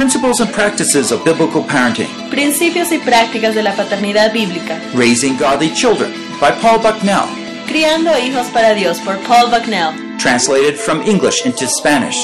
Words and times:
Principles 0.00 0.40
and 0.40 0.50
practices 0.50 1.12
of 1.12 1.22
biblical 1.26 1.62
parenting. 1.62 2.08
Principios 2.30 2.90
y 2.90 2.96
prácticas 2.96 3.54
de 3.54 3.62
la 3.62 3.74
paternidad 3.74 4.32
bíblica. 4.32 4.80
Raising 4.94 5.36
Godly 5.36 5.70
Children 5.74 6.10
by 6.40 6.52
Paul 6.52 6.78
Bucknell. 6.78 7.28
Criando 7.66 8.18
hijos 8.18 8.46
para 8.46 8.72
Dios 8.72 8.98
por 9.00 9.18
Paul 9.28 9.50
Bucknell. 9.50 9.92
Translated 10.16 10.78
from 10.78 11.02
English 11.02 11.44
into 11.44 11.66
Spanish. 11.66 12.16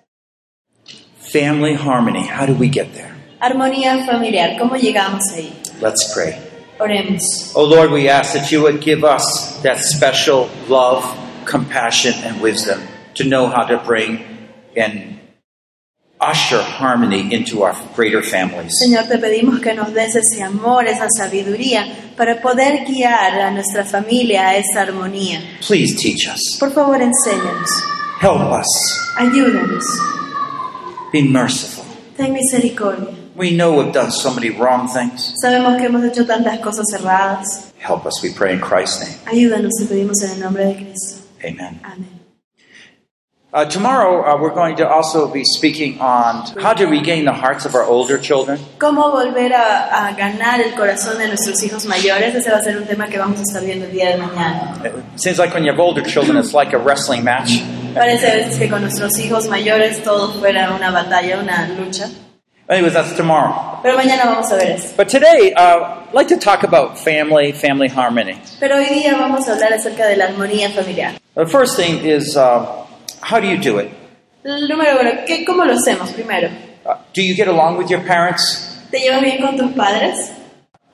Family 1.33 1.73
harmony. 1.75 2.23
How 2.23 2.45
do 2.45 2.53
we 2.53 2.69
get 2.69 2.93
there? 2.93 3.13
Armonía 3.39 4.05
familiar, 4.05 4.57
¿cómo 4.59 4.75
llegamos 4.75 5.23
ahí? 5.35 5.51
Let's 5.81 6.13
pray. 6.13 6.35
Oremos. 6.77 7.51
Oh 7.55 7.63
Lord, 7.63 7.91
we 7.91 8.07
ask 8.07 8.33
that 8.33 8.51
you 8.51 8.61
would 8.61 8.81
give 8.81 9.03
us 9.03 9.59
that 9.63 9.79
special 9.79 10.49
love, 10.69 11.03
compassion, 11.45 12.13
and 12.23 12.39
wisdom 12.41 12.79
to 13.15 13.23
know 13.23 13.47
how 13.47 13.63
to 13.65 13.77
bring 13.83 14.23
and 14.77 15.14
usher 16.19 16.61
harmony 16.61 17.33
into 17.33 17.63
our 17.63 17.75
greater 17.95 18.23
families. 18.23 18.77
Señor, 18.79 19.03
te 19.07 19.17
pedimos 19.17 19.59
que 19.59 19.73
nos 19.73 19.93
des 19.93 20.15
ese 20.15 20.41
amor, 20.43 20.87
esa 20.87 21.07
sabiduría 21.09 21.85
para 22.17 22.41
poder 22.41 22.85
guiar 22.85 23.39
a 23.39 23.51
nuestra 23.51 23.83
familia 23.83 24.47
a 24.49 24.55
esa 24.57 24.81
armonía. 24.81 25.41
Please 25.67 25.95
teach 25.95 26.27
us. 26.27 26.57
Por 26.59 26.71
favor, 26.71 27.01
enséñanos, 27.01 27.69
Help 28.21 28.51
us. 28.51 28.67
ayúdanos, 29.17 29.83
Be 31.11 31.21
merciful. 31.23 31.83
ten 32.17 32.33
misericordia. 32.33 33.09
We 33.35 33.51
know 33.51 33.73
we've 33.73 33.91
done 33.91 34.11
so 34.11 34.33
many 34.33 34.49
wrong 34.49 34.87
things. 34.87 35.33
Sabemos 35.43 35.75
que 35.77 35.87
hemos 35.87 36.03
hecho 36.05 36.25
tantas 36.25 36.59
cosas 36.59 36.85
erradas. 36.93 37.73
Help 37.77 38.05
us, 38.05 38.23
we 38.23 38.31
pray 38.33 38.53
in 38.53 38.61
Christ's 38.61 39.01
name. 39.01 39.15
Ayúdanos, 39.25 39.71
te 39.77 39.85
pedimos 39.85 40.21
en 40.23 40.31
el 40.31 40.39
nombre 40.39 40.65
de 40.65 40.75
Cristo. 40.75 41.17
Amen. 41.43 41.79
Amén. 41.83 42.24
Uh, 43.55 43.63
tomorrow, 43.63 44.21
uh, 44.21 44.37
we're 44.37 44.53
going 44.53 44.75
to 44.75 44.85
also 44.85 45.31
be 45.31 45.45
speaking 45.45 45.97
on 46.01 46.45
how 46.59 46.73
to 46.73 46.87
regain 46.87 47.23
the 47.23 47.31
hearts 47.31 47.65
of 47.65 47.73
our 47.73 47.85
older 47.85 48.17
children. 48.17 48.59
¿Cómo 48.77 49.09
volver 49.13 49.53
a, 49.53 50.09
a 50.09 50.13
ganar 50.13 50.59
el 50.59 50.73
corazón 50.73 51.17
de 51.17 51.29
nuestros 51.29 51.63
hijos 51.63 51.85
mayores? 51.85 52.35
Ese 52.35 52.51
va 52.51 52.57
a 52.57 52.61
ser 52.61 52.75
un 52.75 52.85
tema 52.85 53.07
que 53.07 53.17
vamos 53.17 53.39
a 53.39 53.43
estar 53.43 53.63
viendo 53.63 53.85
el 53.85 53.93
día 53.93 54.09
de 54.09 54.17
mañana. 54.17 54.75
It 54.83 54.93
seems 55.21 55.39
like 55.39 55.53
when 55.53 55.63
you 55.63 55.71
have 55.71 55.79
older 55.79 56.03
children, 56.03 56.35
it's 56.35 56.53
like 56.53 56.73
a 56.73 56.77
wrestling 56.77 57.23
match. 57.23 57.61
Parece 57.93 58.59
que 58.59 58.67
con 58.67 58.81
nuestros 58.81 59.17
hijos 59.19 59.47
mayores 59.47 60.03
todo 60.03 60.33
fuera 60.37 60.75
una 60.75 60.91
batalla, 60.91 61.39
una 61.39 61.69
lucha. 61.79 62.09
Anyways, 62.67 62.91
that's 62.91 63.15
tomorrow. 63.15 63.79
Pero 63.83 63.95
mañana 63.95 64.25
vamos 64.25 64.51
a 64.51 64.57
ver 64.57 64.71
eso. 64.71 64.95
But 64.97 65.07
today, 65.07 65.53
uh, 65.53 66.03
I'd 66.09 66.13
like 66.13 66.27
to 66.27 66.37
talk 66.37 66.63
about 66.63 66.99
family, 66.99 67.53
family 67.53 67.87
harmony. 67.87 68.37
Pero 68.59 68.75
hoy 68.75 68.89
día 68.89 69.15
vamos 69.15 69.47
a 69.47 69.53
hablar 69.53 69.71
acerca 69.71 70.07
de 70.07 70.17
la 70.17 70.25
armonía 70.25 70.71
familiar. 70.71 71.13
The 71.35 71.45
first 71.45 71.77
thing 71.77 72.03
is 72.03 72.35
uh, 72.35 72.84
how 73.25 73.39
do 73.39 73.47
you 73.47 73.57
do 73.57 73.79
it? 73.79 73.89
Número 74.45 74.99
uno, 74.99 75.25
¿qué, 75.25 75.43
¿cómo 75.43 75.65
lo 75.65 75.73
hacemos 75.73 76.13
primero? 76.13 76.49
Uh, 76.85 76.95
do 77.13 77.23
you 77.23 77.33
get 77.33 77.47
along 77.47 77.77
with 77.77 77.89
your 77.89 78.01
parents? 78.01 78.79
¿Te 78.91 78.99
llevas 78.99 79.21
bien 79.21 79.41
con 79.41 79.57
tus 79.57 79.71
padres? 79.75 80.31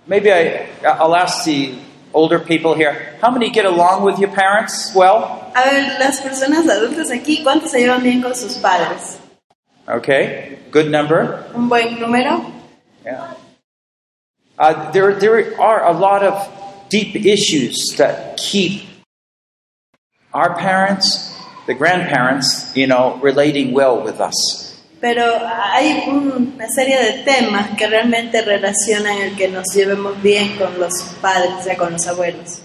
Maybe 0.07 0.31
I, 0.31 0.67
I'll 0.85 1.15
ask 1.15 1.43
the 1.43 1.75
older 2.13 2.39
people 2.39 2.73
here 2.73 3.17
how 3.21 3.29
many 3.29 3.49
get 3.49 3.65
along 3.65 4.03
with 4.03 4.17
your 4.19 4.31
parents 4.31 4.93
well? 4.95 5.51
A 5.53 5.63
ver, 5.65 5.99
las 5.99 6.21
personas 6.21 6.67
adultas 6.69 7.11
aquí, 7.11 7.43
¿cuántos 7.43 7.71
se 7.71 7.79
llevan 7.79 8.01
bien 8.01 8.21
con 8.21 8.33
sus 8.33 8.57
padres? 8.57 9.19
Okay, 9.87 10.57
good 10.71 10.89
number. 10.89 11.43
¿Un 11.53 11.67
buen 11.67 11.99
número? 11.99 12.45
Yeah. 13.03 13.33
Uh, 14.57 14.91
there, 14.91 15.13
there 15.15 15.59
are 15.59 15.83
a 15.85 15.91
lot 15.91 16.23
of 16.23 16.47
deep 16.89 17.15
issues 17.15 17.95
that 17.97 18.37
keep 18.37 18.83
our 20.33 20.55
parents, 20.55 21.30
the 21.67 21.73
grandparents, 21.73 22.71
you 22.75 22.87
know, 22.87 23.19
relating 23.21 23.73
well 23.73 24.01
with 24.03 24.19
us. 24.19 24.67
Pero 24.99 25.23
hay 25.73 26.03
un- 26.07 26.53
una 26.55 26.67
serie 26.69 26.97
de 26.97 27.23
temas 27.23 27.75
que 27.75 27.87
realmente 27.87 28.41
relacionan 28.43 29.17
el 29.17 29.35
que 29.35 29.47
nos 29.47 29.73
llevemos 29.73 30.21
bien 30.21 30.55
con 30.57 30.79
los 30.79 30.93
padres, 31.21 31.51
o 31.59 31.63
sea, 31.63 31.75
con 31.75 31.91
los 31.93 32.05
abuelos. 32.07 32.61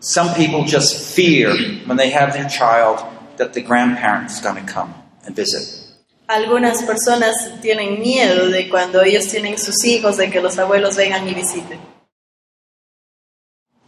Some 0.00 0.34
people 0.34 0.64
just 0.70 1.14
fear 1.14 1.48
when 1.86 1.96
they 1.96 2.10
have 2.12 2.32
their 2.34 2.46
child 2.46 2.98
that 3.38 3.52
the 3.54 3.62
grandparent's 3.62 4.40
going 4.42 4.56
to 4.56 4.70
come 4.72 4.92
and 5.26 5.34
visit. 5.34 5.62
Algunas 6.28 6.82
personas 6.82 7.34
tienen 7.62 8.00
miedo 8.00 8.48
de 8.50 8.68
cuando 8.68 9.02
ellos 9.02 9.26
tienen 9.28 9.56
sus 9.58 9.82
hijos, 9.84 10.16
de 10.18 10.28
que 10.28 10.40
los 10.40 10.58
abuelos 10.58 10.96
vengan 10.96 11.26
y 11.28 11.32
visiten. 11.34 11.78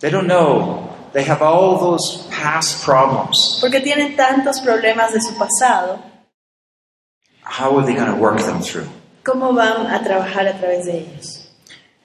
They 0.00 0.10
don't 0.10 0.26
know. 0.28 0.87
They 1.12 1.24
have 1.24 1.42
all 1.42 1.78
those 1.78 2.26
past 2.30 2.84
problems. 2.84 3.58
Porque 3.60 3.80
tienen 3.80 4.16
tantos 4.16 4.60
problemas 4.60 5.12
de 5.12 5.20
su 5.20 5.34
pasado, 5.38 6.00
How 7.42 7.76
are 7.78 7.86
they 7.86 7.94
going 7.94 8.14
to 8.14 8.20
work 8.20 8.38
them 8.40 8.60
through? 8.60 8.88
¿cómo 9.28 9.52
van 9.52 9.86
a 9.86 10.02
trabajar 10.02 10.46
a 10.46 10.58
través 10.58 10.86
de 10.86 10.98
ellos? 10.98 11.48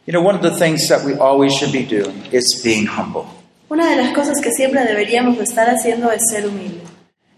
You 0.06 0.12
know, 0.12 0.22
one 0.22 0.36
of 0.36 0.42
the 0.42 0.52
things 0.52 0.88
that 0.90 1.06
we 1.06 1.14
always 1.18 1.54
should 1.54 1.72
be 1.72 1.84
doing 1.84 2.26
is 2.32 2.62
being 2.64 2.86
humble. 2.86 3.26
Una 3.70 3.90
de 3.90 3.96
las 3.96 4.14
cosas 4.14 4.42
que 4.42 4.52
siempre 4.52 4.84
deberíamos 4.86 5.38
estar 5.40 5.70
haciendo 5.70 6.12
es 6.12 6.22
ser 6.30 6.46
humildes. 6.48 6.84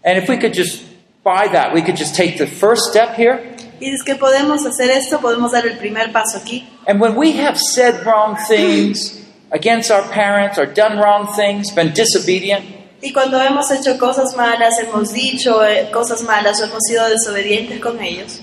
And 0.04 0.18
if 0.18 0.28
we 0.28 0.36
could 0.36 0.54
just 0.54 0.82
buy 1.24 1.48
that, 1.48 1.72
we 1.72 1.82
could 1.82 1.96
just 1.96 2.14
take 2.16 2.38
the 2.38 2.46
first 2.46 2.82
step 2.90 3.14
here. 3.16 3.54
Y 3.80 3.90
es 3.90 4.02
que 4.02 4.16
podemos 4.16 4.64
hacer 4.66 4.90
esto, 4.90 5.20
podemos 5.20 5.52
dar 5.52 5.66
el 5.66 5.76
primer 5.78 6.12
paso 6.12 6.38
aquí. 6.38 6.66
And 6.86 7.00
when 7.00 7.14
we 7.16 7.32
have 7.32 7.58
said 7.58 8.04
wrong 8.04 8.36
things 8.48 9.25
against 9.50 9.90
our 9.90 10.02
parents 10.10 10.58
or 10.58 10.66
done 10.66 10.98
wrong 10.98 11.26
things, 11.34 11.70
been 11.70 11.92
disobedient, 11.92 12.64
Y 13.02 13.12
cuando 13.12 13.38
hemos 13.40 13.70
hecho 13.70 13.98
cosas 13.98 14.34
malas, 14.36 14.78
hemos 14.78 15.12
dicho 15.12 15.62
eh, 15.64 15.90
cosas 15.92 16.22
malas 16.22 16.60
o 16.60 16.64
hemos 16.64 16.82
sido 16.82 17.08
desobedientes 17.08 17.78
con 17.78 18.00
ellos. 18.00 18.40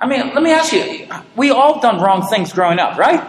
I 0.00 0.06
mean, 0.06 0.32
let 0.32 0.42
me 0.42 0.52
ask 0.52 0.72
you, 0.72 1.08
we 1.36 1.50
all 1.50 1.80
done 1.80 2.00
wrong 2.00 2.26
things 2.28 2.52
growing 2.52 2.78
up, 2.78 2.96
right? 2.96 3.20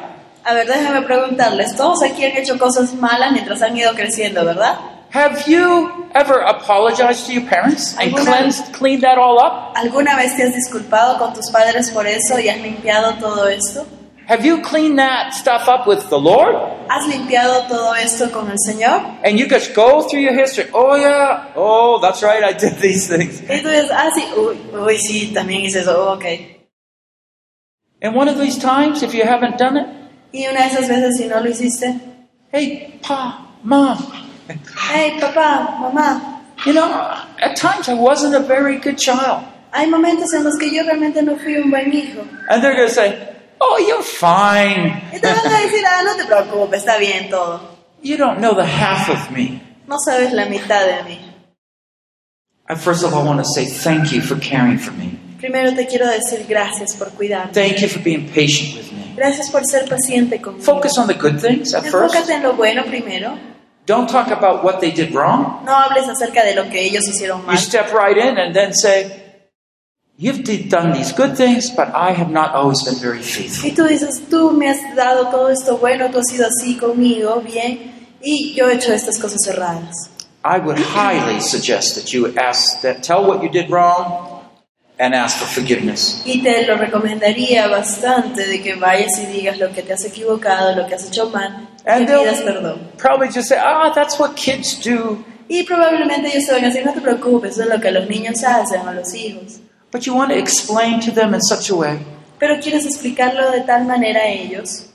A 0.46 0.54
ver, 0.54 0.68
déjame 0.68 1.02
preguntarles, 1.02 1.76
todos 1.76 2.04
aquí 2.04 2.24
han 2.24 2.38
hecho 2.38 2.58
cosas 2.60 2.94
malas 2.94 3.34
mientras 3.34 3.62
han 3.62 3.76
ido 3.76 3.94
creciendo, 3.96 4.46
¿verdad? 4.46 4.78
Have 5.12 5.48
you 5.48 6.08
ever 6.14 6.40
apologized 6.42 7.26
to 7.26 7.34
your 7.34 7.50
parents 7.50 7.98
and 7.98 8.16
cleansed, 8.16 8.72
cleaned 8.74 9.02
that 9.02 9.18
all 9.18 9.40
up? 9.40 9.74
¿Alguna 9.76 10.16
vez 10.16 10.36
te 10.38 10.44
has 10.44 10.54
disculpado 10.54 11.18
con 11.18 11.34
tus 11.34 11.50
padres 11.50 11.90
por 11.90 12.06
eso 12.06 12.40
y 12.40 12.50
has 12.50 12.60
limpiado 12.60 13.16
todo 13.16 13.48
esto? 13.50 13.86
Have 14.30 14.46
you 14.46 14.62
cleaned 14.62 15.00
that 15.00 15.34
stuff 15.34 15.68
up 15.68 15.88
with 15.88 16.08
the 16.10 16.20
Lord? 16.20 16.54
¿Has 16.88 17.08
limpiado 17.08 17.68
todo 17.68 17.94
esto 17.94 18.30
con 18.30 18.48
el 18.48 18.58
Señor? 18.58 19.26
And 19.26 19.40
you 19.40 19.48
just 19.48 19.74
go 19.74 20.04
through 20.04 20.20
your 20.20 20.36
history. 20.36 20.70
Oh, 20.72 20.96
yeah. 20.96 21.52
Oh, 21.56 22.00
that's 22.00 22.22
right. 22.22 22.44
I 22.44 22.54
did 22.54 22.78
these 22.78 23.08
things. 23.08 23.42
Dices, 23.42 23.90
ah, 23.92 24.12
sí, 24.14 24.22
uy, 24.38 24.56
uy, 24.72 24.98
sí, 25.00 25.34
también 25.34 25.62
hice 25.62 25.80
eso, 25.80 25.96
oh, 25.98 26.14
ok. 26.14 26.26
And 28.04 28.14
one 28.14 28.30
of 28.30 28.38
these 28.38 28.60
times, 28.60 29.02
if 29.02 29.16
you 29.16 29.24
haven't 29.24 29.58
done 29.58 29.78
it, 29.78 29.88
Y 30.32 30.46
una 30.48 30.60
de 30.60 30.76
esas 30.76 30.88
veces, 30.88 31.18
si 31.18 31.28
no 31.28 31.40
lo 31.40 31.50
hiciste, 31.50 32.00
hey, 32.52 33.00
Pa, 33.02 33.48
Mom, 33.64 33.98
hey, 34.92 35.18
papá, 35.20 35.76
mamá, 35.82 36.44
you 36.68 36.74
know, 36.74 36.88
at 37.40 37.56
times 37.56 37.90
I 37.90 37.96
wasn't 37.96 38.36
a 38.36 38.40
very 38.42 38.78
good 38.78 39.00
child. 39.00 39.44
hay 39.74 39.88
momentos 39.88 40.32
en 40.36 40.44
los 40.44 40.56
que 40.56 40.70
yo 40.72 40.84
realmente 40.84 41.24
no 41.24 41.36
fui 41.36 41.56
un 41.56 41.72
buen 41.72 41.92
hijo. 41.92 42.22
And 42.48 42.64
they're 42.64 42.76
going 42.76 42.88
to 42.88 42.94
say, 42.94 43.39
Oh, 43.62 43.78
you're 43.78 44.02
fine. 44.04 45.02
Van 45.22 45.38
a 45.38 45.62
decir, 45.62 45.84
ah, 45.86 46.04
no 46.04 46.16
te 46.16 46.26
preocupes, 46.26 46.80
está 46.84 46.98
bien 46.98 47.30
todo. 47.30 47.62
You 48.02 48.18
don't 48.18 48.40
know 48.40 48.54
the 48.56 48.66
half 48.66 49.10
of 49.10 49.32
me. 49.32 49.62
No 49.88 49.98
sabes 50.00 50.32
la 50.34 50.46
mitad 50.46 50.86
de 50.86 51.04
mí. 51.04 51.20
I 52.70 52.76
first 52.76 53.04
of 53.04 53.14
all 53.14 53.26
want 53.26 53.40
to 53.40 53.46
say 53.46 53.66
thank 53.66 54.12
you 54.12 54.22
for 54.22 54.36
caring 54.40 54.78
for 54.78 54.92
me. 54.94 55.20
Primero 55.40 55.74
te 55.74 55.86
quiero 55.88 56.06
decir 56.08 56.46
gracias 56.48 56.96
por 56.96 57.10
cuidarme. 57.12 57.52
Thank 57.54 57.82
you 57.82 57.88
for 57.90 58.00
being 58.00 58.28
patient 58.30 58.76
with 58.78 58.92
me. 58.92 59.14
Gracias 59.18 59.50
por 59.50 59.62
ser 59.66 59.88
paciente 59.90 60.40
conmigo. 60.40 60.64
Focus 60.64 60.98
on 60.98 61.08
the 61.08 61.14
good 61.16 61.40
things 61.42 61.74
at 61.74 61.84
first. 61.86 62.14
Enfócate 62.16 62.34
en 62.36 62.44
lo 62.44 62.54
bueno 62.54 62.84
primero. 62.86 63.38
Don't 63.86 64.08
talk 64.08 64.28
about 64.30 64.64
what 64.64 64.80
they 64.80 64.92
did 64.92 65.14
wrong. 65.16 65.66
No 65.66 65.74
hables 65.74 66.08
acerca 66.08 66.44
de 66.46 66.54
lo 66.56 66.70
que 66.70 66.80
ellos 66.84 67.08
hicieron 67.08 67.42
You 67.42 67.48
mal. 67.48 67.58
step 67.58 67.92
right 67.92 68.16
in 68.18 68.38
and 68.38 68.54
then 68.54 68.72
say, 68.74 69.29
You've 70.22 70.44
done 70.68 70.92
these 70.92 71.14
good 71.14 71.38
things, 71.38 71.72
but 71.72 71.96
I 71.96 72.12
have 72.12 72.30
not 72.30 72.54
always 72.54 72.84
been 72.84 73.00
very 73.02 73.22
faithful. 73.22 73.70
Y 73.70 73.74
tú 73.74 73.86
dices, 73.88 74.22
tú 74.30 74.52
me 74.52 74.68
has 74.68 74.80
dado 74.94 75.30
todo 75.32 75.48
esto 75.48 75.78
bueno, 75.78 76.10
tú 76.12 76.20
has 76.20 76.28
sido 76.28 76.46
así 76.46 76.76
conmigo, 76.78 77.42
bien, 77.42 78.10
y 78.22 78.54
yo 78.54 78.68
he 78.68 78.74
hecho 78.76 78.92
estas 78.92 79.18
cosas 79.18 79.48
erradas. 79.48 80.10
I 80.44 80.60
would 80.60 80.78
highly 80.78 81.40
suggest 81.40 81.96
that 81.96 82.12
you 82.12 82.34
ask 82.38 82.82
that 82.82 83.02
tell 83.02 83.26
what 83.26 83.42
you 83.42 83.50
did 83.50 83.70
wrong 83.70 84.42
and 85.00 85.16
ask 85.16 85.38
for 85.38 85.46
forgiveness. 85.46 86.22
Y 86.26 86.44
te 86.44 86.68
lo 86.68 86.76
recomendaría 86.76 87.70
bastante 87.70 88.46
de 88.46 88.62
que 88.62 88.76
vayas 88.76 89.18
y 89.20 89.26
digas 89.28 89.58
lo 89.58 89.72
que 89.72 89.84
te 89.84 89.94
has 89.94 90.04
equivocado, 90.04 90.76
lo 90.76 90.86
que 90.86 90.96
has 90.96 91.08
hecho 91.08 91.30
mal, 91.30 91.66
y 91.86 91.90
And 91.90 92.08
pidas 92.08 92.44
they'll 92.44 92.56
perdón. 92.56 92.80
probably 92.98 93.30
just 93.30 93.48
say, 93.48 93.58
ah, 93.58 93.94
that's 93.96 94.20
what 94.20 94.36
kids 94.36 94.82
do. 94.84 95.24
Y 95.48 95.64
probablemente 95.64 96.28
ellos 96.28 96.46
te 96.46 96.52
van 96.52 96.66
a 96.66 96.68
decir, 96.68 96.86
no 96.86 96.92
te 96.92 97.00
preocupes, 97.00 97.54
eso 97.54 97.64
es 97.64 97.70
lo 97.70 97.80
que 97.80 97.90
los 97.90 98.06
niños 98.10 98.44
hacen 98.44 98.86
o 98.86 98.92
los 98.92 99.14
hijos. 99.14 99.62
But 99.92 100.06
you 100.06 100.14
want 100.16 100.32
to 100.32 100.38
explain 100.38 101.00
to 101.02 101.12
them 101.12 101.34
in 101.34 101.42
such 101.42 101.70
a 101.70 101.76
way. 101.76 102.00
Pero 102.40 102.60
quieres 102.62 102.86
explicarlo 102.86 103.52
de 103.52 103.62
tal 103.62 103.86
manera 103.86 104.22
a 104.22 104.28
ellos. 104.32 104.86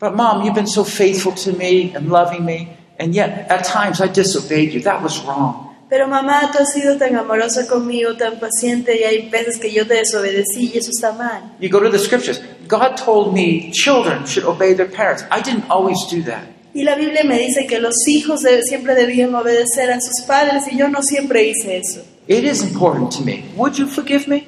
But 0.00 0.14
mom, 0.16 0.44
you've 0.44 0.54
been 0.54 0.66
so 0.66 0.84
faithful 0.84 1.32
to 1.44 1.52
me 1.52 1.92
and 1.94 2.08
loving 2.10 2.44
me, 2.44 2.68
and 2.98 3.14
yet 3.14 3.46
at 3.50 3.64
times 3.64 4.00
I 4.00 4.08
disobeyed 4.08 4.72
you. 4.72 4.80
That 4.82 5.02
was 5.02 5.22
wrong. 5.24 5.68
Pero 5.90 6.06
mamá, 6.06 6.50
tú 6.52 6.58
has 6.60 6.72
sido 6.72 6.96
tan 6.98 7.16
amorosa 7.16 7.66
conmigo, 7.66 8.16
tan 8.16 8.38
paciente, 8.38 8.96
y 9.00 9.02
hay 9.04 9.28
veces 9.28 9.58
que 9.58 9.72
yo 9.72 9.86
te 9.86 9.94
desobedecí 9.94 10.70
y 10.72 10.78
eso 10.78 10.90
está 10.90 11.12
mal. 11.12 11.42
You 11.60 11.68
go 11.68 11.80
to 11.80 11.90
the 11.90 11.98
scriptures. 11.98 12.40
God 12.68 12.96
told 12.96 13.34
me 13.34 13.70
children 13.72 14.24
should 14.24 14.44
obey 14.46 14.72
their 14.74 14.88
parents. 14.88 15.24
I 15.32 15.40
didn't 15.42 15.68
always 15.68 15.98
do 16.10 16.22
that. 16.30 16.44
Y 16.72 16.84
la 16.84 16.94
Biblia 16.94 17.24
me 17.24 17.36
dice 17.38 17.66
que 17.66 17.80
los 17.80 17.96
hijos 18.06 18.42
de- 18.42 18.62
siempre 18.62 18.94
debían 18.94 19.34
obedecer 19.34 19.90
a 19.90 20.00
sus 20.00 20.24
padres 20.24 20.62
y 20.70 20.76
yo 20.76 20.88
no 20.88 21.02
siempre 21.02 21.42
hice 21.48 21.76
eso. 21.78 22.02
It 22.30 22.44
is 22.44 22.62
important 22.62 23.10
to 23.16 23.24
me. 23.24 23.42
Would 23.56 23.76
you 23.76 23.88
forgive 23.88 24.28
me? 24.28 24.46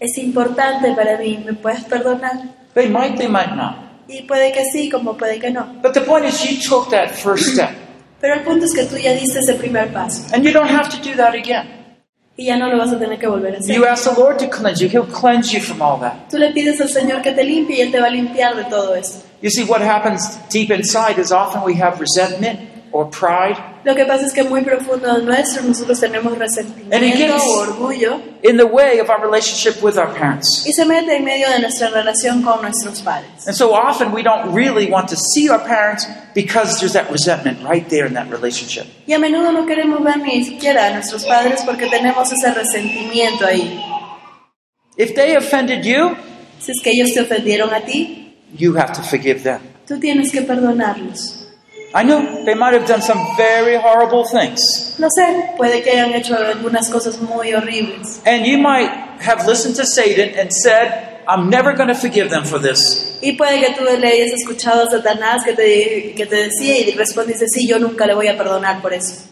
Es 0.00 0.16
importante 0.16 0.94
para 0.94 1.18
mí, 1.18 1.36
¿me 1.44 1.52
puedes 1.52 1.84
perdonar? 1.84 2.32
They 2.72 2.88
might, 2.88 3.18
they 3.18 3.28
might 3.28 3.54
not. 3.54 3.76
Y 4.08 4.22
puede 4.22 4.50
que 4.52 4.64
sí, 4.72 4.88
como 4.88 5.18
puede 5.18 5.38
que 5.38 5.50
no. 5.50 5.66
But 5.82 5.92
the 5.92 6.00
point 6.00 6.24
is, 6.24 6.42
you 6.42 6.56
took 6.66 6.88
that 6.88 7.10
first 7.10 7.52
step, 7.52 7.72
Pero 8.22 8.36
el 8.36 8.40
punto 8.40 8.64
es 8.64 8.72
que 8.72 8.84
tú 8.86 8.96
ya 8.96 9.12
diste 9.12 9.38
ese 9.38 9.52
primer 9.58 9.92
paso 9.92 10.34
and 10.34 10.42
you 10.44 10.50
don't 10.50 10.70
have 10.70 10.88
to 10.88 10.96
do 11.06 11.14
that 11.16 11.34
again. 11.34 11.68
y 12.38 12.46
ya 12.46 12.56
no 12.56 12.68
lo 12.70 12.78
vas 12.78 12.90
a 12.90 12.98
tener 12.98 13.18
que 13.18 13.28
volver 13.28 13.54
a 13.54 13.58
hacer. 13.58 13.76
You 13.76 13.84
ask 13.84 14.04
the 14.04 14.18
Lord 14.18 14.38
to 14.38 14.48
cleanse 14.48 14.80
you, 14.82 14.88
He'll 14.88 15.04
cleanse 15.04 15.52
you 15.52 15.60
from 15.60 15.82
all 15.82 16.00
that. 16.00 16.30
Tú 16.30 16.38
le 16.38 16.52
pides 16.54 16.80
al 16.80 16.88
Señor 16.88 17.20
que 17.20 17.32
te 17.32 17.44
limpie 17.44 17.76
y 17.76 17.80
Él 17.82 17.92
te 17.92 18.00
va 18.00 18.06
a 18.06 18.10
limpiar 18.10 18.56
de 18.56 18.64
todo 18.64 18.94
esto. 18.94 19.26
You 19.42 19.50
see, 19.50 19.64
what 19.64 19.82
happens 19.82 20.38
deep 20.48 20.70
inside 20.70 21.18
is 21.20 21.32
often 21.32 21.62
we 21.64 21.74
have 21.74 22.00
resentment 22.00 22.60
or 22.92 23.04
pride 23.10 23.58
Lo 23.82 23.94
que 23.94 24.04
pasa 24.04 24.26
es 24.26 24.32
que 24.34 24.42
muy 24.42 24.60
profundo 24.62 25.14
de 25.16 25.22
nuestro 25.22 25.62
nosotros 25.62 25.98
tenemos 25.98 26.36
resentimiento 26.36 27.36
o 27.36 27.60
orgullo 27.60 28.20
in 28.42 28.56
the 28.58 28.64
way 28.64 29.00
of 29.00 29.08
our 29.08 29.20
relationship 29.20 29.82
with 29.82 29.96
our 29.96 30.12
parents. 30.12 30.66
y 30.66 30.72
se 30.72 30.84
mete 30.84 31.16
en 31.16 31.24
medio 31.24 31.48
de 31.48 31.60
nuestra 31.60 31.88
relación 31.88 32.42
con 32.42 32.60
nuestros 32.60 33.00
padres. 33.00 33.46
And 33.46 33.56
so 33.56 33.72
often 33.74 34.12
we 34.12 34.22
don't 34.22 34.54
really 34.54 34.90
want 34.90 35.08
to 35.08 35.16
see 35.16 35.48
our 35.48 35.58
parents 35.64 36.06
because 36.34 36.78
there's 36.78 36.92
that 36.92 37.10
resentment 37.10 37.58
right 37.66 37.88
there 37.88 38.06
in 38.06 38.12
that 38.14 38.28
relationship. 38.30 38.86
Y 39.06 39.14
a 39.14 39.18
menudo 39.18 39.50
no 39.52 39.64
queremos 39.64 40.02
ver 40.04 40.18
ni 40.18 40.44
siquiera 40.44 40.86
a 40.88 40.90
nuestros 40.90 41.24
padres 41.24 41.62
porque 41.64 41.86
tenemos 41.88 42.30
ese 42.32 42.52
resentimiento 42.52 43.46
ahí. 43.46 43.82
If 44.96 45.14
they 45.14 45.36
offended 45.36 45.84
you, 45.84 46.16
Si 46.58 46.72
es 46.72 46.82
que 46.82 46.90
ellos 46.90 47.14
te 47.14 47.22
ofendieron 47.22 47.72
a 47.72 47.80
ti, 47.80 48.36
you 48.58 48.76
have 48.76 48.92
to 48.92 49.02
forgive 49.02 49.42
them. 49.42 49.60
tú 49.88 49.98
tienes 49.98 50.30
que 50.30 50.42
perdonarlos. 50.42 51.39
I 51.92 52.04
know 52.04 52.44
they 52.44 52.54
might 52.54 52.72
have 52.72 52.86
done 52.86 53.02
some 53.02 53.18
very 53.36 53.76
horrible 53.76 54.24
things. 54.24 54.94
Lo 54.98 55.08
sé, 55.08 55.56
puede 55.56 55.82
que 55.82 55.90
hayan 55.90 56.14
hecho 56.14 56.36
algunas 56.36 56.88
cosas 56.88 57.20
muy 57.20 57.52
horribles. 57.52 58.20
And 58.24 58.46
you 58.46 58.58
might 58.58 58.90
have 59.20 59.44
listened 59.46 59.74
to 59.76 59.84
Satan 59.84 60.38
and 60.38 60.52
said, 60.52 61.20
I'm 61.26 61.50
never 61.50 61.72
going 61.72 61.88
to 61.88 61.94
forgive 61.94 62.30
them 62.30 62.44
for 62.44 62.60
this. 62.60 63.18
Y 63.22 63.32
puede 63.32 63.60
que 63.60 63.74
tú 63.74 63.82
le 63.84 64.06
hayas 64.06 64.32
escuchado 64.32 64.86
a 64.86 64.90
Satanás 64.90 65.44
que 65.44 65.54
te, 65.54 66.14
que 66.16 66.26
te 66.26 66.36
decía 66.36 66.78
y 66.78 66.92
respondiste, 66.92 67.46
sí, 67.48 67.66
yo 67.66 67.78
nunca 67.78 68.06
le 68.06 68.14
voy 68.14 68.28
a 68.28 68.36
perdonar 68.36 68.80
por 68.80 68.92
eso. 68.92 69.26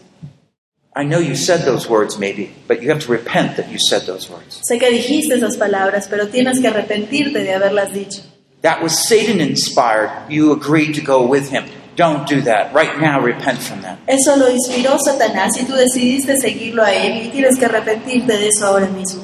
I 0.95 1.05
know 1.05 1.19
you 1.19 1.35
said 1.35 1.61
those 1.63 1.87
words 1.87 2.17
maybe, 2.19 2.51
but 2.67 2.81
you 2.81 2.89
have 2.89 2.99
to 3.05 3.11
repent 3.11 3.55
that 3.55 3.71
you 3.71 3.77
said 3.79 4.05
those 4.05 4.29
words. 4.29 4.59
Sé 4.69 4.79
que 4.79 4.89
dijiste 4.91 5.33
esas 5.33 5.55
palabras, 5.55 6.07
pero 6.09 6.27
tienes 6.27 6.59
que 6.59 6.67
arrepentirte 6.67 7.41
de 7.41 7.53
haberlas 7.53 7.93
dicho. 7.93 8.21
That 8.63 8.83
was 8.83 9.07
Satan 9.07 9.39
inspired. 9.39 10.11
You 10.29 10.51
agreed 10.51 10.95
to 10.95 11.01
go 11.01 11.25
with 11.25 11.49
him. 11.49 11.63
Don't 11.99 12.25
do 12.25 12.39
that. 12.43 12.73
Right 12.73 12.97
now, 12.97 13.19
repent 13.19 13.61
from 13.61 13.81
that. 13.81 13.99
Eso 14.07 14.37
lo 14.37 14.49
inspiró 14.49 14.97
Satanás 14.97 15.59
y 15.59 15.65
tú 15.65 15.73
decidiste 15.73 16.37
seguirlo 16.37 16.81
a 16.81 16.93
él 16.93 17.25
y 17.25 17.27
tienes 17.27 17.59
que 17.59 17.65
arrepentirte 17.65 18.37
de 18.37 18.47
eso 18.47 18.67
ahora 18.67 18.87
mismo. 18.87 19.21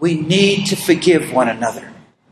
We 0.00 0.14
need 0.14 0.66
to 0.70 0.76
forgive 0.76 1.34
one 1.34 1.50
another. 1.50 1.82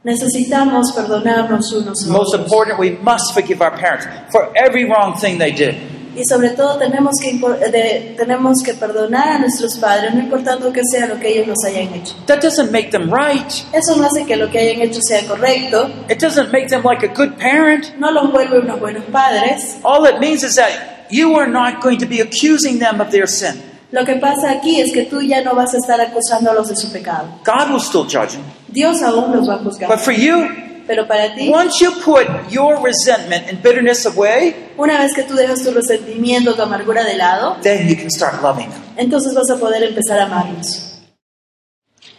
Necesitamos 0.02 0.92
perdonarnos 0.92 1.70
unos 1.74 2.06
a 2.06 2.06
otros. 2.06 2.06
Most 2.06 2.34
important, 2.34 2.78
we 2.78 2.92
must 3.02 3.34
forgive 3.34 3.60
our 3.60 3.76
parents 3.76 4.06
for 4.30 4.50
every 4.56 4.86
wrong 4.86 5.14
thing 5.14 5.36
they 5.36 5.52
did. 5.52 5.76
Y 6.14 6.24
sobre 6.24 6.50
todo 6.50 6.76
tenemos 6.78 7.14
que, 7.20 7.32
de- 7.70 8.14
tenemos 8.18 8.62
que 8.62 8.74
perdonar 8.74 9.28
a 9.28 9.38
nuestros 9.38 9.78
padres, 9.78 10.14
no 10.14 10.20
importando 10.20 10.72
que 10.72 10.82
sea 10.84 11.06
lo 11.06 11.18
que 11.18 11.28
ellos 11.28 11.46
nos 11.46 11.64
hayan 11.64 11.92
hecho. 11.94 12.14
That 12.26 12.40
doesn't 12.42 12.70
make 12.70 12.90
them 12.90 13.10
right. 13.12 13.50
Eso 13.72 13.96
no 13.96 14.04
hace 14.06 14.24
que 14.24 14.36
lo 14.36 14.50
que 14.50 14.58
hayan 14.58 14.82
hecho 14.82 15.00
sea 15.02 15.26
correcto, 15.26 15.90
It 16.10 16.18
doesn't 16.20 16.52
make 16.52 16.68
them 16.68 16.82
like 16.84 17.04
a 17.04 17.08
good 17.12 17.38
parent. 17.38 17.96
no 17.98 18.10
los 18.10 18.30
vuelve 18.30 18.58
unos 18.60 18.78
buenos 18.78 19.04
padres. 19.10 19.76
All 19.84 20.06
it 20.06 20.18
means 20.20 20.42
is 20.42 20.56
that 20.56 21.06
you 21.10 21.34
are 21.38 21.48
not 21.50 21.80
going 21.82 21.98
to 21.98 22.06
be 22.06 22.20
accusing 22.20 22.78
them 22.78 23.00
of 23.00 23.10
their 23.10 23.26
sin. 23.26 23.62
Lo 23.90 24.04
que 24.06 24.14
pasa 24.16 24.50
aquí 24.50 24.80
es 24.80 24.90
que 24.92 25.02
tú 25.04 25.20
ya 25.22 25.42
no 25.42 25.54
vas 25.54 25.74
a 25.74 25.76
estar 25.76 26.00
acusándolos 26.00 26.68
de 26.68 26.76
su 26.76 26.90
pecado. 26.90 27.28
God 27.44 27.70
will 27.70 27.80
still 27.80 28.04
judge 28.04 28.32
them. 28.32 28.42
Dios 28.68 29.02
aún 29.02 29.32
los 29.36 29.46
va 29.48 29.54
a 29.54 29.56
But 29.58 29.72
juzgar. 29.74 29.98
for 29.98 30.12
you, 30.14 30.46
Pero 30.86 31.06
para 31.06 31.34
ti, 31.34 31.48
once 31.48 31.80
you 31.80 31.92
put 32.02 32.26
your 32.50 32.82
resentment 32.82 33.48
and 33.48 33.62
bitterness 33.62 34.06
away, 34.06 34.54
una 34.76 34.98
vez 34.98 35.14
que 35.14 35.22
tú 35.22 35.34
dejas 35.34 35.62
tu 35.62 35.70
resentimiento, 35.70 36.54
tu 36.54 36.62
amargura 36.62 37.04
de 37.04 37.16
lado, 37.16 37.56
then 37.62 37.88
you 37.88 37.96
can 37.96 38.10
start 38.10 38.42
loving 38.42 38.68
them. 38.70 38.82
entonces 38.96 39.34
vas 39.34 39.50
a 39.50 39.56
poder 39.56 39.82
empezar 39.82 40.18
a 40.18 40.24
amarlos. 40.24 41.00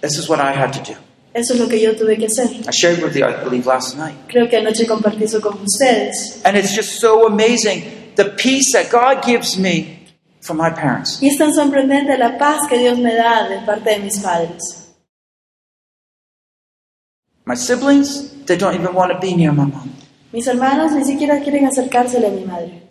This 0.01 0.17
is 0.17 0.27
what 0.27 0.39
I 0.39 0.51
had 0.51 0.71
to 0.73 0.79
do. 0.79 0.97
Eso 1.33 1.53
es 1.55 1.59
lo 1.59 1.67
que 1.67 1.79
yo 1.79 1.95
tuve 1.95 2.17
que 2.17 2.27
hacer. 2.27 2.47
I 2.67 2.71
shared 2.71 3.01
with 3.01 3.15
you, 3.15 3.25
I 3.25 3.33
believe, 3.43 3.65
last 3.65 3.97
night. 3.97 4.15
Creo 4.27 4.47
que 4.47 4.57
anoche 4.57 4.85
compartí 4.85 5.23
eso 5.23 5.41
con 5.41 5.57
ustedes. 5.63 6.41
And 6.45 6.55
it's 6.57 6.75
just 6.75 6.99
so 6.99 7.25
amazing 7.25 8.13
the 8.15 8.25
peace 8.25 8.71
that 8.73 8.91
God 8.91 9.25
gives 9.25 9.57
me 9.57 9.99
from 10.41 10.57
my 10.57 10.69
parents. 10.69 11.19
Y 11.21 11.29
es 11.29 11.37
tan 11.37 11.53
sorprendente 11.53 12.17
la 12.17 12.37
paz 12.37 12.67
que 12.69 12.77
Dios 12.77 12.97
me 12.99 13.15
da 13.15 13.47
de 13.49 13.59
parte 13.65 13.91
de 13.91 13.99
mis 13.99 14.19
padres. 14.19 14.82
My 17.45 17.55
siblings, 17.55 18.31
they 18.45 18.55
don't 18.55 18.73
even 18.75 18.93
want 18.93 19.11
to 19.11 19.19
be 19.19 19.35
near 19.35 19.51
my 19.51 19.65
mom. 19.65 19.91
Mis 20.31 20.47
hermanos 20.47 20.93
ni 20.93 21.03
siquiera 21.03 21.41
quieren 21.43 21.67
a 21.67 22.29
mi 22.31 22.45
madre. 22.45 22.81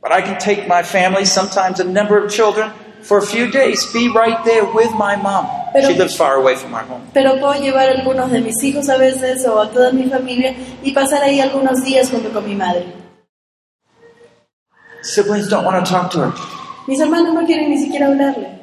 But 0.00 0.12
I 0.12 0.22
can 0.22 0.38
take 0.40 0.66
my 0.66 0.82
family, 0.82 1.26
sometimes 1.26 1.78
a 1.80 1.84
number 1.84 2.16
of 2.16 2.30
children, 2.32 2.72
for 3.02 3.18
a 3.18 3.22
few 3.22 3.50
days, 3.50 3.92
be 3.92 4.08
right 4.08 4.42
there 4.44 4.64
with 4.64 4.90
my 4.94 5.16
mom. 5.16 5.46
She 5.74 5.94
lives 5.94 6.16
far 6.16 6.36
away 6.36 6.56
from 6.56 6.74
our 6.74 6.82
home. 6.82 7.02
Pero 7.12 7.38
puedo 7.38 7.60
llevar 7.60 7.88
algunos 7.90 8.30
de 8.30 8.40
mis 8.40 8.62
hijos 8.62 8.88
a 8.88 8.96
veces 8.96 9.44
o 9.46 9.60
a 9.60 9.70
toda 9.70 9.92
mi 9.92 10.08
familia 10.08 10.54
y 10.82 10.92
pasar 10.92 11.22
ahí 11.22 11.40
algunos 11.40 11.84
días 11.84 12.10
junto 12.10 12.30
con 12.32 12.46
mi 12.46 12.54
madre. 12.54 12.86
Siblings 15.02 15.48
don't 15.48 15.64
want 15.64 15.84
to 15.84 15.90
talk 15.90 16.10
to 16.12 16.20
her. 16.20 16.32
Mis 16.88 17.00
hermanos 17.00 17.34
no 17.34 17.46
quieren 17.46 17.68
ni 17.68 17.78
siquiera 17.78 18.06
hablarle. 18.06 18.58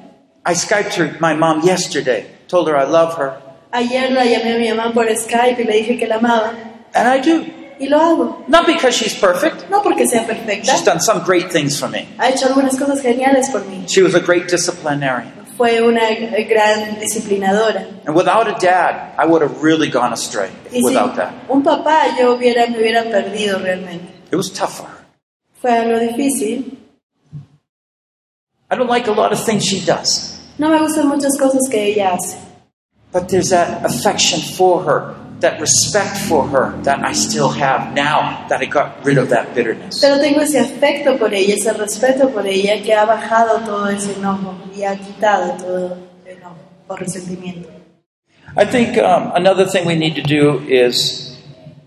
I 0.46 0.54
Skyped 0.54 0.96
her, 0.96 1.18
my 1.20 1.34
mom 1.34 1.62
yesterday, 1.62 2.26
told 2.48 2.68
her 2.68 2.76
I 2.76 2.86
love 2.86 3.16
her, 3.18 3.42
Ayer 3.72 4.12
la 4.12 4.24
llamé 4.26 4.54
a 4.56 4.58
mi 4.58 4.70
mamá 4.74 4.94
por 4.94 5.08
Skype 5.16 5.62
y 5.62 5.64
le 5.66 5.74
dije 5.78 5.98
que 5.98 6.08
la 6.08 6.16
amaba. 6.18 6.54
and 6.94 7.08
I 7.08 7.20
do. 7.20 7.46
Y 7.80 7.88
lo 7.88 8.00
hago. 8.00 8.44
Not 8.48 8.66
because 8.66 8.96
she's 8.96 9.14
perfect, 9.14 9.70
No 9.70 9.84
porque 9.84 10.08
sea 10.08 10.26
perfecta. 10.26 10.72
she's 10.72 10.84
done 10.84 11.00
some 11.00 11.22
great 11.24 11.52
things 11.52 11.78
for 11.80 11.88
me. 11.90 12.08
Ha 12.18 12.30
hecho 12.30 12.48
algunas 12.48 12.76
cosas 12.78 13.02
geniales 13.02 13.50
por 13.52 13.62
mí. 13.66 13.86
She 13.88 14.02
was 14.02 14.16
a 14.16 14.20
great 14.20 14.48
disciplinarian. 14.50 15.32
Fue 15.58 15.82
una 15.82 16.02
gran 16.48 17.00
disciplinadora. 17.00 17.86
And 18.06 18.16
without 18.16 18.48
a 18.48 18.56
dad, 18.60 19.14
I 19.18 19.26
would 19.26 19.42
have 19.44 19.62
really 19.62 19.90
gone 19.90 20.12
astray 20.14 20.50
Y 20.72 20.82
without 20.84 21.10
sin 21.12 21.16
that. 21.18 21.34
un 21.50 21.62
papá 21.64 22.16
yo 22.18 22.36
hubiera, 22.36 22.68
me 22.68 22.78
hubiera 22.80 23.04
perdido 23.04 23.60
realmente. 23.60 24.08
It 24.32 24.36
was 24.38 24.52
tough 24.52 24.78
for 24.78 24.88
her. 24.88 25.06
Fue 25.62 25.72
algo 25.72 26.00
difícil. 26.00 26.78
I 28.70 28.76
don't 28.76 28.90
like 28.90 29.08
a 29.08 29.14
lot 29.14 29.32
of 29.34 29.44
things 29.44 29.64
she 29.66 29.80
does, 29.86 30.40
No 30.58 30.70
me 30.70 30.78
gustan 30.80 31.08
muchas 31.08 31.38
cosas 31.38 31.68
que 31.70 31.92
ella 31.94 32.14
hace. 32.16 32.38
But 33.18 33.30
there's 33.30 33.50
that 33.50 33.84
affection 33.84 34.40
for 34.56 34.84
her, 34.84 35.16
that 35.40 35.60
respect 35.60 36.16
for 36.30 36.48
her 36.50 36.80
that 36.84 37.04
I 37.04 37.14
still 37.14 37.50
have 37.50 37.96
now 37.96 38.46
that 38.48 38.62
I 38.62 38.66
got 38.66 39.04
rid 39.04 39.18
of 39.18 39.30
that 39.30 39.56
bitterness. 39.56 40.00
Pero 40.02 40.20
tengo 40.20 40.42
ese 40.42 40.60
afecto 40.60 41.18
por 41.18 41.34
ella, 41.34 41.56
ese 41.56 41.74
respeto 41.74 42.32
por 42.32 42.46
ella 42.46 42.80
que 42.84 42.94
ha 42.94 43.06
bajado 43.06 43.66
todo 43.66 43.88
ese 43.88 44.14
enojo 44.14 44.54
y 44.76 44.84
ha 44.84 44.96
quitado 44.96 45.58
todo 45.58 45.98
enojo 46.28 46.58
o 46.88 46.96
resentimiento. 46.96 47.70
I 48.56 48.66
think 48.66 49.00
um, 49.00 49.32
another 49.34 49.66
thing 49.66 49.88
we 49.88 49.96
need 49.96 50.14
to 50.14 50.22
do 50.22 50.60
is 50.68 51.36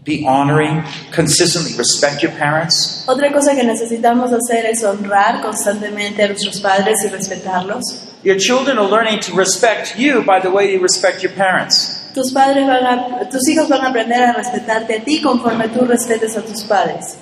be 0.02 0.26
honoring, 0.26 0.82
consistently 1.12 1.78
respect 1.78 2.24
your 2.24 2.32
parents. 2.32 3.04
Otra 3.06 3.32
cosa 3.32 3.54
que 3.54 3.62
necesitamos 3.62 4.32
hacer 4.32 4.66
es 4.66 4.82
honrar 4.82 5.42
constantemente 5.42 6.24
a 6.24 6.26
nuestros 6.26 6.60
padres 6.60 7.04
y 7.04 7.08
respetarlos. 7.08 8.09
Your 8.22 8.36
children 8.38 8.78
are 8.78 8.88
learning 8.88 9.20
to 9.20 9.34
respect 9.34 9.98
you 9.98 10.22
by 10.22 10.40
the 10.40 10.50
way 10.50 10.72
you 10.72 10.80
respect 10.80 11.22
your 11.22 11.32
parents. 11.32 12.12
Tus 12.12 12.32
padres 12.32 12.66
van 12.66 12.84
a, 12.84 13.30
tus 13.30 13.48
hijos 13.48 13.68
van 13.68 13.80
a 13.80 13.88
aprender 13.88 14.22
a 14.22 14.34
respetarte 14.34 15.00
a 15.00 15.04
ti 15.04 15.22
conforme 15.22 15.68
tú 15.68 15.86
respetes 15.86 16.36
a 16.36 16.42
tus 16.42 16.62
padres. 16.64 17.16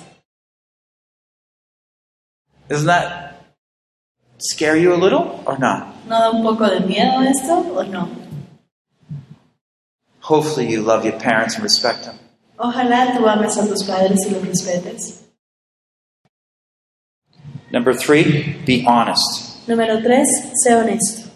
Doesn't 2.67 2.87
that 2.87 3.55
scare 4.39 4.75
you 4.75 4.93
a 4.93 4.97
little 4.97 5.41
or 5.45 5.57
not? 5.57 5.95
¿No 6.07 6.19
da 6.19 6.31
un 6.31 6.43
poco 6.43 6.67
de 6.69 6.81
miedo 6.81 7.21
esto 7.21 7.77
o 7.77 7.83
no? 7.83 8.09
Hopefully, 10.21 10.69
you 10.69 10.81
love 10.81 11.05
your 11.05 11.17
parents 11.17 11.55
and 11.55 11.63
respect 11.63 12.05
them. 12.05 12.19
Ojalá 12.57 13.15
tú 13.15 13.25
ames 13.27 13.57
a 13.57 13.65
tus 13.67 13.83
padres 13.83 14.25
y 14.27 14.31
los 14.31 14.43
respetes. 14.45 15.23
Number 17.71 17.93
three, 17.93 18.57
be 18.65 18.83
honest. 18.85 19.48
Número 19.69 20.01
tres, 20.01 20.27
sé 20.63 20.73
honesto. 20.73 21.29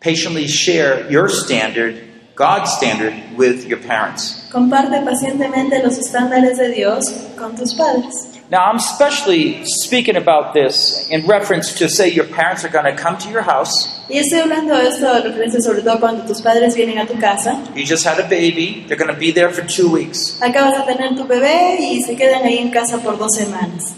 Patiently 0.00 0.46
share 0.46 1.10
your 1.10 1.28
standard, 1.28 1.96
God's 2.36 2.70
standard, 2.70 3.12
with 3.36 3.66
your 3.66 3.80
parents. 3.80 4.48
Comparte 4.52 5.02
pacientemente 5.04 5.82
los 5.82 5.98
estándares 5.98 6.56
de 6.58 6.68
Dios 6.70 7.10
con 7.36 7.56
tus 7.56 7.74
padres. 7.74 8.28
Now, 8.48 8.62
I'm 8.70 8.76
especially 8.76 9.64
speaking 9.64 10.14
about 10.14 10.54
this 10.54 11.08
in 11.10 11.26
reference 11.26 11.74
to 11.78 11.88
say 11.88 12.08
your 12.08 12.26
parents 12.26 12.64
are 12.64 12.68
going 12.68 12.84
to 12.84 12.94
come 12.94 13.18
to 13.18 13.28
your 13.28 13.42
house. 13.42 14.06
Y 14.08 14.18
estoy 14.18 14.38
hablando 14.38 14.76
de 14.76 14.86
esto 14.86 15.12
de 15.12 15.22
referencia 15.22 15.60
sobre 15.60 15.82
todo 15.82 15.98
cuando 15.98 16.24
tus 16.24 16.40
padres 16.42 16.76
vienen 16.76 16.98
a 16.98 17.06
tu 17.06 17.18
casa. 17.18 17.60
You 17.74 17.84
just 17.84 18.06
had 18.06 18.20
a 18.20 18.28
baby. 18.28 18.84
They're 18.86 18.96
going 18.96 19.12
to 19.12 19.18
be 19.18 19.32
there 19.32 19.50
for 19.50 19.66
two 19.66 19.90
weeks. 19.90 20.40
Acabas 20.40 20.86
de 20.86 20.94
tener 20.94 21.16
tu 21.16 21.26
bebé 21.26 21.76
y 21.80 22.02
se 22.02 22.14
quedan 22.14 22.44
ahí 22.44 22.58
en 22.58 22.70
casa 22.70 22.98
por 22.98 23.18
dos 23.18 23.34
semanas. 23.34 23.96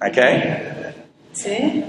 Okay? 0.00 0.83
¿Sí? 1.34 1.84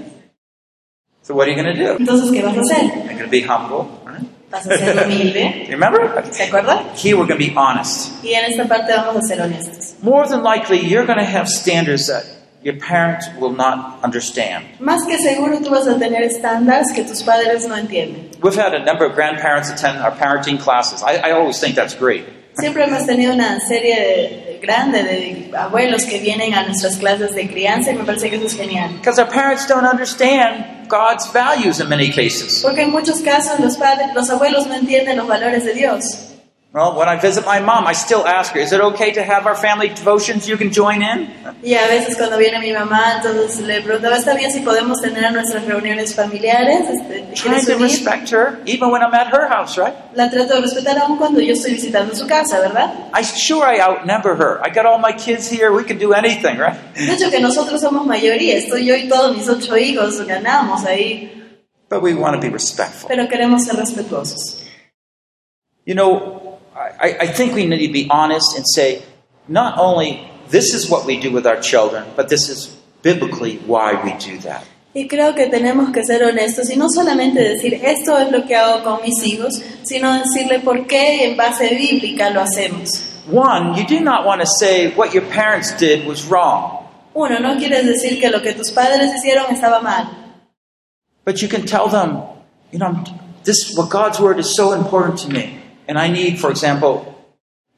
So, 1.24 1.34
what 1.34 1.48
are 1.48 1.52
you 1.52 1.56
going 1.62 1.76
to 1.76 1.84
do? 1.84 1.98
Entonces, 1.98 2.32
¿qué 2.32 2.44
vas 2.44 2.56
a 2.56 2.62
hacer? 2.62 2.84
You're 3.06 3.14
going 3.14 3.18
to 3.20 3.28
be 3.30 3.42
humble. 3.42 3.88
Right? 4.06 4.22
Vas 4.52 4.68
a 4.68 4.78
ser 4.78 4.94
humilde. 5.04 5.66
You 5.66 5.72
remember? 5.72 6.24
¿Se 6.32 6.44
acuerdan? 6.44 6.96
Here, 6.96 7.18
we're 7.18 7.26
going 7.26 7.40
to 7.40 7.48
be 7.48 7.54
honest. 7.56 8.24
Y 8.24 8.34
en 8.34 8.46
esta 8.46 8.66
parte 8.68 8.94
vamos 8.94 9.18
a 9.18 9.22
ser 9.28 9.42
honestos. 9.42 9.96
More 10.04 10.28
than 10.28 10.44
likely, 10.44 10.80
you're 10.80 11.06
going 11.06 11.18
to 11.18 11.26
have 11.26 11.48
standards 11.48 12.08
that 12.08 12.26
your 12.62 12.76
parents 12.80 13.28
will 13.40 13.54
not 13.56 14.04
understand. 14.04 14.66
Más 14.80 15.04
que 15.08 15.18
seguro 15.18 15.60
tú 15.62 15.70
vas 15.72 15.88
a 15.88 15.98
tener 15.98 16.22
estándares 16.24 16.94
que 16.94 17.04
tus 17.04 17.24
padres 17.24 17.68
no 17.68 17.76
entienden. 17.76 18.30
We've 18.42 18.56
had 18.56 18.74
a 18.76 18.84
number 18.86 19.06
of 19.06 19.16
grandparents 19.16 19.72
attend 19.72 20.00
our 20.00 20.12
parenting 20.12 20.60
classes. 20.60 21.02
I, 21.02 21.30
I 21.30 21.32
always 21.32 21.60
think 21.60 21.76
that's 21.76 21.96
great. 21.96 22.26
Siempre 22.58 22.86
hemos 22.86 23.06
tenido 23.06 23.34
una 23.34 23.60
serie 23.60 23.96
de- 23.96 24.60
grande 24.62 25.04
de 25.04 25.52
abuelos 25.56 26.04
que 26.06 26.20
vienen 26.20 26.54
a 26.56 26.66
nuestras 26.66 26.98
clases 26.98 27.36
de 27.36 27.48
crianza 27.48 27.92
y 27.92 27.96
me 27.96 28.04
parece 28.04 28.30
que 28.32 28.38
eso 28.38 28.48
es 28.48 28.56
genial. 28.56 28.90
Because 28.98 29.22
our 29.22 29.30
parents 29.30 29.68
don't 29.68 29.86
understand 29.86 30.88
God's 30.88 31.32
values 31.32 31.80
in 31.80 31.88
many 31.90 32.10
cases. 32.10 32.62
Porque 32.64 32.82
en 32.84 32.92
muchos 32.92 33.20
casos 33.22 33.60
los 33.60 33.78
padres, 33.78 34.08
los 34.16 34.30
abuelos 34.30 34.66
no 34.68 34.74
entienden 34.76 35.18
los 35.18 35.28
valores 35.28 35.66
de 35.66 35.74
Dios. 35.74 36.35
Well, 36.76 36.94
when 36.98 37.08
I 37.08 37.16
visit 37.16 37.46
my 37.46 37.62
mom, 37.62 37.88
I 37.88 37.94
still 37.94 38.28
ask 38.28 38.52
her, 38.52 38.60
is 38.60 38.74
it 38.74 38.82
okay 38.82 39.14
to 39.14 39.24
have 39.24 39.48
our 39.48 39.56
family 39.56 39.88
devotions 39.88 40.46
you 40.46 40.58
can 40.58 40.74
join 40.74 41.02
in? 41.02 41.32
Y 41.64 41.74
a 41.74 41.88
veces 41.88 42.18
cuando 42.18 42.38
viene 42.38 42.60
mi 42.60 42.74
mamá, 42.74 43.14
entonces 43.16 43.62
le 43.66 43.80
preguntaba, 43.82 44.18
¿está 44.18 44.34
bien 44.36 44.52
si 44.52 44.60
podemos 44.60 45.00
tener 45.00 45.32
nuestras 45.32 45.64
reuniones 45.64 46.14
familiares? 46.14 46.82
Este, 46.90 47.34
Trying 47.34 47.66
to 47.66 47.78
respect 47.78 48.30
her, 48.34 48.60
even 48.66 48.92
when 48.92 49.02
I'm 49.02 49.14
at 49.14 49.28
her 49.34 49.48
house, 49.48 49.78
right? 49.78 49.94
La 50.16 50.30
trato 50.30 50.56
de 50.56 50.62
respetar 50.64 50.98
aún 51.00 51.18
cuando 51.18 51.40
yo 51.40 51.54
estoy 51.54 51.76
visitando 51.76 52.14
su 52.14 52.28
casa, 52.28 52.60
¿verdad? 52.60 52.94
I 53.14 53.24
sure 53.24 53.66
I 53.66 53.80
outnumber 53.80 54.36
her. 54.36 54.60
I 54.62 54.70
got 54.70 54.86
all 54.86 55.00
my 55.00 55.14
kids 55.14 55.50
here. 55.50 55.72
We 55.72 55.86
can 55.86 55.98
do 55.98 56.12
anything, 56.14 56.58
right? 56.58 56.76
De 56.94 57.14
hecho 57.14 57.32
que 57.32 57.40
nosotros 57.40 57.80
somos 57.80 58.06
mayoría, 58.06 58.58
estoy 58.58 58.84
yo 58.86 58.98
y 58.98 59.08
todos 59.08 59.34
mis 59.34 59.48
ocho 59.48 59.78
hijos, 59.78 60.20
ganamos 60.28 60.84
ahí, 60.84 61.32
But 61.88 62.02
we 62.02 62.14
want 62.16 62.36
to 62.36 62.42
be 62.42 62.50
respectful. 62.52 63.08
pero 63.08 63.30
queremos 63.30 63.64
ser 63.64 63.78
respetuosos. 63.78 64.62
You 65.86 65.94
know, 65.94 66.35
I, 66.76 67.18
I 67.22 67.28
think 67.28 67.56
we 67.56 67.66
need 67.66 67.88
to 67.88 67.94
be 67.94 68.08
honest 68.10 68.56
and 68.56 68.66
say, 68.68 69.04
not 69.48 69.78
only 69.78 70.30
this 70.50 70.74
is 70.74 70.90
what 70.90 71.06
we 71.06 71.20
do 71.20 71.32
with 71.32 71.48
our 71.48 71.60
children, 71.62 72.06
but 72.16 72.30
this 72.30 72.50
is 72.50 72.68
biblically 73.02 73.58
why 73.66 74.02
we 74.04 74.14
do 74.20 74.38
that. 74.40 74.64
Y 74.94 75.08
creo 75.08 75.36
que 75.36 75.48
tenemos 75.48 75.92
que 75.92 76.04
ser 76.06 76.24
honestos 76.24 76.70
y 76.70 76.78
no 76.78 76.88
solamente 76.90 77.42
decir 77.42 77.74
esto 77.84 78.18
es 78.18 78.32
lo 78.32 78.46
que 78.46 78.56
hago 78.56 78.82
con 78.84 79.02
mis 79.02 79.22
hijos, 79.26 79.62
sino 79.84 80.14
decirle 80.14 80.60
por 80.60 80.88
qué 80.88 81.26
en 81.26 81.36
base 81.36 81.76
bíblica 81.76 82.30
lo 82.30 82.42
hacemos. 82.42 83.12
One, 83.30 83.76
you 83.76 83.86
do 83.86 84.00
not 84.00 84.26
want 84.26 84.42
to 84.42 84.48
say 84.48 84.94
what 84.96 85.14
your 85.14 85.26
parents 85.26 85.76
did 85.78 86.06
was 86.06 86.26
wrong, 86.26 86.86
Uno, 87.16 87.40
no 87.40 87.56
quieres 87.58 87.86
decir 87.86 88.20
que 88.20 88.30
lo 88.30 88.42
que 88.42 88.54
tus 88.54 88.72
padres 88.72 89.14
hicieron 89.16 89.46
estaba 89.50 89.82
mal, 89.82 90.10
but 91.24 91.42
you 91.42 91.48
can 91.48 91.66
tell 91.66 91.88
them, 91.88 92.22
you 92.72 92.78
know, 92.80 93.04
this 93.44 93.74
what 93.76 93.90
God's 93.90 94.20
word 94.20 94.38
is 94.38 94.54
so 94.54 94.74
important 94.74 95.20
to 95.20 95.30
me, 95.30 95.58
and 95.88 95.98
I 95.98 96.08
need, 96.10 96.40
for 96.40 96.50
example, 96.50 97.16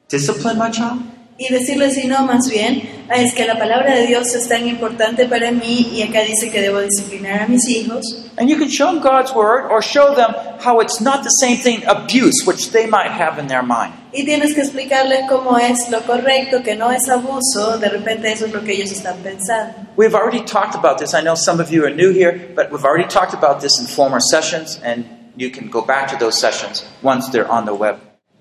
discipline 0.10 0.58
my 0.58 0.70
child. 0.70 1.02
y 1.40 1.54
decirle 1.54 1.92
si 1.92 2.08
no, 2.08 2.24
más 2.26 2.50
bien, 2.50 2.82
"Ah, 3.10 3.18
es 3.18 3.34
que 3.34 3.46
la 3.46 3.58
palabra 3.60 3.96
de 3.96 4.08
Dios 4.08 4.34
es 4.34 4.48
tan 4.48 4.68
importante 4.68 5.28
para 5.28 5.52
mí 5.52 5.92
y 5.94 6.02
acá 6.02 6.22
dice 6.22 6.50
que 6.50 6.62
debo 6.62 6.80
disciplinar 6.80 7.44
a 7.44 7.48
mis 7.48 7.68
hijos. 7.70 8.32
And 8.38 8.50
you 8.50 8.58
can 8.58 8.70
show 8.70 8.88
them 8.88 9.02
God's 9.02 9.34
word 9.34 9.72
or 9.72 9.82
show 9.84 10.16
them 10.16 10.34
how 10.64 10.82
it's 10.82 11.00
not 11.00 11.24
the 11.24 11.30
same 11.40 11.58
thing 11.58 11.84
abuse, 11.88 12.46
which 12.46 12.72
they 12.72 12.88
might 12.88 13.12
have 13.12 13.40
in 13.40 13.48
their 13.48 13.62
mind. 13.62 13.94
Y 14.12 14.26
tienes 14.26 14.56
que 14.56 14.62
explicarles 14.62 15.28
cómo 15.30 15.58
es 15.58 15.90
lo 15.92 16.02
correcto, 16.02 16.64
que 16.64 16.76
no 16.76 16.90
es 16.92 17.08
abuso, 17.08 17.78
de 17.78 17.90
repente 17.90 18.32
eso 18.32 18.46
es 18.46 18.54
lo 18.54 18.64
que 18.64 18.74
ellos 18.74 18.92
están 18.92 19.18
pensando. 19.18 19.76
We've 19.96 20.16
already 20.16 20.44
talked 20.44 20.76
about 20.76 20.98
this. 20.98 21.14
I 21.14 21.22
know 21.22 21.36
some 21.36 21.62
of 21.62 21.72
you 21.72 21.84
are 21.86 21.94
new 21.94 22.12
here, 22.12 22.52
but 22.56 22.72
we've 22.72 22.86
already 22.86 23.08
talked 23.08 23.34
about 23.34 23.62
this 23.62 23.80
in 23.80 23.86
former 23.86 24.20
sessions, 24.20 24.80
and 24.84 25.06
you 25.38 25.50
can 25.52 25.70
go 25.70 25.82
back 25.86 26.08
to 26.12 26.18
those 26.18 26.40
sessions 26.40 26.84
once 27.02 27.30
they're 27.32 27.50
on 27.50 27.66
the 27.66 27.74
web. 27.74 27.96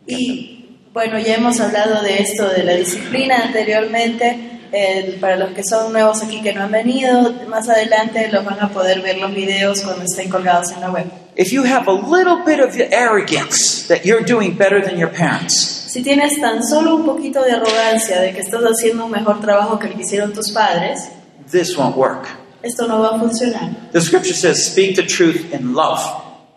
Y 0.06 0.78
bueno, 0.92 1.18
ya 1.18 1.34
hemos 1.34 1.60
hablado 1.60 2.02
de 2.02 2.18
esto, 2.22 2.48
de 2.48 2.62
la 2.64 2.72
disciplina 2.74 3.36
anteriormente. 3.44 4.52
El- 4.72 5.20
para 5.20 5.36
los 5.36 5.50
que 5.52 5.62
son 5.62 5.92
nuevos 5.92 6.22
aquí 6.24 6.42
que 6.42 6.52
no 6.52 6.62
han 6.64 6.72
venido, 6.72 7.32
más 7.48 7.68
adelante 7.68 8.28
los 8.32 8.44
van 8.44 8.58
a 8.60 8.68
poder 8.68 9.00
ver 9.00 9.16
los 9.18 9.32
videos 9.32 9.80
cuando 9.82 10.04
estén 10.04 10.28
colgados 10.28 10.72
en 10.72 10.80
la 10.80 10.90
web. 10.90 11.06
If 11.36 11.50
you 11.52 11.62
have 11.64 11.86
a 11.88 11.92
little 11.92 12.42
bit 12.44 12.58
of 12.60 12.74
arrogance 12.92 13.86
that 13.88 14.04
you're 14.04 14.24
doing 14.24 14.56
better 14.56 14.82
than 14.82 14.98
your 14.98 15.10
parents, 15.10 15.84
Si 15.88 16.02
tienes 16.02 16.38
tan 16.40 16.62
solo 16.62 16.96
un 16.96 17.06
poquito 17.06 17.42
de 17.42 17.52
arrogancia 17.52 18.20
de 18.20 18.32
que 18.32 18.40
estás 18.40 18.60
haciendo 18.64 19.06
un 19.06 19.12
mejor 19.12 19.40
trabajo 19.40 19.78
que 19.78 19.86
el 19.86 19.94
que 19.94 20.02
hicieron 20.02 20.32
tus 20.34 20.50
padres, 20.50 21.08
this 21.50 21.76
won't 21.76 21.96
work. 21.96 22.26
esto 22.62 22.86
no 22.88 23.00
va 23.00 23.16
a 23.16 23.18
funcionar. 23.18 23.70
The 23.92 24.00
scripture 24.00 24.34
says, 24.34 24.66
speak 24.66 24.96
the 24.96 25.04
truth 25.06 25.54
in 25.54 25.74
love. 25.74 26.00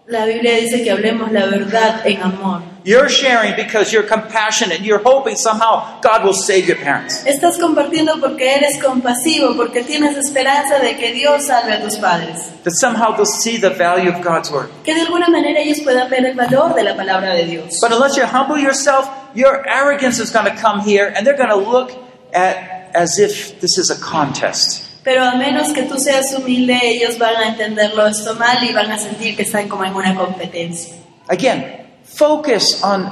La 0.10 0.26
Biblia 0.26 0.56
dice 0.56 0.82
que 0.82 0.90
hablemos 0.90 1.32
la 1.32 1.46
verdad 1.46 2.02
en 2.04 2.20
amor. 2.24 2.64
You're 2.84 3.10
sharing 3.10 3.56
because 3.56 3.94
you're 3.94 4.08
compassionate. 4.08 4.82
You're 4.82 5.04
hoping 5.04 5.36
somehow 5.36 6.02
God 6.02 6.24
will 6.24 6.34
save 6.34 6.68
your 6.68 6.78
parents. 6.78 7.24
Estás 7.28 7.60
compartiendo 7.60 8.20
porque 8.20 8.56
eres 8.56 8.82
compasivo, 8.82 9.56
porque 9.56 9.84
tienes 9.84 10.18
esperanza 10.18 10.80
de 10.80 10.98
que 10.98 11.14
Dios 11.14 11.46
salve 11.46 11.74
a 11.74 11.82
tus 11.84 11.98
padres. 11.98 12.50
That 12.64 12.74
somehow 12.74 13.16
they'll 13.16 13.28
see 13.28 13.58
the 13.58 13.70
value 13.70 14.10
of 14.10 14.24
God's 14.24 14.50
word. 14.50 14.72
Que 14.84 14.96
de 14.96 15.02
alguna 15.02 15.30
manera 15.30 15.60
ellos 15.60 15.80
puedan 15.82 16.10
ver 16.10 16.26
el 16.26 16.34
valor 16.34 16.74
de 16.74 16.84
la 16.86 16.96
palabra 16.96 17.36
de 17.36 17.46
Dios. 17.46 17.78
But 17.80 17.92
unless 17.92 18.18
you 18.18 18.26
humble 18.26 18.58
yourself, 18.58 19.08
your 19.36 19.64
arrogance 19.70 20.20
is 20.20 20.32
going 20.32 20.48
to 20.48 20.60
come 20.60 20.80
here 20.80 21.14
and 21.16 21.24
they're 21.24 21.38
going 21.38 21.50
to 21.50 21.70
look 21.70 21.92
at 22.34 22.90
as 22.96 23.20
if 23.20 23.62
this 23.62 23.78
is 23.78 23.92
a 23.92 24.02
contest. 24.02 24.89
Pero 25.04 25.24
a 25.24 25.36
menos 25.36 25.72
que 25.74 25.84
tú 25.84 25.98
seas 25.98 26.34
humilde, 26.34 26.78
ellos 26.84 27.18
van 27.18 27.36
a 27.38 27.48
entenderlo 27.50 28.06
esto 28.08 28.36
mal 28.36 28.64
y 28.64 28.74
van 28.74 28.92
a 28.92 28.98
sentir 28.98 29.36
que 29.36 29.44
están 29.44 29.68
como 29.70 29.86
en 29.86 29.96
una 29.96 30.16
competencia. 30.16 30.96
Again, 31.30 31.88
focus 32.04 32.84
on 32.84 33.12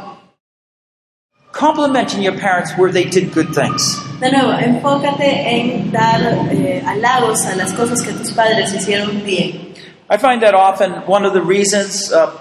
complimenting 1.51 2.21
your 2.21 2.37
parents 2.37 2.77
where 2.77 2.91
they 2.91 3.05
did 3.05 3.33
good 3.33 3.53
things. 3.53 3.99
De 4.19 4.31
nuevo, 4.31 4.51
enfócate 4.51 5.23
en 5.23 5.91
dar 5.91 6.21
eh, 6.51 6.81
halagos 6.85 7.45
a 7.45 7.55
las 7.55 7.73
cosas 7.73 8.01
que 8.01 8.11
tus 8.13 8.31
padres 8.31 8.73
hicieron 8.73 9.23
bien. 9.23 9.73
I 10.09 10.17
find 10.17 10.41
that 10.41 10.53
often 10.53 11.05
one 11.05 11.25
of 11.25 11.33
the 11.33 11.41
reasons 11.41 12.11
uh, 12.11 12.31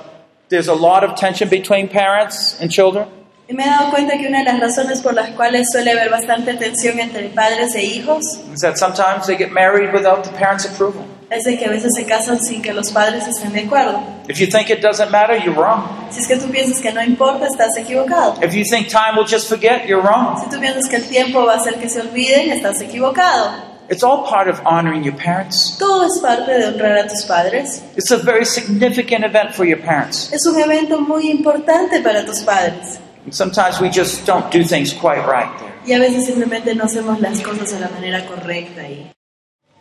there's 0.48 0.68
a 0.68 0.74
lot 0.74 1.04
of 1.04 1.16
tension 1.16 1.48
between 1.48 1.88
parents 1.88 2.56
and 2.60 2.70
children 2.70 3.08
me 3.54 3.64
he 3.64 3.66
dado 3.66 3.90
cuenta 3.90 4.18
que 4.18 4.26
una 4.26 4.38
de 4.38 4.44
las 4.44 4.60
razones 4.60 5.00
por 5.00 5.14
las 5.14 5.30
cuales 5.30 5.68
suele 5.70 5.92
haber 5.92 6.10
bastante 6.10 6.54
tensión 6.54 6.98
entre 6.98 7.28
padres 7.28 7.74
e 7.74 7.82
hijos 7.82 8.40
is 8.52 8.60
that 8.60 8.76
sometimes 8.76 9.26
they 9.26 9.36
get 9.36 9.50
married 9.50 9.92
without 9.92 10.24
the 10.24 10.30
parents' 10.30 10.66
approval. 10.66 11.04
es 11.30 11.44
de 11.44 11.58
que 11.58 11.64
a 11.66 11.70
veces 11.70 11.92
se 11.94 12.04
casan 12.04 12.38
sin 12.38 12.62
que 12.62 12.72
los 12.72 12.92
padres 12.92 13.26
estén 13.26 13.52
de 13.52 13.60
acuerdo. 13.60 14.00
If 14.28 14.38
you 14.38 14.46
think 14.46 14.70
it 14.70 14.80
doesn't 14.80 15.10
matter, 15.10 15.36
you're 15.36 15.54
wrong. 15.54 15.84
Si 16.10 16.20
es 16.20 16.26
que 16.28 16.36
tú 16.36 16.48
piensas 16.50 16.80
que 16.80 16.92
no 16.92 17.02
importa, 17.02 17.46
estás 17.46 17.76
equivocado. 17.76 18.34
If 18.42 18.54
you 18.54 18.64
think 18.64 18.88
time 18.88 19.16
will 19.16 19.26
just 19.26 19.48
forget, 19.48 19.86
you're 19.86 20.02
wrong. 20.02 20.40
Si 20.40 20.48
tú 20.48 20.60
piensas 20.60 20.88
que 20.88 20.96
el 20.96 21.08
tiempo 21.08 21.44
va 21.44 21.54
a 21.54 21.56
hacer 21.56 21.76
que 21.76 21.88
se 21.88 22.00
olviden, 22.00 22.50
estás 22.50 22.80
equivocado. 22.80 23.76
It's 23.88 24.02
all 24.02 24.24
part 24.24 24.48
of 24.48 24.60
honoring 24.64 25.04
your 25.04 25.14
parents. 25.16 25.76
Todo 25.78 26.06
es 26.06 26.18
parte 26.20 26.58
de 26.58 26.66
honrar 26.66 26.98
a 26.98 27.06
tus 27.06 27.24
padres. 27.24 27.82
It's 27.96 28.10
a 28.10 28.16
very 28.16 28.44
significant 28.44 29.24
event 29.24 29.52
for 29.52 29.64
your 29.64 29.80
parents. 29.80 30.32
Es 30.32 30.44
un 30.46 30.58
evento 30.60 31.00
muy 31.00 31.30
importante 31.30 32.00
para 32.00 32.24
tus 32.24 32.40
padres. 32.40 32.98
And 33.26 33.34
sometimes 33.34 33.80
we 33.80 33.90
just 33.90 34.24
don't 34.24 34.50
do 34.52 34.62
things 34.62 34.92
quite 34.92 35.26
right 35.26 35.50
there. 35.58 35.74
Y 35.84 35.92
a 35.92 35.98
veces 35.98 36.26
simplemente 36.26 36.74
no 36.76 36.84
hacemos 36.84 37.20
las 37.20 37.40
cosas 37.40 37.72
de 37.72 37.80
la 37.80 37.88
manera 37.88 38.24
correcta. 38.24 38.82
ahí. 38.82 39.12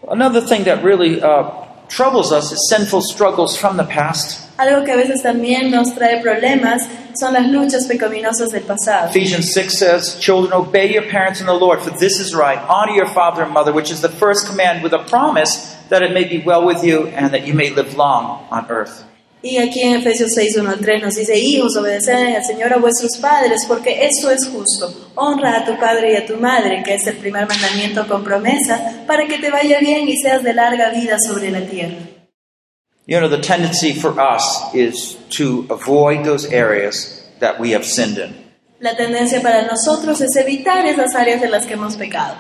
Another 0.10 0.42
thing 0.42 0.64
that 0.66 0.84
really 0.84 1.22
uh, 1.22 1.50
troubles 1.88 2.32
us 2.32 2.52
is 2.52 2.68
sinful 2.70 3.02
struggles 3.02 3.56
from 3.56 3.78
the 3.78 3.84
past. 3.84 4.42
Algo 4.58 4.84
que 4.84 4.94
a 4.94 4.98
veces 4.98 5.22
también 5.22 5.70
nos 5.70 5.94
trae 5.94 6.22
problemas 6.24 6.88
son 7.14 7.34
las 7.34 7.46
luchas 7.48 7.86
pecaminosas 7.86 8.52
del 8.52 8.64
pasado. 8.64 9.10
Ephesians 9.10 9.54
6 9.54 9.78
says, 9.78 10.20
Children, 10.20 10.54
obey 10.54 10.92
your 10.92 11.04
parents 11.04 11.40
in 11.40 11.46
the 11.46 11.54
Lord, 11.54 11.82
for 11.82 11.92
this 11.92 12.20
is 12.20 12.34
right. 12.34 12.58
Honor 12.68 12.94
your 12.94 13.08
father 13.08 13.44
and 13.44 13.52
mother, 13.54 13.72
which 13.72 13.92
is 13.92 14.02
the 14.02 14.10
first 14.10 14.48
command, 14.48 14.82
with 14.82 14.94
a 14.94 15.04
promise 15.04 15.76
that 15.90 16.02
it 16.02 16.14
may 16.14 16.24
be 16.24 16.40
well 16.40 16.66
with 16.66 16.84
you 16.84 17.08
and 17.08 17.32
that 17.34 17.46
you 17.46 17.54
may 17.54 17.70
live 17.70 17.96
long 17.96 18.48
on 18.50 18.66
earth. 18.70 19.04
Y 19.48 19.60
aquí 19.60 19.82
en 19.82 19.98
Efesios 19.98 20.32
6, 20.34 20.58
1 20.58 20.70
al 20.72 20.80
3 20.80 21.04
nos 21.04 21.14
dice, 21.14 21.38
hijos, 21.38 21.78
obedeced 21.78 22.36
al 22.36 22.44
Señor 22.44 22.74
a 22.74 22.78
vuestros 22.78 23.16
padres, 23.22 23.64
porque 23.68 24.04
esto 24.04 24.32
es 24.32 24.48
justo. 24.48 25.12
Honra 25.14 25.60
a 25.60 25.64
tu 25.64 25.78
padre 25.78 26.14
y 26.14 26.16
a 26.16 26.26
tu 26.26 26.38
madre, 26.38 26.82
que 26.84 26.96
es 26.96 27.06
el 27.06 27.18
primer 27.18 27.48
mandamiento 27.48 28.08
con 28.08 28.24
promesa, 28.24 29.04
para 29.06 29.28
que 29.28 29.38
te 29.38 29.52
vaya 29.52 29.80
bien 29.80 30.10
y 30.10 30.18
seas 30.18 30.42
de 30.42 30.52
larga 30.52 30.90
vida 30.90 31.18
sobre 31.20 31.52
la 31.52 31.62
tierra. 31.62 31.96
You 33.06 33.20
know, 33.20 33.30
the 33.30 33.38
tendency 33.38 33.94
for 33.94 34.20
us 34.20 34.74
is 34.74 35.16
to 35.38 35.68
avoid 35.70 36.26
those 36.26 36.52
areas 36.52 37.24
that 37.40 37.60
we 37.60 37.76
have 37.76 37.86
sinned 37.86 38.18
in. 38.18 38.34
La 38.80 38.98
tendencia 38.98 39.44
para 39.44 39.62
nosotros 39.68 40.22
es 40.22 40.36
evitar 40.38 40.88
esas 40.88 41.14
áreas 41.14 41.44
en 41.44 41.52
las 41.52 41.68
que 41.68 41.74
hemos 41.76 41.98
pecado. 41.98 42.36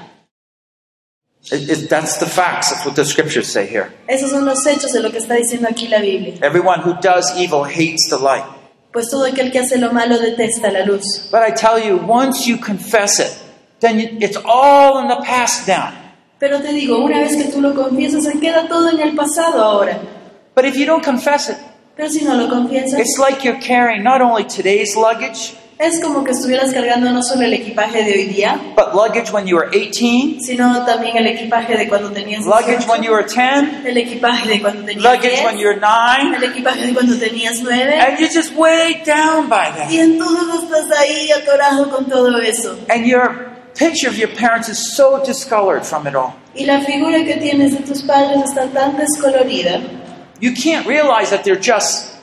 It- 1.51 1.69
it- 1.69 1.89
that's 1.89 2.17
the 2.17 2.25
facts. 2.25 2.69
That's 2.71 2.85
what 2.85 2.95
the 2.95 3.05
scriptures 3.05 3.47
say 3.47 3.67
here. 3.67 3.91
Esos 4.07 4.31
son 4.31 4.45
los 4.45 4.65
hechos 4.65 4.91
de 4.93 4.99
lo 5.01 5.11
que 5.11 5.19
está 5.19 5.35
diciendo 5.35 5.67
aquí 5.69 5.87
la 5.87 5.99
Biblia. 5.99 6.35
Everyone 6.41 6.81
who 6.81 6.95
does 7.01 7.31
evil 7.37 7.63
hates 7.65 8.07
the 8.09 8.17
light. 8.17 8.43
Pues 8.91 9.09
todo 9.09 9.25
aquel 9.25 9.51
que 9.51 9.59
hace 9.59 9.77
lo 9.77 9.91
malo 9.91 10.17
detesta 10.17 10.71
la 10.71 10.85
luz. 10.85 11.29
But 11.31 11.41
I 11.47 11.51
tell 11.53 11.77
you, 11.79 11.97
once 12.07 12.47
you 12.47 12.57
confess 12.57 13.19
it, 13.19 13.31
then 13.81 13.99
you, 13.99 14.07
it's 14.21 14.37
all 14.45 14.99
in 15.01 15.07
the 15.07 15.17
past 15.23 15.67
now. 15.67 15.89
Pero 16.39 16.59
te 16.61 16.71
digo, 16.73 16.97
una 17.03 17.19
vez 17.19 17.35
que 17.35 17.45
tú 17.51 17.61
lo 17.61 17.73
confiesas, 17.73 18.23
se 18.23 18.39
queda 18.39 18.67
todo 18.67 18.89
en 18.89 18.99
el 18.99 19.15
pasado 19.15 19.61
ahora. 19.61 19.99
But 20.55 20.65
if 20.65 20.75
you 20.77 20.85
don't 20.85 21.03
confess 21.03 21.49
it, 21.49 21.57
Pero 21.95 22.09
si 22.09 22.23
no 22.25 22.33
lo 22.35 22.47
confiesas, 22.49 22.99
it's 22.99 23.17
like 23.19 23.43
you're 23.45 23.59
carrying 23.61 24.03
not 24.03 24.21
only 24.21 24.43
today's 24.45 24.95
luggage, 24.95 25.53
es 25.77 25.99
como 26.01 26.23
que 26.23 26.31
estuvieras 26.31 26.73
cargando 26.73 27.09
no 27.11 27.21
solo 27.21 27.41
el 27.41 27.53
equipaje 27.53 28.03
de 28.03 28.11
hoy 28.13 28.25
día, 28.25 28.59
but 28.75 28.93
luggage 28.93 29.31
when 29.31 29.45
you 29.45 29.57
were 29.57 29.69
18, 29.71 30.39
sino 30.41 30.85
también 30.85 31.17
el 31.17 31.27
equipaje 31.27 31.75
de 31.77 31.87
cuando 31.89 32.11
tenías 32.11 32.45
luggage 32.45 32.85
18, 32.85 32.89
when 32.91 33.03
you 33.03 33.11
were 33.11 33.25
10, 33.25 33.85
el 33.85 33.97
equipaje 33.97 34.47
de 34.47 34.61
cuando 34.61 34.83
tenías 34.85 35.03
luggage 35.03 35.35
10, 35.35 35.45
when 35.45 35.57
you 35.57 35.67
were 35.67 35.79
9, 35.79 36.37
el 36.37 36.43
equipaje 36.43 36.85
de 36.87 36.93
cuando 36.93 37.17
tenías 37.17 37.61
9, 37.61 37.99
and 37.99 38.19
you're 38.19 38.33
just 38.33 38.53
weighed 38.55 39.03
down 39.05 39.49
by 39.49 39.67
y 39.67 39.71
that. 39.75 39.91
entonces 39.91 40.63
estás 40.63 40.97
ahí 40.97 41.29
atorado 41.31 41.89
con 41.89 42.05
todo 42.05 42.37
eso. 42.39 42.77
And 42.89 43.05
your 43.05 43.51
picture 43.77 44.07
of 44.09 44.17
your 44.17 44.29
parents 44.33 44.69
is 44.69 44.95
so 44.95 45.21
discolored 45.25 45.83
from 45.83 46.07
it 46.07 46.15
all. 46.15 46.35
Y 46.55 46.63
la 46.65 46.79
figura 46.79 47.21
que 47.25 47.35
tienes 47.35 47.73
de 47.73 47.79
tus 47.85 48.01
padres 48.03 48.45
está 48.45 48.67
tan 48.67 48.95
descolorida 48.95 49.81
You 50.39 50.53
can't 50.53 50.85
realize 50.87 51.31
that 51.31 51.43
they're 51.43 51.59
just 51.59 52.14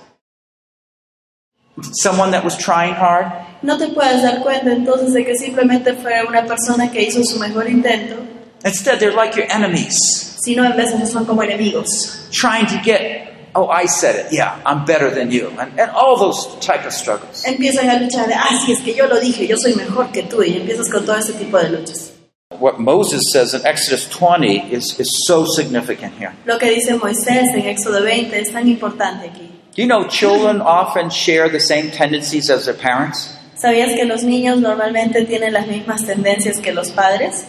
someone 1.93 2.31
that 2.33 2.45
was 2.45 2.57
trying 2.57 2.95
hard. 2.95 3.26
No 3.62 3.79
te 3.79 3.88
puedes 3.88 4.23
dar 4.23 4.43
cuenta 4.43 4.73
entonces 4.73 5.12
de 5.12 5.25
que 5.25 5.37
simplemente 5.37 5.95
fue 5.95 6.23
una 6.26 6.45
persona 6.45 6.91
que 6.91 7.02
hizo 7.02 7.23
su 7.25 7.38
mejor 7.38 7.69
intento, 7.69 8.17
Instead, 8.64 9.00
they're 9.00 9.14
like 9.14 9.35
your 9.37 9.47
enemies, 9.50 9.99
sino 10.45 10.64
en 10.64 10.76
veces 10.76 11.11
son 11.11 11.25
como 11.25 11.43
enemigos, 11.43 12.29
trying 12.31 12.67
to 12.67 12.79
get, 12.85 13.50
oh, 13.57 13.69
I 13.69 13.87
said 13.87 14.14
it, 14.14 14.33
yeah, 14.33 14.61
I'm 14.64 14.85
better 14.85 15.11
than 15.11 15.33
you, 15.33 15.49
and, 15.59 15.81
and 15.81 15.91
all 15.91 16.17
those 16.17 16.47
type 16.61 16.87
of 16.87 16.93
struggles. 16.93 17.45
empiezan 17.45 17.88
a 17.91 17.99
luchar 17.99 18.29
de, 18.29 18.35
ah, 18.35 18.57
sí, 18.64 18.73
es 18.73 18.81
que 18.83 18.95
yo 18.95 19.09
lo 19.09 19.19
dije, 19.19 19.49
yo 19.49 19.57
soy 19.57 19.75
mejor 19.75 20.12
que 20.12 20.23
tú, 20.23 20.45
y 20.45 20.57
empiezas 20.57 20.88
con 20.91 21.05
todo 21.05 21.17
ese 21.17 21.33
tipo 21.33 21.59
de 21.59 21.71
luchas. 21.71 22.12
What 22.61 22.79
Moses 22.79 23.33
says 23.33 23.55
in 23.55 23.67
Exodus 23.67 24.07
20 24.09 24.73
is, 24.73 25.00
is 25.00 25.11
so 25.26 25.45
significant 25.45 26.12
here. 26.21 26.33
Lo 26.45 26.59
que 26.59 26.71
dice 26.71 26.95
Moisés 26.95 27.49
en 27.55 27.67
Éxodo 27.67 28.02
20 28.02 28.38
es 28.38 28.52
tan 28.52 28.69
importante 28.69 29.26
aquí. 29.26 29.51
Do 29.75 29.81
you 29.83 29.88
know 29.88 30.07
children 30.07 30.61
often 30.61 31.09
share 31.11 31.49
the 31.49 31.61
same 31.61 31.91
tendencies 31.91 32.50
as 32.50 32.67
their 32.67 32.75
parents? 32.75 33.35
¿Sabías 33.57 33.95
que 33.95 34.05
los 34.05 34.23
niños 34.23 34.61
normalmente 34.61 35.25
tienen 35.25 35.52
las 35.52 35.67
mismas 35.67 36.04
tendencias 36.04 36.58
que 36.61 36.73
los 36.73 36.91
padres? 36.91 37.47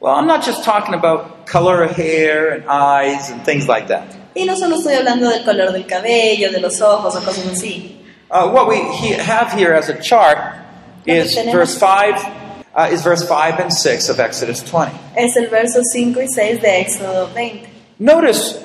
Well, 0.00 0.14
I'm 0.14 0.26
not 0.26 0.44
just 0.44 0.64
talking 0.64 0.94
about 0.94 1.46
color 1.46 1.82
of 1.82 1.90
hair 1.96 2.52
and 2.52 2.64
eyes 2.68 3.30
and 3.30 3.44
things 3.44 3.66
like 3.66 3.88
that. 3.88 4.04
Y 4.34 4.44
no 4.44 4.54
solo 4.56 4.76
estoy 4.76 4.94
hablando 4.94 5.28
del 5.28 5.44
color 5.44 5.72
del 5.72 5.86
cabello, 5.86 6.50
de 6.52 6.60
los 6.60 6.80
ojos 6.80 7.16
o 7.16 7.20
cosas 7.20 7.46
así. 7.46 7.96
Uh, 8.30 8.50
what 8.50 8.68
we 8.68 8.76
he- 8.92 9.14
have 9.14 9.52
here 9.52 9.72
as 9.74 9.88
a 9.88 9.94
chart 10.00 10.38
is 11.06 11.34
Lo 11.36 11.42
que 11.42 11.50
tenemos- 11.50 11.52
verse 11.54 11.78
5 11.78 12.24
uh, 12.74 12.88
is 12.92 13.02
verse 13.02 13.26
5 13.26 13.58
and 13.60 13.72
6 13.72 14.08
of 14.08 14.18
Exodus 14.20 14.60
20. 14.62 14.92
Es 15.16 15.36
el 15.36 15.48
verso 15.48 15.80
5 15.82 16.20
y 16.20 16.26
6 16.28 16.60
de 16.60 16.80
Éxodo 16.84 17.28
20. 17.34 17.66
Notice 17.98 18.58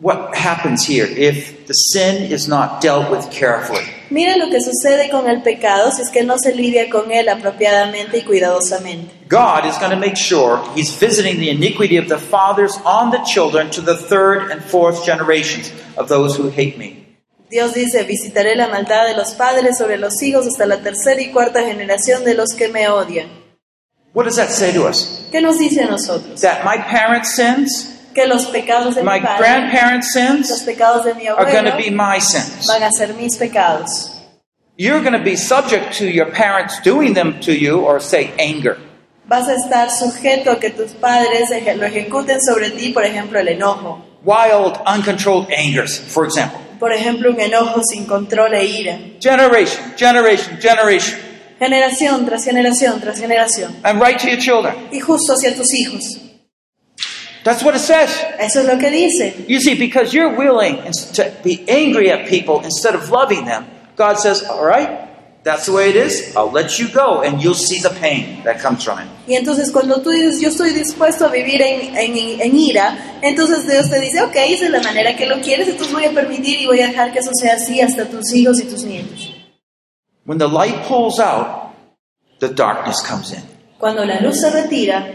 what 0.00 0.34
happens 0.34 0.84
here 0.84 1.06
if 1.06 1.66
the 1.66 1.74
sin 1.74 2.32
is 2.32 2.48
not 2.48 2.80
dealt 2.80 3.10
with 3.10 3.30
carefully. 3.30 3.84
Mira 4.10 4.36
lo 4.36 4.50
que 4.50 4.60
sucede 4.60 5.10
con 5.10 5.28
el 5.28 5.42
pecado 5.42 5.90
si 5.92 6.02
es 6.02 6.10
que 6.10 6.24
no 6.24 6.36
se 6.36 6.52
lidia 6.54 6.90
con 6.90 7.12
él 7.12 7.28
apropiadamente 7.28 8.18
y 8.18 8.22
cuidadosamente. 8.22 9.12
God 9.28 9.66
is 9.66 9.78
going 9.78 9.90
to 9.90 9.96
make 9.96 10.16
sure 10.16 10.60
He's 10.74 10.92
visiting 10.98 11.38
the 11.38 11.50
iniquity 11.50 11.96
of 11.96 12.08
the 12.08 12.18
fathers 12.18 12.76
on 12.84 13.10
the 13.10 13.20
children 13.24 13.70
to 13.70 13.80
the 13.80 13.96
third 13.96 14.50
and 14.50 14.62
fourth 14.62 15.04
generations 15.04 15.72
of 15.96 16.08
those 16.08 16.36
who 16.36 16.50
hate 16.50 16.76
me. 16.76 16.96
Dios 17.50 17.74
dice, 17.74 18.04
visitaré 18.04 18.54
la 18.56 18.68
maldad 18.68 19.06
de 19.06 19.16
los 19.16 19.34
padres 19.34 19.76
sobre 19.76 19.98
los 19.98 20.22
hijos 20.22 20.46
hasta 20.46 20.66
la 20.66 20.78
tercera 20.82 21.20
y 21.20 21.32
cuarta 21.32 21.62
generación 21.62 22.24
de 22.24 22.34
los 22.34 22.54
que 22.56 22.68
me 22.68 22.88
odian. 22.88 23.28
What 24.12 24.24
does 24.24 24.36
that 24.36 24.50
say 24.50 24.72
to 24.72 24.88
us? 24.88 25.28
¿Qué 25.30 25.40
nos 25.40 25.58
dice 25.58 25.82
a 25.82 25.86
nosotros? 25.86 26.40
That 26.40 26.64
my 26.64 26.78
parents' 26.78 27.34
sins, 27.34 27.99
Que 28.14 28.26
los 28.26 28.46
pecados 28.46 28.94
de 28.94 29.02
my 29.02 29.20
mi 29.20 29.26
padre, 29.26 29.38
grandparents' 29.38 30.14
los 30.14 30.48
sins, 30.48 30.62
pecados 30.62 31.04
de 31.04 31.14
mi 31.14 31.28
are 31.28 31.44
going 31.44 31.66
abuelo, 31.66 31.70
to 31.70 31.76
be 31.76 31.90
my 31.90 32.18
sins. 32.18 32.66
van 32.66 32.82
a 32.82 32.90
ser 32.90 33.14
mis 33.14 33.36
pecados. 33.36 34.10
You're 34.76 35.00
going 35.02 35.12
to 35.12 35.22
be 35.22 35.36
subject 35.36 35.98
to 35.98 36.06
your 36.06 36.32
parents 36.32 36.80
doing 36.80 37.14
them 37.14 37.38
to 37.40 37.52
you, 37.52 37.80
or 37.80 38.00
say 38.00 38.32
anger. 38.38 38.78
Vas 39.26 39.46
a 39.46 39.54
estar 39.54 39.90
sujeto 39.90 40.50
a 40.50 40.58
que 40.58 40.70
tus 40.70 40.92
padres 40.92 41.50
lo 41.76 41.86
ejecuten 41.86 42.40
sobre 42.40 42.70
ti, 42.70 42.90
por 42.90 43.04
ejemplo, 43.04 43.38
el 43.38 43.48
enojo. 43.48 44.02
Wild, 44.24 44.80
uncontrolled 44.86 45.52
angers, 45.52 45.98
for 45.98 46.24
example. 46.24 46.58
Por 46.80 46.92
ejemplo, 46.92 47.30
un 47.30 47.38
enojo 47.38 47.82
sin 47.84 48.06
control 48.06 48.54
e 48.54 48.64
ira. 48.64 48.98
Generation, 49.20 49.94
generation, 49.96 50.58
generation. 50.60 51.20
Generación 51.58 52.24
tras 52.24 52.42
generación 52.42 53.00
tras 53.00 53.20
generación. 53.20 53.76
And 53.84 54.00
right 54.00 54.18
to 54.18 54.28
your 54.28 54.38
children. 54.38 54.88
Y 54.90 54.98
justo 54.98 55.34
hacia 55.34 55.54
tus 55.54 55.74
hijos. 55.74 56.18
That's 57.44 57.62
what 57.62 57.74
it 57.74 57.80
says. 57.80 58.10
Eso 58.38 58.60
es 58.60 58.66
lo 58.66 58.78
que 58.78 58.90
dice. 58.90 59.44
You 59.48 59.60
see, 59.60 59.74
because 59.74 60.12
you're 60.12 60.36
willing 60.36 60.76
to 61.14 61.32
be 61.42 61.64
angry 61.68 62.10
at 62.10 62.28
people 62.28 62.60
instead 62.62 62.94
of 62.94 63.10
loving 63.10 63.46
them, 63.46 63.64
God 63.96 64.18
says, 64.18 64.42
All 64.44 64.62
right, 64.64 65.08
that's 65.42 65.64
the 65.64 65.72
way 65.72 65.88
it 65.88 65.96
is. 65.96 66.36
I'll 66.36 66.50
let 66.52 66.78
you 66.78 66.88
go, 66.92 67.22
and 67.22 67.40
you'll 67.42 67.54
see 67.54 67.80
the 67.80 67.88
pain 67.98 68.42
that 68.44 68.60
comes 68.60 68.84
from 68.84 68.98
it. 68.98 69.06
Y 69.26 69.36
entonces 69.36 69.70
cuando 69.70 70.02
tú 70.02 70.10
dices, 70.10 70.38
yo 70.40 70.48
estoy 70.50 70.70
dispuesto 70.72 71.24
a 71.24 71.30
vivir 71.30 71.62
en, 71.62 71.96
en- 71.96 72.40
en 72.42 72.56
ira, 72.58 73.18
entonces 73.22 73.66
Dios 73.66 73.88
te 73.88 74.00
dice, 74.00 74.20
ok, 74.22 74.34
esa 74.36 74.66
es 74.66 74.70
la 74.70 74.82
manera 74.82 75.16
que 75.16 75.24
lo 75.26 75.40
quieres, 75.40 75.68
entonces 75.68 75.94
voy 75.94 76.04
a 76.04 76.10
permitir 76.12 76.60
y 76.60 76.66
voy 76.66 76.80
a 76.80 76.88
dejar 76.88 77.10
que 77.12 77.20
eso 77.20 77.30
sea 77.32 77.54
así 77.54 77.80
hasta 77.80 78.04
tus 78.06 78.34
hijos 78.34 78.60
y 78.60 78.64
tus 78.64 78.84
nietos. 78.84 79.34
When 80.26 80.36
the 80.38 80.46
light 80.48 80.74
pulls 80.86 81.18
out, 81.18 81.72
the 82.40 82.48
darkness 82.48 83.00
comes 83.02 83.32
in. 83.32 83.40
Cuando 83.78 84.04
la 84.04 84.20
luz 84.20 84.38
se 84.40 84.50
retira, 84.50 85.06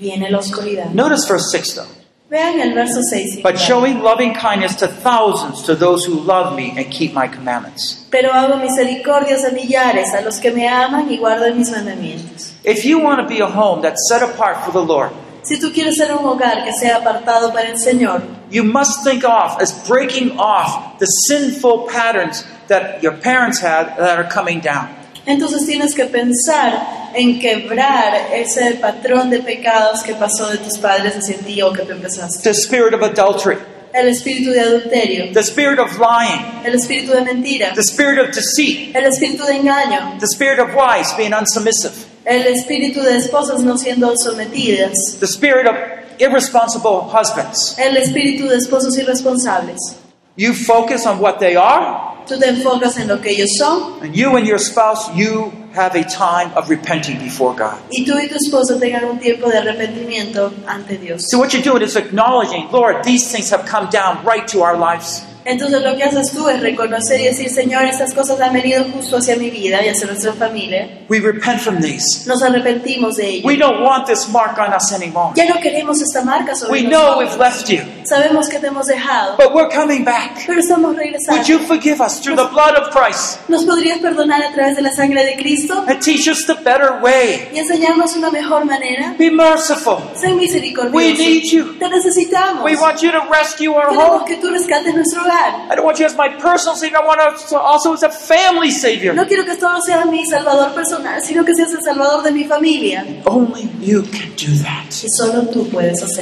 viene 0.00 0.30
la 0.30 0.38
oscuridad. 0.38 0.86
Notice 0.92 1.26
verse 1.28 1.50
6, 1.52 1.74
though. 1.74 1.86
Vean 2.30 2.60
el 2.60 2.74
verso 2.74 3.00
6. 3.02 3.42
But 3.42 3.58
showing 3.58 4.02
loving 4.02 4.34
kindness 4.34 4.76
to 4.76 4.86
thousands 4.86 5.62
to 5.64 5.74
those 5.74 6.04
who 6.04 6.14
love 6.14 6.54
me 6.54 6.72
and 6.76 6.88
keep 6.90 7.12
my 7.12 7.26
commandments. 7.26 8.06
Pero 8.10 8.32
hago 8.32 8.56
misericordias 8.56 9.44
a 9.44 9.50
millares, 9.50 10.14
a 10.14 10.22
los 10.22 10.38
que 10.38 10.52
me 10.52 10.68
aman 10.68 11.10
y 11.10 11.18
guardan 11.18 11.58
mis 11.58 11.70
mandamientos. 11.70 12.52
If 12.64 12.84
you 12.84 13.00
want 13.00 13.20
to 13.20 13.26
be 13.26 13.40
a 13.40 13.48
home 13.48 13.82
that's 13.82 14.08
set 14.08 14.22
apart 14.22 14.64
for 14.64 14.72
the 14.72 14.82
Lord, 14.82 15.10
Si 15.42 15.58
tú 15.58 15.72
quieres 15.72 15.96
ser 15.96 16.12
un 16.12 16.24
hogar 16.24 16.64
que 16.64 16.72
sea 16.72 16.98
apartado 16.98 17.52
para 17.52 17.68
el 17.70 17.78
Señor, 17.78 18.22
you 18.50 18.62
must 18.62 19.02
think 19.02 19.24
off 19.24 19.60
as 19.60 19.72
breaking 19.88 20.38
off 20.38 20.98
the 20.98 21.06
sinful 21.06 21.88
patterns 21.88 22.44
that 22.68 23.02
your 23.02 23.14
parents 23.16 23.58
had 23.58 23.96
that 23.96 24.18
are 24.18 24.28
coming 24.28 24.60
down. 24.60 24.88
Entonces 25.26 25.66
tienes 25.66 25.94
que 25.94 26.04
pensar 26.06 27.10
en 27.14 27.40
quebrar 27.40 28.28
ese 28.32 28.72
patrón 28.80 29.30
de 29.30 29.40
pecados 29.40 30.02
que 30.02 30.14
pasó 30.14 30.48
de 30.50 30.58
tus 30.58 30.78
padres 30.78 31.14
hacia 31.16 31.36
ti 31.38 31.60
o 31.62 31.72
que 31.72 31.82
tú 31.82 31.92
empezaste. 31.92 32.42
The 32.42 32.54
spirit 32.54 32.94
of 32.94 33.02
adultery, 33.02 33.56
El 33.92 34.06
espíritu 34.08 34.52
de 34.52 34.60
adulterio, 34.60 35.32
the 35.32 35.40
spirit 35.42 35.80
of 35.80 35.98
lying, 35.98 36.40
el 36.64 36.74
espíritu 36.74 37.12
de 37.12 37.22
mentira, 37.22 37.72
the 37.74 37.82
spirit 37.82 38.20
of 38.20 38.32
deceit, 38.34 38.94
el 38.94 39.04
espíritu 39.04 39.44
de 39.44 39.54
engaño, 39.56 40.16
the 40.20 40.28
spirit 40.28 40.60
of 40.60 40.68
wives 40.76 41.12
being 41.16 41.32
unsubmissive, 41.32 41.92
el 42.24 42.46
espíritu 42.46 43.02
de 43.02 43.16
esposas 43.16 43.62
no 43.64 43.76
siendo 43.76 44.14
sometidas, 44.16 44.92
the 45.18 45.26
spirit 45.26 45.66
of 45.66 45.74
irresponsible 46.20 47.00
husbands. 47.12 47.76
el 47.78 47.96
espíritu 47.96 48.46
de 48.48 48.56
esposos 48.58 48.96
irresponsables. 48.96 49.96
You 50.40 50.54
focus 50.54 51.04
on 51.04 51.18
what 51.18 51.38
they 51.38 51.54
are, 51.54 52.24
Tú 52.26 52.38
te 52.38 52.48
enfocas 52.48 52.96
en 52.96 53.08
lo 53.08 53.20
que 53.20 53.30
ellos 53.30 53.50
son 53.58 53.98
and 54.02 54.16
you 54.16 54.34
and 54.36 54.46
your 54.46 54.58
spouse, 54.58 55.14
you 55.14 55.52
have 55.74 55.94
a 55.94 56.02
time 56.02 56.50
of 56.56 56.70
repenting 56.70 57.18
before 57.18 57.54
God. 57.54 57.76
y 57.90 58.06
tú 58.06 58.18
y 58.18 58.26
tu 58.26 58.36
esposo 58.36 58.78
tengan 58.78 59.04
un 59.04 59.18
tiempo 59.18 59.50
de 59.50 59.58
arrepentimiento 59.58 60.50
ante 60.66 60.96
Dios. 60.96 61.26
So 61.28 61.38
what 61.38 61.52
you're 61.52 61.62
doing 61.62 61.82
is 61.82 61.94
acknowledging, 61.94 62.70
Lord, 62.72 63.04
these 63.04 63.30
things 63.30 63.50
have 63.50 63.66
come 63.66 63.90
down 63.90 64.24
right 64.24 64.48
to 64.48 64.62
our 64.62 64.78
lives. 64.78 65.22
Entonces 65.50 65.82
lo 65.82 65.96
que 65.96 66.04
haces 66.04 66.30
tú 66.32 66.48
es 66.48 66.60
reconocer 66.60 67.20
y 67.20 67.24
decir, 67.24 67.50
Señor, 67.50 67.84
estas 67.84 68.14
cosas 68.14 68.40
han 68.40 68.52
venido 68.52 68.84
justo 68.94 69.16
hacia 69.18 69.36
mi 69.36 69.50
vida 69.50 69.84
y 69.84 69.88
hacia 69.88 70.06
nuestra 70.06 70.32
familia. 70.32 70.88
We 71.08 71.20
repent 71.20 71.60
from 71.60 71.80
these. 71.80 72.26
Nos 72.26 72.42
arrepentimos 72.42 73.16
de 73.16 73.28
ello. 73.28 73.46
We 73.46 73.56
don't 73.56 73.82
want 73.82 74.06
this 74.06 74.28
mark 74.28 74.58
on 74.58 74.72
us 74.74 74.92
anymore. 74.92 75.32
Ya 75.34 75.46
no 75.46 75.60
queremos 75.60 76.00
esta 76.00 76.22
marca 76.24 76.54
sobre 76.54 76.72
We 76.72 76.88
know 76.88 77.18
we've 77.18 77.36
nosotros. 77.36 77.38
left 77.38 77.68
you, 77.70 77.80
Sabemos 78.04 78.48
que 78.48 78.58
te 78.58 78.68
hemos 78.68 78.86
dejado, 78.86 79.36
but 79.36 79.54
we're 79.54 79.68
coming 79.74 80.04
back. 80.04 80.42
pero 80.46 80.60
estamos 80.60 80.94
regresando. 80.96 81.32
Would 81.40 81.48
you 81.48 81.58
forgive 81.58 82.00
us 82.00 82.20
through 82.20 82.36
the 82.36 82.48
blood 82.52 82.76
of 82.76 82.90
Christ 82.90 83.40
¿Nos 83.48 83.64
podrías 83.64 83.98
perdonar 83.98 84.42
a 84.42 84.52
través 84.52 84.76
de 84.76 84.82
la 84.82 84.92
sangre 84.92 85.24
de 85.24 85.36
Cristo 85.36 85.84
and 85.88 86.00
teach 86.00 86.28
us 86.28 86.44
the 86.46 86.54
better 86.54 87.00
way? 87.02 87.48
y 87.52 87.58
enseñarnos 87.58 88.14
una 88.16 88.30
mejor 88.30 88.64
manera? 88.64 89.14
Be 89.18 89.30
merciful. 89.30 89.98
Sé 90.14 90.32
misericordioso. 90.34 90.96
We 90.96 91.12
need 91.14 91.42
you. 91.50 91.76
Te 91.78 91.88
necesitamos. 91.88 92.64
We 92.64 92.76
want 92.76 93.00
you 93.02 93.10
to 93.12 93.20
rescue 93.30 93.72
our 93.74 93.88
Queremos 93.88 94.22
home. 94.22 94.24
que 94.26 94.36
tú 94.36 94.48
rescates 94.50 94.94
nuestro 94.94 95.22
hogar. 95.22 95.39
I 95.70 95.74
don't 95.74 95.84
want 95.84 95.98
you 95.98 96.06
as 96.06 96.16
my 96.16 96.28
personal 96.28 96.76
Savior. 96.76 96.98
I 96.98 97.06
want 97.06 97.20
also 97.52 97.92
as 97.92 98.02
a 98.02 98.10
family 98.10 98.70
Savior. 98.70 99.14
No 99.14 99.26
quiero 99.26 99.44
que 99.44 99.56
solo 99.58 99.80
seas 99.80 100.06
mi 100.06 100.24
salvador 100.26 100.72
personal, 100.74 101.20
sino 101.22 101.44
que 101.44 101.54
seas 101.54 101.72
el 101.72 101.82
salvador 101.82 102.22
de 102.22 102.32
mi 102.32 102.44
familia. 102.44 103.04
Only 103.26 103.68
you 103.80 104.02
can 104.02 104.34
do 104.36 104.54
that. 104.62 104.86
Y 105.02 105.08
solo 105.08 105.42
tú 105.50 105.68
puedes 105.70 106.02
hacer. 106.02 106.20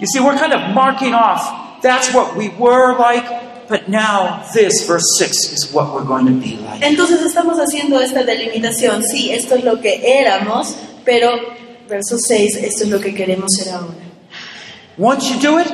You 0.00 0.06
see, 0.06 0.20
we're 0.20 0.36
kind 0.36 0.52
of 0.52 0.74
marking 0.74 1.14
off. 1.14 1.80
That's 1.80 2.12
what 2.12 2.36
we 2.36 2.48
were 2.58 2.96
like, 2.98 3.24
but 3.68 3.88
now 3.88 4.42
this, 4.52 4.86
verse 4.86 5.04
6, 5.18 5.52
is 5.52 5.72
what 5.72 5.94
we're 5.94 6.04
going 6.04 6.26
to 6.26 6.32
be 6.32 6.56
like. 6.56 6.82
Entonces 6.82 7.22
estamos 7.22 7.58
haciendo 7.58 8.00
esta 8.00 8.24
delimitación. 8.24 9.02
Sí, 9.02 9.30
esto 9.32 9.54
es 9.54 9.64
lo 9.64 9.80
que 9.80 10.00
éramos, 10.02 10.74
pero 11.04 11.30
verso 11.88 12.18
6, 12.18 12.56
esto 12.56 12.84
es 12.84 12.90
lo 12.90 13.00
que 13.00 13.14
queremos 13.14 13.52
ser 13.52 13.72
ahora. 13.74 13.94
Once 14.96 15.30
you 15.30 15.38
do 15.40 15.58
it, 15.58 15.68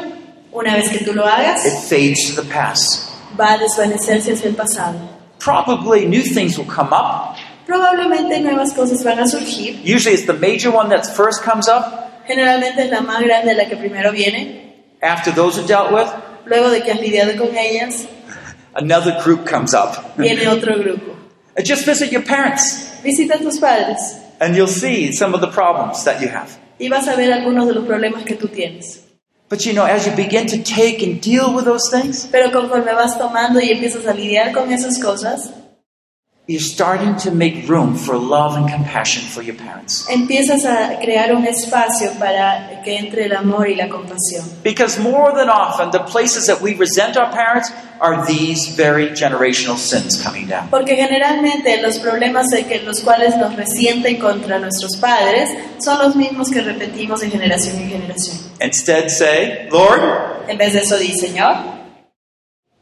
Una 0.53 0.75
vez 0.75 0.89
que 0.91 1.05
tú 1.05 1.13
lo 1.15 1.25
hagas, 1.27 1.65
it 1.65 1.73
fades 1.89 2.35
to 2.35 2.43
the 2.43 2.49
past. 2.49 3.09
va 3.39 3.53
a 3.53 3.59
desvanecerse 3.59 4.33
hacia 4.33 4.49
el 4.49 4.55
pasado. 4.57 4.99
Probably 5.39 6.07
new 6.07 6.23
things 6.23 6.59
will 6.59 6.67
come 6.67 6.91
up. 6.93 7.37
Probablemente 7.67 8.41
nuevas 8.41 8.73
cosas 8.75 9.03
van 9.05 9.21
a 9.21 9.27
surgir. 9.29 9.77
Usually 9.85 10.15
it's 10.15 10.27
the 10.27 10.33
major 10.33 10.71
one 10.71 10.89
that 10.91 11.07
first 11.07 11.43
comes 11.43 11.69
up 11.69 12.09
Generalmente 12.27 12.83
es 12.85 12.91
la 12.91 13.01
más 13.01 13.23
grande 13.23 13.55
la 13.55 13.65
que 13.69 13.77
primero 13.77 14.13
viene. 14.13 14.75
after 15.03 15.33
those 15.33 15.59
are 15.59 15.67
dealt 15.67 15.93
with. 15.93 16.09
Luego 16.47 16.69
de 16.71 16.83
que 16.83 16.91
has 16.93 17.01
lidiado 17.01 17.37
con 17.39 17.57
ellas, 17.57 18.07
Another 18.75 19.21
group 19.23 19.47
comes 19.47 19.73
up. 19.75 20.17
viene 20.17 20.47
otro 20.49 20.77
grupo. 20.79 21.17
And 21.57 21.65
just 21.67 21.85
visit 21.85 22.11
your 22.13 22.23
parents 22.23 22.89
Visita 23.03 23.35
a 23.35 23.39
tus 23.39 23.59
padres 23.59 24.17
and 24.41 24.55
you'll 24.57 24.67
see 24.69 25.13
some 25.13 25.35
of 25.35 25.41
the 25.41 25.49
problems 25.49 26.03
that 26.05 26.21
you 26.21 26.29
have. 26.29 26.51
y 26.79 26.89
vas 26.89 27.07
a 27.09 27.15
ver 27.17 27.33
algunos 27.33 27.67
de 27.67 27.75
los 27.75 27.85
problemas 27.85 28.25
que 28.25 28.35
tú 28.35 28.49
tienes. 28.49 29.01
But 29.51 29.67
you 29.67 29.73
know, 29.73 29.85
as 29.85 30.07
you 30.07 30.15
begin 30.15 30.47
to 30.47 30.63
take 30.63 31.03
and 31.03 31.21
deal 31.21 31.53
with 31.53 31.65
those 31.65 31.91
things, 31.91 32.29
Pero 32.31 32.53
conforme 32.53 32.95
vas 32.95 33.19
tomando 33.19 33.61
y 33.61 33.71
empiezas 33.71 34.07
a 34.07 34.15
lidiar 34.15 34.53
con 34.53 34.71
esas 34.71 35.01
cosas, 35.01 35.51
you're 36.47 36.61
starting 36.61 37.15
to 37.17 37.31
make 37.31 37.69
room 37.69 37.95
for 37.95 38.17
love 38.17 38.57
and 38.57 38.69
compassion 38.69 39.23
for 39.23 39.41
your 39.43 39.55
parents. 39.55 40.07
empiezas 40.09 40.65
a 40.65 40.99
crear 41.01 41.33
un 41.35 41.47
espacio 41.47 42.13
para 42.19 42.83
que 42.83 42.99
entre 42.99 43.27
el 43.27 43.33
amor 43.37 43.69
y 43.69 43.77
la 43.77 43.89
compasión. 43.89 44.45
Because 44.65 44.99
more 44.99 45.33
than 45.33 45.49
often, 45.49 45.91
the 45.93 46.01
places 46.11 46.47
that 46.47 46.61
we 46.61 46.75
resent 46.75 47.17
our 47.17 47.31
parents 47.31 47.71
are 48.01 48.27
these 48.27 48.75
very 48.75 49.11
generational 49.11 49.77
sins 49.77 50.21
coming 50.21 50.49
down. 50.49 50.69
Porque 50.71 50.97
generalmente 50.97 51.81
los 51.83 51.99
problemas 51.99 52.49
de 52.49 52.65
que 52.65 52.81
los 52.83 53.01
cuales 53.01 53.37
nos 53.37 53.55
resienten 53.55 54.19
contra 54.19 54.59
nuestros 54.59 54.97
padres 54.97 55.51
son 55.79 55.99
los 55.99 56.17
mismos 56.17 56.51
que 56.51 56.63
repetimos 56.63 57.21
de 57.21 57.31
generación 57.31 57.77
en 57.79 57.91
generación. 57.91 58.39
Instead, 58.61 59.09
say, 59.09 59.69
Lord, 59.71 60.49
En 60.49 60.59
vez 60.59 60.73
de 60.73 60.81
eso, 60.81 60.99
di, 60.99 61.13
Señor, 61.13 61.55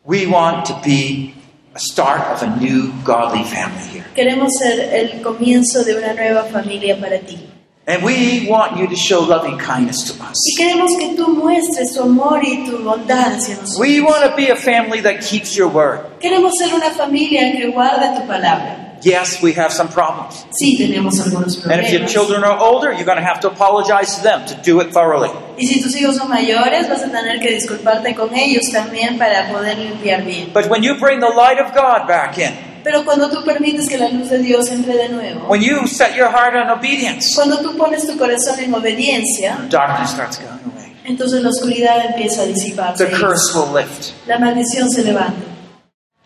we 0.04 0.26
want 0.26 0.64
to 0.64 0.80
be 0.82 1.34
start 1.76 2.20
of 2.32 2.42
a 2.42 2.56
new 2.60 2.92
godly 3.04 3.44
family 3.44 3.82
here. 3.92 4.04
queremos 4.14 4.52
ser 4.58 4.80
el 4.94 5.20
comienzo 5.22 5.84
de 5.84 5.94
una 5.96 6.12
nueva 6.14 6.44
familia 6.44 6.98
para 7.00 7.18
ti. 7.20 7.38
And 7.86 8.02
we 8.02 8.46
want 8.50 8.76
you 8.78 8.86
to 8.86 8.94
show 8.96 9.20
loving 9.22 9.56
kindness 9.58 10.04
to 10.04 10.12
Y 10.22 10.30
us. 10.30 10.38
queremos 10.58 10.94
que 10.98 11.14
tú 11.16 11.28
muestres 11.28 11.94
tu 11.94 12.02
amor 12.02 12.40
y 12.44 12.66
tu 12.66 12.78
bondad 12.84 13.32
hacia 13.36 13.54
nosotros. 13.56 13.78
We 13.78 14.00
want 14.00 14.24
to 14.24 14.36
be 14.36 14.50
a 14.50 14.56
family 14.56 15.00
that 15.00 15.22
keeps 15.22 15.56
your 15.56 15.68
word. 15.68 16.00
Queremos 16.20 16.52
ser 16.58 16.74
una 16.74 16.90
familia 16.90 17.52
que 17.52 17.68
guarda 17.70 18.14
tu 18.20 18.26
palabra. 18.26 18.87
Yes, 19.02 19.42
we 19.42 19.52
have 19.54 19.72
some 19.72 19.88
problems. 19.88 20.46
Sí, 20.50 20.76
tenemos 20.76 21.20
algunos 21.20 21.56
problemas. 21.56 21.86
And 21.86 21.86
if 21.86 21.92
your 21.92 22.08
children 22.08 22.42
are 22.44 22.58
older, 22.58 22.92
you're 22.92 23.04
going 23.04 23.18
to 23.18 23.24
have 23.24 23.40
to 23.40 23.48
apologize 23.48 24.16
to 24.16 24.22
them 24.22 24.44
to 24.46 24.54
do 24.62 24.80
it 24.80 24.92
thoroughly. 24.92 25.30
Y 25.56 25.66
si 25.66 25.80
tus 25.80 25.94
hijos 25.96 26.16
son 26.16 26.28
mayores, 26.28 26.88
vas 26.88 27.02
a 27.02 27.10
tener 27.10 27.40
que 27.40 27.50
disculparte 27.52 28.14
con 28.14 28.34
ellos 28.34 28.70
también 28.72 29.18
para 29.18 29.48
poder 29.50 29.78
limpiar 29.78 30.24
bien. 30.24 30.50
But 30.52 30.68
when 30.68 30.82
you 30.82 30.98
bring 30.98 31.20
the 31.20 31.28
light 31.28 31.58
of 31.60 31.72
God 31.74 32.06
back 32.08 32.38
in, 32.38 32.52
Pero 32.84 33.04
cuando 33.04 33.28
tú 33.28 33.44
permites 33.44 33.88
que 33.88 33.98
la 33.98 34.08
luz 34.08 34.30
de 34.30 34.38
Dios 34.38 34.70
entre 34.70 34.94
de 34.96 35.08
nuevo, 35.08 35.48
when 35.48 35.60
you 35.60 35.86
set 35.86 36.16
your 36.16 36.28
heart 36.30 36.54
on 36.54 36.70
obedience, 36.70 37.34
cuando 37.34 37.58
tú 37.58 37.76
pones 37.76 38.06
tu 38.06 38.16
corazón 38.16 38.58
en 38.60 38.72
obediencia, 38.72 39.58
darkness 39.68 40.10
starts 40.10 40.38
going 40.38 40.60
away. 40.74 40.96
entonces 41.04 41.42
la 41.42 41.50
oscuridad 41.50 42.04
empieza 42.06 42.42
a 42.42 42.46
disiparse. 42.46 43.04
The 43.04 43.16
curse 43.16 43.52
will 43.54 43.72
lift, 43.74 44.12
La 44.26 44.38
maldición 44.38 44.88
se 44.90 45.02
levanta 45.02 45.48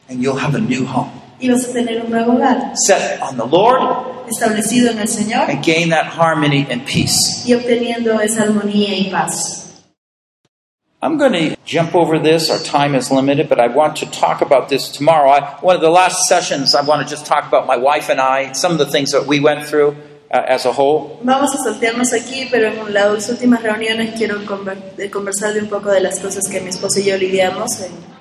and 0.08 0.22
you'll 0.22 0.36
have 0.36 0.54
a 0.54 0.60
new 0.60 0.84
home. 0.84 1.21
Y 1.42 1.50
vas 1.50 1.68
a 1.68 1.72
tener 1.72 2.02
un 2.02 2.10
nuevo 2.10 2.32
hogar, 2.34 2.72
Set 2.74 3.20
on 3.20 3.36
the 3.36 3.46
Lord 3.46 4.26
establecido 4.30 4.90
en 4.90 5.00
el 5.00 5.08
Señor 5.08 5.50
and 5.50 5.62
gain 5.62 5.90
that 5.90 6.06
harmony 6.06 6.66
and 6.70 6.86
peace. 6.86 7.44
y 7.44 7.52
obteniendo 7.52 8.18
esa 8.20 8.44
armonía 8.44 8.96
y 8.96 9.10
paz. 9.10 9.58
I'm 11.04 11.18
going 11.18 11.32
to 11.32 11.56
jump 11.64 11.96
over 11.96 12.16
this. 12.20 12.48
Our 12.48 12.60
time 12.60 12.94
is 12.94 13.10
limited, 13.10 13.48
but 13.48 13.58
I 13.58 13.66
want 13.66 13.96
to 13.96 14.06
talk 14.06 14.40
about 14.40 14.68
this 14.68 14.88
tomorrow. 14.88 15.30
I, 15.30 15.40
one 15.60 15.74
of 15.74 15.82
the 15.82 15.90
last 15.90 16.28
sessions, 16.28 16.76
I 16.76 16.82
want 16.82 17.02
to 17.02 17.10
just 17.12 17.26
talk 17.26 17.44
about 17.48 17.66
my 17.66 17.76
wife 17.76 18.08
and 18.08 18.20
I, 18.20 18.52
some 18.52 18.70
of 18.70 18.78
the 18.78 18.86
things 18.86 19.10
that 19.10 19.26
we 19.26 19.40
went 19.40 19.66
through 19.68 19.96
uh, 20.30 20.44
as 20.46 20.64
a 20.64 20.72
whole. 20.72 21.18
Vamos 21.24 21.52
a 21.56 21.58
saltearnos 21.58 22.12
aquí, 22.12 22.46
pero 22.52 22.68
en 22.68 22.94
las 22.94 23.28
últimas 23.28 23.60
reuniones 23.64 24.14
quiero 24.16 24.38
de 24.96 25.10
conversar 25.10 25.54
de 25.54 25.62
un 25.62 25.68
poco 25.68 25.90
de 25.90 26.00
las 26.00 26.20
cosas 26.20 26.48
que 26.48 26.60
mi 26.60 26.68
esposo 26.68 27.00
y 27.00 27.04
yo 27.04 27.16
lidiamos 27.16 27.80
en 27.80 28.11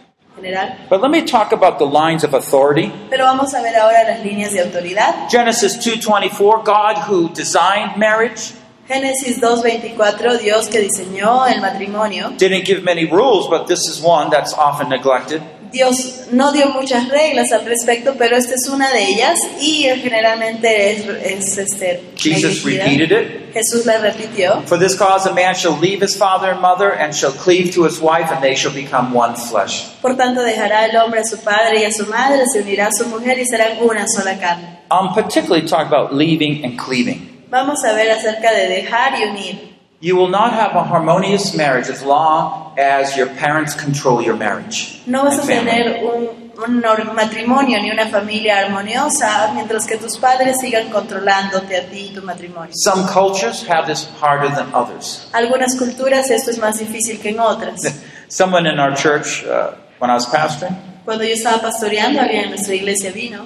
general. 0.41 0.75
But 0.89 1.01
let 1.01 1.11
me 1.11 1.23
talk 1.23 1.51
about 1.51 1.77
the 1.79 1.85
lines 1.85 2.23
of 2.23 2.33
authority. 2.33 2.91
Pero 3.09 3.25
vamos 3.25 3.53
a 3.53 3.61
ver 3.61 3.75
ahora 3.75 4.03
las 4.03 4.23
líneas 4.23 4.51
de 4.51 4.61
autoridad. 4.61 5.29
Genesis 5.29 5.77
2:24, 5.77 6.63
God 6.63 6.97
who 7.07 7.29
designed 7.29 7.97
marriage 7.97 8.53
Génesis 8.91 9.39
2.24, 9.39 10.39
Dios 10.41 10.67
que 10.67 10.81
diseñó 10.81 11.47
el 11.47 11.61
matrimonio. 11.61 12.31
didn't 12.37 12.65
give 12.65 12.83
many 12.83 13.05
rules, 13.05 13.47
but 13.47 13.65
this 13.67 13.87
is 13.87 14.01
one 14.01 14.29
that's 14.29 14.53
often 14.53 14.89
neglected. 14.89 15.41
Dios 15.71 16.27
no 16.31 16.51
dio 16.51 16.69
muchas 16.69 17.07
reglas 17.07 17.51
al 17.51 17.65
respecto, 17.65 18.15
pero 18.17 18.35
esta 18.35 18.55
es 18.55 18.67
una 18.69 18.91
de 18.91 19.03
ellas 19.03 19.39
y 19.59 19.83
generalmente 19.83 20.91
es, 20.91 21.07
es, 21.07 21.57
este, 21.57 22.03
Jesus 22.15 22.63
repeated 22.63 23.11
it. 23.11 23.53
Jesús 23.53 23.85
la 23.85 23.97
repitió. 23.99 24.61
For 24.65 24.77
this 24.77 24.95
cause 24.95 25.27
a 25.27 25.33
man 25.33 25.55
shall 25.55 25.77
leave 25.79 26.01
his 26.01 26.15
father 26.15 26.51
and 26.51 26.61
mother 26.61 26.91
and 26.91 27.13
shall 27.13 27.31
cleave 27.31 27.73
to 27.73 27.85
his 27.85 27.99
wife 27.99 28.31
and 28.31 28.41
they 28.41 28.55
shall 28.55 28.73
become 28.73 29.13
one 29.13 29.35
flesh. 29.35 29.87
Por 30.01 30.15
tanto, 30.15 30.41
dejará 30.41 30.85
el 30.85 30.97
hombre 30.97 31.21
a 31.21 31.25
su 31.25 31.37
padre 31.37 31.81
y 31.81 31.85
a 31.85 31.91
su 31.91 32.05
madre, 32.07 32.43
se 32.51 32.61
unirá 32.61 32.87
a 32.87 32.91
su 32.91 33.07
mujer 33.07 33.39
y 33.39 33.45
serán 33.45 33.77
una 33.81 34.05
sola 34.07 34.37
carne. 34.37 34.79
I'm 34.89 35.13
particularly 35.13 35.67
talking 35.67 35.87
about 35.87 36.13
leaving 36.13 36.65
and 36.65 36.77
cleaving. 36.77 37.45
Vamos 37.49 37.83
a 37.83 37.93
ver 37.93 38.11
acerca 38.11 38.51
de 38.53 38.67
dejar 38.67 39.19
y 39.19 39.23
unir. 39.23 39.70
You 40.01 40.15
will 40.15 40.29
not 40.29 40.53
have 40.53 40.75
a 40.75 40.83
harmonious 40.83 41.53
marriage 41.53 41.87
as 41.87 42.01
long 42.01 42.73
as 42.75 43.15
your 43.15 43.27
parents 43.27 43.75
control 43.75 44.19
your 44.21 44.35
marriage. 44.35 44.99
No 45.05 45.23
vas 45.23 45.37
a 45.37 45.45
tener 45.45 46.01
un, 46.03 46.27
un 46.57 47.15
matrimonio 47.15 47.79
ni 47.79 47.91
una 47.91 48.07
familia 48.07 48.65
armoniosa 48.65 49.51
mientras 49.53 49.85
que 49.85 49.97
tus 49.97 50.17
padres 50.17 50.57
sigan 50.59 50.89
controlándote 50.89 51.77
a 51.77 51.87
ti 51.87 52.09
y 52.09 52.15
tu 52.15 52.23
matrimonio. 52.23 52.73
Some 52.73 53.07
cultures 53.07 53.63
have 53.67 53.85
this 53.85 54.07
harder 54.19 54.49
than 54.49 54.73
others. 54.73 55.29
Algunas 55.33 55.75
culturas 55.77 56.31
esto 56.31 56.49
es 56.49 56.57
más 56.57 56.79
difícil 56.79 57.21
que 57.21 57.29
en 57.29 57.39
otras. 57.39 57.81
Someone 58.27 58.65
in 58.65 58.79
our 58.79 58.95
church, 58.95 59.45
uh, 59.45 59.75
when 59.99 60.09
I 60.09 60.15
was 60.15 60.25
pastoring, 60.25 60.75
Cuando 61.05 61.23
yo 61.23 61.33
estaba 61.33 61.61
pastoreando, 61.61 62.19
alguien 62.19 62.45
en 62.45 62.49
nuestra 62.49 62.73
iglesia 62.73 63.11
vino 63.11 63.45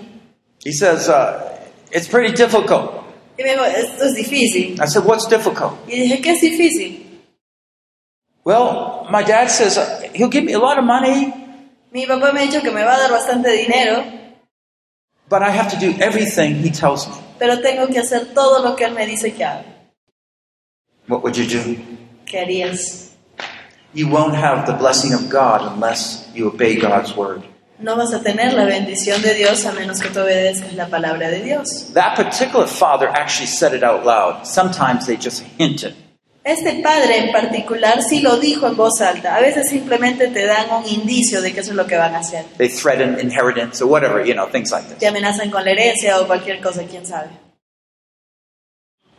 he 0.65 0.72
says, 0.72 1.08
uh, 1.10 1.52
It's 1.91 2.08
pretty 2.08 2.34
difficult. 2.34 3.05
Y 3.38 3.43
me 3.43 3.52
dijo, 3.52 3.65
esto 3.65 4.06
es 4.06 4.15
difícil. 4.15 4.80
I 4.82 4.88
said, 4.88 5.04
What's 5.06 5.28
difficult? 5.28 5.74
Y 5.88 6.00
dije, 6.02 6.21
¿qué 6.21 6.32
es 6.32 6.41
difícil? 6.41 7.02
Well, 8.43 9.08
my 9.10 9.24
dad 9.24 9.50
says 9.50 9.78
uh, 9.78 10.02
he'll 10.13 10.30
give 10.30 10.43
me 10.45 10.54
a 10.54 10.60
lot 10.60 10.78
of 10.78 10.86
money, 10.86 11.34
Mi 11.91 12.06
papá 12.06 12.32
me 12.34 12.41
ha 12.41 12.45
dicho 12.45 12.62
que 12.62 12.71
me 12.71 12.84
va 12.84 12.95
a 12.95 13.00
dar 13.00 13.12
bastante 13.12 13.50
dinero, 13.52 14.04
but 15.30 15.41
I 15.41 15.50
have 15.50 15.69
to 15.71 15.78
do 15.80 15.95
everything 16.04 16.56
he 16.56 16.69
tells 16.69 17.08
me. 17.08 17.15
pero 17.39 17.62
tengo 17.62 17.88
que 17.88 18.00
hacer 18.00 18.34
todo 18.34 18.62
lo 18.63 18.76
que 18.76 18.86
él 18.86 18.93
me 18.93 19.06
dice 19.08 19.34
que 19.34 19.43
haga. 19.43 19.65
What 21.08 21.24
would 21.24 21.36
you 21.36 21.45
do? 21.45 21.78
¿Qué 22.26 22.39
harías? 22.39 23.12
You 23.93 24.10
won't 24.10 24.36
have 24.36 24.65
the 24.65 24.74
blessing 24.74 25.13
of 25.13 25.30
God 25.30 25.62
unless 25.74 26.28
you 26.34 26.48
obey 26.48 26.76
God's 26.76 27.15
word. 27.15 27.43
No 27.80 27.98
vas 27.98 28.14
a 28.14 28.22
tener 28.22 28.54
la 28.54 28.66
bendición 28.66 29.22
de 29.22 29.34
Dios 29.34 29.66
a 29.66 29.74
menos 29.74 30.00
que 30.00 30.10
tú 30.10 30.22
obedezcas 30.22 30.74
la 30.74 30.88
palabra 30.88 31.30
de 31.30 31.42
Dios. 31.42 31.92
That 31.94 32.16
particular 32.16 32.68
father 32.68 33.10
actually 33.10 33.48
said 33.48 33.74
it 33.74 33.84
out 33.84 34.06
loud. 34.06 34.46
Sometimes 34.46 35.06
they 35.06 35.18
just 35.18 35.44
hint 35.58 35.84
it. 35.84 35.94
Este 36.46 36.82
padre 36.84 37.18
en 37.26 37.32
particular 37.32 38.02
sí 38.04 38.22
lo 38.22 38.38
dijo 38.38 38.68
en 38.68 38.78
voz 38.78 39.02
alta. 39.02 39.36
A 39.36 39.42
veces 39.42 39.68
simplemente 39.68 40.28
te 40.28 40.46
dan 40.46 40.68
un 40.72 40.88
indicio 40.88 41.42
de 41.42 41.52
que 41.54 41.62
eso 41.62 41.72
es 41.72 41.76
lo 41.76 41.86
que 41.88 41.98
van 41.98 42.14
a 42.16 42.20
hacer. 42.20 42.46
They 42.58 42.70
threaten 42.70 43.20
inheritance 43.20 43.84
or 43.84 43.88
whatever, 43.90 44.24
you 44.24 44.36
know, 44.36 44.48
things 44.48 44.72
like 44.72 44.88
Te 44.88 44.94
this. 44.96 45.10
amenazan 45.10 45.50
con 45.50 45.66
la 45.66 45.72
herencia 45.72 46.20
o 46.22 46.28
cualquier 46.28 46.62
cosa, 46.62 46.84
quién 46.84 47.06
sabe. 47.06 47.30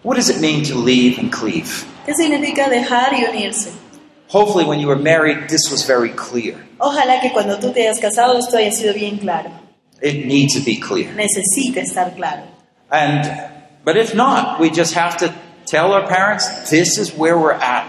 What 0.04 0.16
does 0.16 0.30
it 0.30 0.38
mean 0.40 0.62
to 0.68 0.76
leave 0.78 1.18
and 1.18 1.30
cleave? 1.32 1.84
¿Qué 2.06 2.14
significa 2.14 2.68
dejar 2.68 3.12
y 3.18 3.24
unirse? 3.24 3.70
Hopefully, 4.28 4.64
when 4.64 4.80
you 4.80 4.88
were 4.88 4.96
married, 4.96 5.48
this 5.48 5.70
was 5.70 5.86
very 5.86 6.10
clear. 6.10 6.56
Ojalá 6.78 7.20
que 7.20 7.30
cuando 7.30 7.58
tú 7.58 7.72
te 7.72 7.86
hayas 7.86 8.00
casado 8.00 8.36
esto 8.38 8.56
haya 8.56 8.72
sido 8.72 8.92
bien 8.94 9.18
claro. 9.18 9.50
It 10.02 10.26
needs 10.26 10.54
to 10.54 10.60
be 10.60 10.76
clear. 10.76 11.12
Necesita 11.14 11.80
estar 11.80 12.14
claro. 12.16 12.42
And 12.90 13.24
but 13.84 13.96
if 13.96 14.14
not, 14.14 14.60
we 14.60 14.70
just 14.70 14.94
have 14.94 15.16
to 15.18 15.34
tell 15.64 15.92
our 15.92 16.06
parents 16.06 16.70
this 16.70 16.98
is 16.98 17.14
where 17.14 17.38
we're 17.38 17.52
at. 17.52 17.86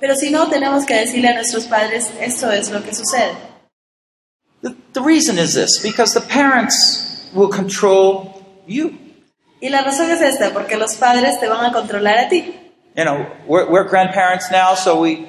Pero 0.00 0.14
si 0.14 0.30
no, 0.30 0.48
tenemos 0.48 0.86
que 0.86 0.94
decirle 0.94 1.28
a 1.28 1.34
nuestros 1.34 1.66
padres, 1.66 2.10
esto 2.20 2.50
es 2.50 2.70
lo 2.70 2.80
que 2.80 2.92
sucede. 2.94 3.36
The, 4.62 4.74
the 4.92 5.02
reason 5.02 5.38
is 5.38 5.54
this 5.54 5.82
because 5.82 6.14
the 6.14 6.20
parents 6.20 7.28
will 7.34 7.48
control 7.48 8.44
you. 8.66 8.96
Y 9.60 9.68
la 9.68 9.82
razón 9.82 10.10
es 10.10 10.22
esta, 10.22 10.52
porque 10.52 10.76
los 10.76 10.94
padres 10.94 11.38
te 11.38 11.48
van 11.48 11.66
a 11.66 11.72
controlar 11.72 12.18
a 12.18 12.28
ti. 12.28 12.54
You 12.96 13.04
know, 13.04 13.26
we're, 13.46 13.70
we're 13.70 13.88
grandparents 13.88 14.50
now, 14.50 14.74
so 14.74 14.98
we, 15.00 15.28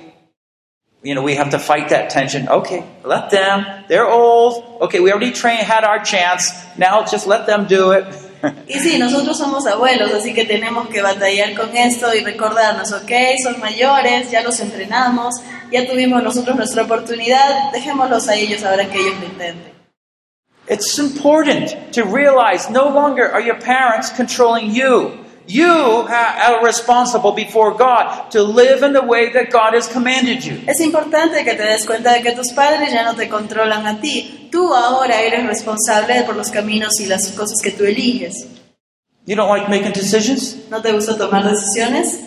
you 1.04 1.16
know, 1.16 1.24
we 1.24 1.36
have 1.36 1.52
to 1.52 1.60
fight 1.60 1.90
that 1.90 2.10
tension. 2.10 2.48
Okay, 2.48 2.86
let 3.04 3.32
them. 3.32 3.66
They're 3.88 4.08
old. 4.08 4.82
Okay, 4.82 5.00
we 5.00 5.12
already 5.12 5.32
trained, 5.32 5.62
had 5.62 5.84
our 5.84 6.04
chance. 6.04 6.52
Now 6.78 7.06
just 7.06 7.28
let 7.28 7.48
them 7.48 7.68
do 7.68 7.92
it. 7.92 8.06
Y 8.68 8.80
sí, 8.80 8.98
nosotros 8.98 9.38
somos 9.38 9.68
abuelos, 9.68 10.12
así 10.14 10.34
que 10.34 10.46
tenemos 10.46 10.88
que 10.88 11.02
batallar 11.02 11.54
con 11.56 11.76
esto 11.78 12.12
y 12.14 12.24
recordarnos, 12.24 12.92
ok, 12.92 13.12
son 13.44 13.60
mayores, 13.60 14.32
ya 14.32 14.42
los 14.42 14.60
entrenamos, 14.60 15.36
ya 15.72 15.86
tuvimos 15.86 16.24
nosotros 16.24 16.56
nuestra 16.56 16.84
oportunidad, 16.84 17.72
dejémoslos 17.72 18.28
a 18.30 18.36
ellos 18.36 18.64
ahora 18.64 18.90
que 18.90 19.00
ellos 19.00 19.20
lo 19.20 19.28
intenten. 19.28 19.72
It's 20.68 20.98
important 20.98 21.76
to 21.94 22.04
realize 22.06 22.70
no 22.72 22.90
longer 22.90 23.30
are 23.32 23.42
your 23.42 23.60
parents 23.60 24.10
controlling 24.10 24.72
you. 24.72 25.21
You 25.52 26.08
are 26.08 26.64
responsible 26.64 27.34
before 27.34 27.74
God 27.74 28.32
to 28.32 28.42
live 28.42 28.84
in 28.84 28.94
the 28.94 29.02
way 29.02 29.34
that 29.34 29.52
God 29.52 29.74
has 29.74 29.90
commanded 29.92 30.46
you. 30.46 30.62
Es 30.66 30.80
importante 30.80 31.44
que 31.44 31.56
te 31.56 31.64
des 31.64 31.86
cuenta 31.86 32.14
de 32.14 32.22
que 32.22 32.32
tus 32.32 32.54
padres 32.54 32.94
ya 32.94 33.04
no 33.04 33.16
te 33.16 33.28
controlan 33.28 33.86
a 33.86 34.00
ti, 34.00 34.48
tú 34.50 34.74
ahora 34.74 35.20
eres 35.20 35.46
responsable 35.46 36.24
por 36.24 36.38
los 36.38 36.52
caminos 36.52 37.02
y 37.02 37.06
las 37.08 37.34
cosas 37.34 37.62
que 37.62 37.72
tú 37.72 37.84
eliges. 37.84 38.48
You 39.26 39.36
don't 39.36 39.50
like 39.50 39.68
making 39.68 39.92
decisions? 39.92 40.56
¿No 40.70 40.82
te 40.82 40.94
gusta 40.94 41.18
tomar 41.18 41.44
decisiones? 41.44 42.22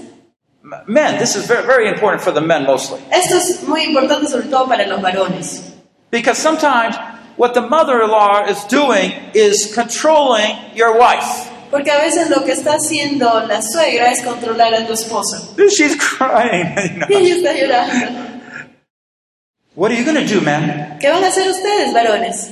Men, 0.87 1.19
this 1.19 1.35
is 1.35 1.47
very, 1.47 1.67
very 1.67 1.89
important 1.89 2.23
for 2.23 2.31
the 2.31 2.43
men 2.43 2.65
mostly. 2.67 3.01
Esto 3.11 3.37
es 3.37 3.63
muy 3.63 3.85
importante 3.85 4.29
sobre 4.29 4.49
todo 4.49 4.69
para 4.69 4.87
los 4.87 5.01
varones. 5.01 5.73
Because 6.11 6.37
sometimes 6.39 6.95
what 7.39 7.55
the 7.55 7.63
mother 7.63 8.03
in 8.03 8.11
law 8.11 8.45
is 8.47 8.63
doing 8.65 9.13
is 9.33 9.75
controlling 9.75 10.57
your 10.75 10.99
wife. 10.99 11.54
Porque 11.75 11.91
a 11.91 11.99
veces 11.99 12.31
lo 12.31 12.45
que 12.45 12.53
está 12.53 12.75
haciendo 12.75 13.41
la 13.49 13.61
suegra 13.61 14.13
es 14.13 14.23
controlar 14.23 14.73
a 14.75 14.87
tu 14.87 14.93
esposa. 14.93 15.41
She's 15.69 15.97
crying. 16.19 16.73
you 16.77 16.99
know. 17.01 17.09
Y 17.11 17.15
ella 17.17 17.35
está 17.35 17.53
llorando. 17.53 18.23
What 19.75 19.91
are 19.91 19.99
you 19.99 20.05
going 20.05 20.25
to 20.25 20.35
do, 20.35 20.41
man? 20.41 20.99
¿Qué 21.01 21.09
van 21.11 21.25
a 21.25 21.27
hacer 21.27 21.49
ustedes, 21.51 21.93
varones? 21.93 22.51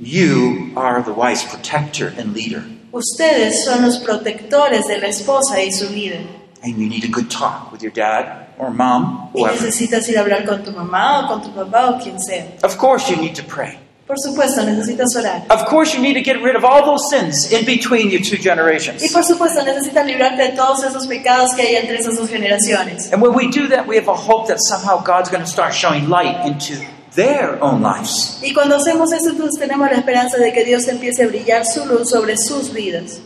You 0.00 0.72
are 0.74 1.04
the 1.04 1.12
wife's 1.12 1.44
protector 1.44 2.12
and 2.18 2.34
leader. 2.34 2.64
Ustedes 2.90 3.64
son 3.64 3.82
los 3.82 3.98
protectores 3.98 4.88
de 4.88 4.98
la 4.98 5.06
esposa 5.06 5.62
y 5.62 5.70
su 5.70 5.86
vida. 5.90 6.16
And 6.64 6.76
you 6.76 6.88
need 6.88 7.04
a 7.04 7.08
good 7.08 7.30
talk 7.30 7.70
with 7.70 7.80
your 7.80 7.92
dad 7.92 8.48
or 8.58 8.70
mom, 8.72 9.30
Y 9.34 9.40
whoever. 9.42 9.54
necesitas 9.62 10.08
ir 10.08 10.18
a 10.18 10.22
hablar 10.22 10.44
con 10.44 10.64
tu 10.64 10.72
mamá 10.72 11.20
o 11.20 11.28
con 11.28 11.42
tu 11.42 11.54
papá 11.54 11.90
o 11.90 12.02
quien 12.02 12.18
sea. 12.20 12.44
Of 12.64 12.76
course, 12.76 13.08
you 13.08 13.16
need 13.16 13.36
to 13.36 13.44
pray. 13.44 13.78
Por 14.06 14.18
supuesto, 14.20 14.62
necesitas 14.62 15.16
orar. 15.16 15.44
Of 15.48 15.64
course, 15.64 15.96
you 15.96 16.02
need 16.02 16.14
to 16.14 16.22
get 16.22 16.42
rid 16.42 16.56
of 16.56 16.64
all 16.64 16.84
those 16.84 17.08
sins 17.08 17.50
in 17.50 17.64
between 17.64 18.10
your 18.10 18.20
two 18.20 18.36
generations. 18.36 19.02
Y 19.02 19.08
por 19.08 19.24
supuesto, 19.24 19.62
necesitas 19.64 20.04
librarte 20.06 20.42
de 20.42 20.48
todos 20.50 20.84
esos 20.84 21.06
pecados 21.06 21.54
que 21.54 21.62
hay 21.62 21.76
entre 21.76 21.96
esas 21.96 22.16
dos 22.16 22.28
generaciones. 22.28 23.10
And 23.12 23.22
when 23.22 23.34
we 23.34 23.48
do 23.48 23.66
that, 23.68 23.86
we 23.86 23.96
have 23.96 24.08
a 24.08 24.14
hope 24.14 24.48
that 24.48 24.58
somehow 24.60 25.02
God's 25.02 25.30
going 25.30 25.42
to 25.42 25.50
start 25.50 25.72
showing 25.72 26.10
light 26.10 26.44
into 26.44 26.74
their 27.14 27.58
own 27.62 27.80
lives. 27.82 28.38
Y 28.42 28.52
cuando 28.52 28.76
hacemos 28.76 29.10
eso, 29.12 29.30
entonces 29.30 29.58
tenemos 29.58 29.90
la 29.90 29.96
esperanza 29.96 30.36
de 30.36 30.52
que 30.52 30.64
Dios 30.64 30.86
empiece 30.88 31.24
a 31.24 31.26
brillar 31.26 31.64
su 31.64 31.86
luz 31.86 32.10
sobre 32.10 32.36
sus 32.36 32.74
vidas. 32.74 33.20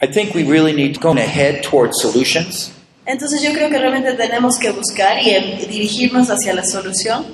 I 0.00 0.06
think 0.06 0.34
we 0.34 0.44
really 0.44 0.72
need 0.72 0.94
to 0.94 1.00
go 1.00 1.10
ahead 1.10 1.62
towards 1.62 2.00
solutions. 2.00 2.70
Entonces 3.04 3.42
yo 3.42 3.52
creo 3.52 3.68
que 3.68 3.78
realmente 3.78 4.12
tenemos 4.12 4.58
que 4.58 4.70
buscar 4.70 5.18
y 5.20 5.30
eh, 5.30 5.66
dirigirnos 5.68 6.28
hacia 6.28 6.54
la 6.54 6.64
solución. 6.64 7.26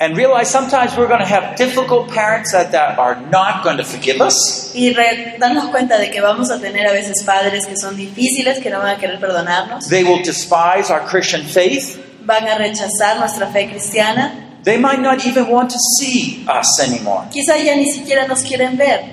And 0.00 0.16
realize 0.16 0.50
sometimes 0.50 0.96
we're 0.96 1.06
going 1.06 1.20
to 1.20 1.26
have 1.26 1.56
difficult 1.56 2.10
parents 2.10 2.50
that, 2.52 2.72
that 2.72 2.98
are 2.98 3.14
not 3.30 3.62
going 3.62 3.76
to 3.76 3.84
forgive 3.84 4.20
us. 4.20 4.72
Y 4.74 4.92
re- 4.92 5.36
darnos 5.38 5.70
cuenta 5.70 5.98
de 5.98 6.10
que 6.10 6.20
vamos 6.20 6.50
a 6.50 6.58
tener 6.58 6.84
a 6.86 6.92
veces 6.92 7.22
padres 7.24 7.64
que 7.66 7.76
son 7.76 7.96
difíciles, 7.96 8.60
que 8.60 8.70
no 8.70 8.80
van 8.80 8.96
a 8.96 8.98
querer 8.98 9.20
perdonarnos, 9.20 9.88
They 9.88 10.02
will 10.02 10.22
despise 10.22 10.90
our 10.90 11.00
Christian 11.06 11.44
faith. 11.44 11.96
van 12.26 12.46
a 12.48 12.56
rechazar 12.58 13.18
nuestra 13.18 13.46
fe 13.52 13.68
cristiana, 13.68 14.40
They 14.64 14.78
might 14.78 15.00
not 15.00 15.24
even 15.26 15.48
want 15.48 15.70
to 15.70 15.78
see 16.00 16.44
us 16.48 16.80
anymore. 16.80 17.28
quizá 17.30 17.56
ya 17.58 17.76
ni 17.76 17.90
siquiera 17.92 18.26
nos 18.26 18.42
quieren 18.42 18.76
ver. 18.76 19.04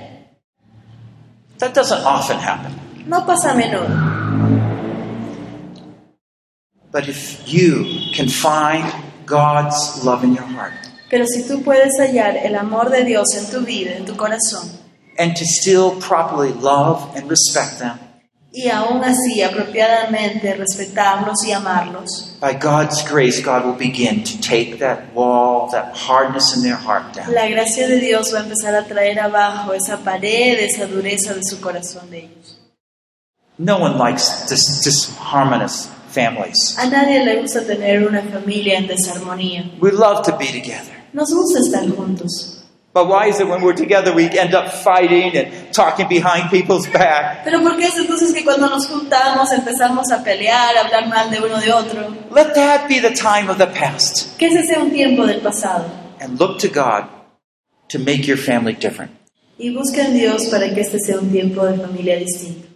That 1.59 1.73
doesn't 1.75 2.03
often 2.03 2.39
happen. 2.39 2.73
No 3.05 3.21
pasa 3.25 3.51
a 3.51 3.53
menudo. 3.53 3.87
But 6.91 7.07
if 7.07 7.47
you 7.47 7.85
can 8.15 8.27
find 8.29 8.83
God's 9.31 10.03
love 10.03 10.23
in 10.25 10.33
your 10.35 10.45
heart 10.45 10.73
Pero 11.09 11.25
si 11.25 11.43
tú 11.47 11.61
puedes 11.63 11.91
hallar 11.99 12.37
el 12.37 12.55
amor 12.55 12.89
de 12.89 13.03
Dios 13.03 13.27
en 13.35 13.45
tu 13.49 13.65
vida, 13.65 13.91
en 13.95 14.05
tu 14.05 14.15
corazón, 14.15 14.69
and 15.17 15.35
to 15.35 15.45
still 15.45 15.91
properly 15.99 16.53
love 16.61 16.99
and 17.15 17.29
respect 17.29 17.79
them, 17.79 17.97
y 18.53 18.69
aún 18.69 19.01
así 19.03 19.41
apropiadamente 19.41 20.53
respetarlos 20.55 21.43
y 21.45 21.51
amarlos, 21.53 22.37
by 22.41 22.53
God's 22.53 23.01
grace, 23.09 23.41
God 23.41 23.65
will 23.65 23.77
begin 23.77 24.23
to 24.23 24.37
take 24.41 24.79
that 24.79 25.13
wall, 25.13 25.69
that 25.71 25.93
hardness 25.95 26.55
in 26.55 26.61
their 26.63 26.75
heart 26.77 27.13
down. 27.13 27.33
la 27.33 27.47
gracia 27.47 27.87
de 27.87 27.99
Dios 27.99 28.33
va 28.33 28.39
a 28.39 28.43
empezar 28.43 28.75
a 28.75 28.85
traer 28.85 29.19
abajo 29.19 29.73
esa 29.73 29.97
pared, 29.97 30.59
esa 30.59 30.85
dureza 30.85 31.33
de 31.33 31.43
su 31.43 31.59
corazón 31.61 32.09
de 32.09 32.19
ellos. 32.25 32.57
No 33.57 33.77
one 33.79 33.97
likes 33.97 34.23
dis- 34.49 34.81
disharmonious 34.83 35.87
families. 36.11 36.77
A 36.77 36.85
nadie 36.87 37.23
le 37.23 37.41
gusta 37.41 37.65
tener 37.65 38.07
una 38.07 38.21
familia 38.21 38.77
en 38.77 38.87
desarmonía. 38.87 39.71
We 39.79 39.91
love 39.91 40.23
to 40.25 40.37
be 40.37 40.47
together. 40.47 40.93
Nos 41.13 41.33
gusta 41.33 41.59
estar 41.59 41.89
juntos. 41.95 42.57
But 42.93 43.07
why 43.07 43.27
is 43.27 43.39
it 43.39 43.47
when 43.47 43.61
we're 43.61 43.75
together 43.75 44.13
we 44.13 44.25
end 44.37 44.53
up 44.53 44.69
fighting 44.69 45.37
and 45.37 45.73
talking 45.73 46.09
behind 46.09 46.49
people's 46.51 46.87
back? 46.87 47.45
Pero 47.45 47.61
¿por 47.61 47.77
qué 47.77 47.85
es 47.85 47.97
entonces 47.97 48.33
que 48.33 48.43
cuando 48.43 48.69
nos 48.69 48.87
juntamos 48.87 49.49
empezamos 49.53 50.11
a 50.11 50.21
pelear, 50.23 50.75
a 50.75 50.81
hablar 50.81 51.07
mal 51.07 51.31
de 51.31 51.39
uno 51.39 51.57
de 51.61 51.71
otro? 51.71 52.13
Let 52.31 52.53
that 52.55 52.89
be 52.89 52.99
the 52.99 53.11
time 53.11 53.49
of 53.49 53.57
the 53.57 53.67
past. 53.67 54.37
Que 54.37 54.47
ese 54.47 54.65
sea 54.65 54.79
un 54.79 54.91
tiempo 54.91 55.25
del 55.25 55.39
pasado. 55.39 55.85
And 56.19 56.37
look 56.37 56.59
to 56.59 56.67
God 56.67 57.05
to 57.89 57.97
make 57.97 58.27
your 58.27 58.37
family 58.37 58.73
different. 58.73 59.11
Y 59.57 59.69
busca 59.69 60.01
en 60.01 60.13
Dios 60.13 60.47
para 60.47 60.73
que 60.73 60.81
este 60.81 60.99
sea 60.99 61.17
un 61.17 61.31
tiempo 61.31 61.65
de 61.65 61.77
familia 61.77 62.17
distinto. 62.17 62.67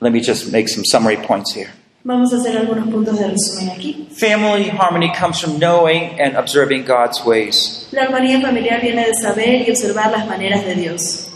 Let 0.00 0.10
me 0.10 0.20
just 0.20 0.50
make 0.50 0.68
some 0.68 0.84
summary 0.84 1.16
points 1.16 1.54
here. 1.54 1.70
Vamos 2.04 2.32
a 2.32 2.36
hacer 2.36 2.56
algunos 2.56 2.88
puntos 2.88 3.18
de 3.18 3.26
resumen 3.28 3.70
aquí. 3.70 4.08
Family 4.16 4.70
harmony 4.70 5.12
comes 5.18 5.40
from 5.40 5.58
knowing 5.58 6.18
and 6.20 6.36
observing 6.36 6.84
God's 6.84 7.24
ways. 7.24 7.88
La 7.92 8.04
armonía 8.04 8.40
familiar 8.40 8.80
viene 8.80 9.04
de 9.06 9.14
saber 9.14 9.66
y 9.66 9.70
observar 9.70 10.10
las 10.10 10.26
maneras 10.26 10.64
de 10.64 10.74
Dios. 10.74 11.28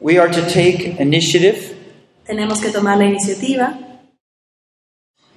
We 0.00 0.18
are 0.18 0.30
to 0.30 0.42
take 0.42 0.96
initiative 1.00 1.74
Tenemos 2.26 2.60
que 2.60 2.70
tomar 2.70 2.98
la 2.98 3.04
iniciativa 3.06 3.76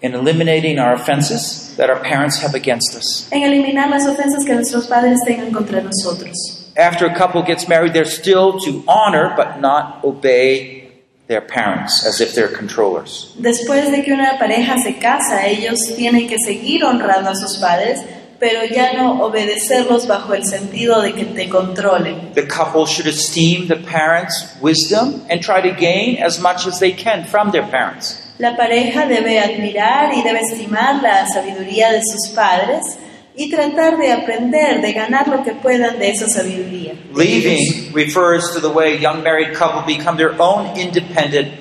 in 0.01 0.13
eliminating 0.13 0.77
our 0.79 0.93
offenses 0.93 1.75
that 1.77 1.89
our 1.89 1.99
parents 1.99 2.41
have 2.41 2.53
against 2.55 2.95
us. 2.95 3.27
en 3.31 3.43
eliminar 3.43 3.89
las 3.89 4.05
ofensas 4.07 4.45
que 4.45 4.53
nuestros 4.53 4.87
padres 4.87 5.19
tengan 5.25 5.51
contra 5.51 5.81
nosotros. 5.81 6.71
After 6.77 7.05
a 7.05 7.13
couple 7.13 7.41
gets 7.43 7.67
married, 7.67 7.93
they're 7.93 8.05
still 8.05 8.59
to 8.61 8.83
honor 8.87 9.33
but 9.35 9.59
not 9.59 10.03
obey 10.03 10.80
their 11.27 11.41
parents 11.41 12.05
as 12.05 12.19
if 12.19 12.33
they're 12.33 12.53
controllers. 12.53 13.33
Después 13.37 13.91
de 13.91 14.03
que 14.03 14.13
una 14.13 14.37
pareja 14.37 14.77
se 14.77 14.97
casa, 14.99 15.45
ellos 15.47 15.79
tienen 15.95 16.27
que 16.27 16.37
seguir 16.45 16.83
honrando 16.83 17.29
a 17.29 17.35
sus 17.35 17.57
padres, 17.57 18.01
pero 18.39 18.65
ya 18.65 18.93
no 18.93 19.23
obedecerlos 19.23 20.07
bajo 20.07 20.33
el 20.33 20.45
sentido 20.45 21.01
de 21.01 21.13
que 21.13 21.25
te 21.25 21.47
controlen. 21.47 22.33
The 22.33 22.47
couple 22.47 22.85
should 22.85 23.07
esteem 23.07 23.67
the 23.67 23.77
parents' 23.77 24.55
wisdom 24.61 25.21
and 25.29 25.41
try 25.41 25.61
to 25.61 25.71
gain 25.79 26.21
as 26.21 26.39
much 26.39 26.65
as 26.65 26.79
they 26.79 26.91
can 26.91 27.25
from 27.25 27.51
their 27.51 27.69
parents. 27.69 28.17
La 28.39 28.57
pareja 28.57 29.05
debe 29.05 29.39
admirar 29.39 30.13
y 30.15 30.23
debe 30.23 30.39
estimar 30.39 31.01
la 31.03 31.27
sabiduría 31.27 31.91
de 31.91 32.01
sus 32.01 32.29
padres 32.29 32.97
y 33.35 33.49
tratar 33.49 33.97
de 33.97 34.11
aprender, 34.11 34.81
de 34.81 34.93
ganar 34.93 35.27
lo 35.27 35.43
que 35.43 35.53
puedan 35.53 35.97
de 35.99 36.09
esa 36.09 36.27
sabiduría. 36.27 36.93
Leaving 37.13 37.93
refers 37.93 38.51
to 38.53 38.59
the 38.59 38.69
way 38.69 38.97
young 38.99 39.23
married 39.23 39.53
couple 39.53 39.81
become 39.85 40.17
their 40.17 40.35
own 40.39 40.67
independent 40.77 41.51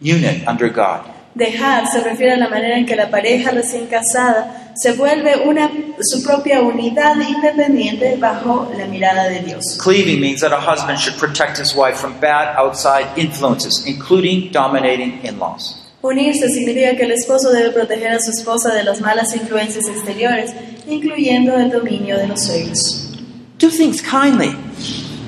unit 0.00 0.46
under 0.46 0.68
God. 0.68 1.02
Dejar 1.34 1.86
se 1.86 2.00
refiere 2.00 2.32
a 2.32 2.36
la 2.36 2.48
manera 2.48 2.76
en 2.76 2.86
que 2.86 2.96
la 2.96 3.08
pareja 3.08 3.52
recién 3.52 3.86
casada 3.86 4.72
se 4.74 4.92
vuelve 4.92 5.36
una, 5.44 5.70
su 6.00 6.24
propia 6.24 6.60
unidad 6.60 7.14
independiente 7.20 8.16
bajo 8.16 8.70
la 8.76 8.86
mirada 8.86 9.28
de 9.28 9.40
Dios. 9.40 9.78
Cleaving 9.80 10.20
means 10.20 10.40
that 10.40 10.52
a 10.52 10.60
husband 10.60 10.98
should 10.98 11.18
protect 11.18 11.58
his 11.58 11.74
wife 11.74 11.96
from 11.96 12.18
bad 12.18 12.56
outside 12.56 13.06
influences, 13.16 13.84
including 13.86 14.50
dominating 14.50 15.20
in 15.22 15.38
laws. 15.38 15.79
Unirse 16.02 16.48
significa 16.48 16.96
que 16.96 17.02
el 17.04 17.12
esposo 17.12 17.50
debe 17.50 17.70
proteger 17.70 18.12
a 18.12 18.20
su 18.20 18.30
esposa 18.30 18.72
de 18.74 18.84
las 18.84 19.00
malas 19.00 19.34
influencias 19.36 19.86
exteriores, 19.86 20.52
incluyendo 20.88 21.54
el 21.56 21.70
dominio 21.70 22.16
de 22.16 22.26
los 22.26 22.40
suegros. 22.42 23.18
Do 23.58 23.68
things 23.68 24.00
kindly. 24.00 24.56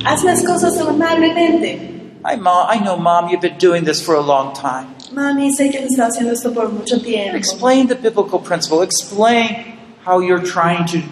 Haz 0.04 0.24
las 0.24 0.42
cosas 0.42 0.78
amablemente. 0.78 1.90
I, 2.24 2.36
mom, 2.36 2.66
I 2.70 2.78
know, 2.78 2.96
Mom, 2.96 3.28
you've 3.28 3.42
been 3.42 3.58
doing 3.58 3.84
this 3.84 4.00
for 4.00 4.14
a 4.14 4.20
long 4.20 4.54
time. 4.54 4.86
Mami, 5.12 5.52
sé 5.52 5.70
que 5.70 5.78
has 5.78 5.90
estado 5.90 6.08
haciendo 6.08 6.32
esto 6.32 6.54
por 6.54 6.70
mucho 6.70 6.98
tiempo. 7.02 7.36
Explain 7.36 7.88
the 7.88 7.94
biblical 7.94 8.38
principle. 8.38 8.82
Explain 8.82 9.76
how 10.06 10.20
you're 10.20 10.42
trying 10.42 10.86
to 10.86 11.02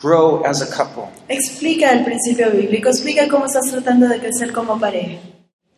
grow 0.00 0.42
as 0.44 0.60
a 0.60 0.66
couple. 0.66 1.08
Explica 1.28 1.92
el 1.92 2.04
principio 2.04 2.50
bíblico, 2.50 2.88
explica 2.88 3.28
cómo 3.28 3.46
estás 3.46 3.70
tratando 3.70 4.08
de 4.08 4.18
crecer 4.18 4.52
como 4.52 4.78
pareja. 4.78 5.18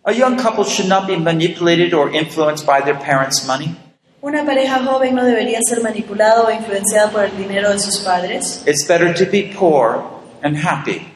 A 0.04 0.12
young 0.12 0.36
couple 0.36 0.64
should 0.64 0.88
not 0.88 1.06
be 1.06 1.16
manipulated 1.16 1.94
or 1.94 2.10
influenced 2.10 2.66
by 2.66 2.80
their 2.80 2.98
parents' 2.98 3.46
money. 3.46 3.76
Una 4.22 4.44
pareja 4.44 4.84
joven 4.84 5.14
no 5.14 5.24
debería 5.24 5.60
ser 5.62 5.80
manipulada 5.80 6.42
o 6.42 6.50
influenciada 6.50 7.10
por 7.10 7.24
el 7.24 7.36
dinero 7.36 7.70
de 7.70 7.78
sus 7.78 7.98
padres. 7.98 8.62
It's 8.66 8.84
better 8.84 9.12
to 9.14 9.26
be 9.26 9.52
poor 9.54 10.04
and 10.42 10.56
happy 10.56 11.06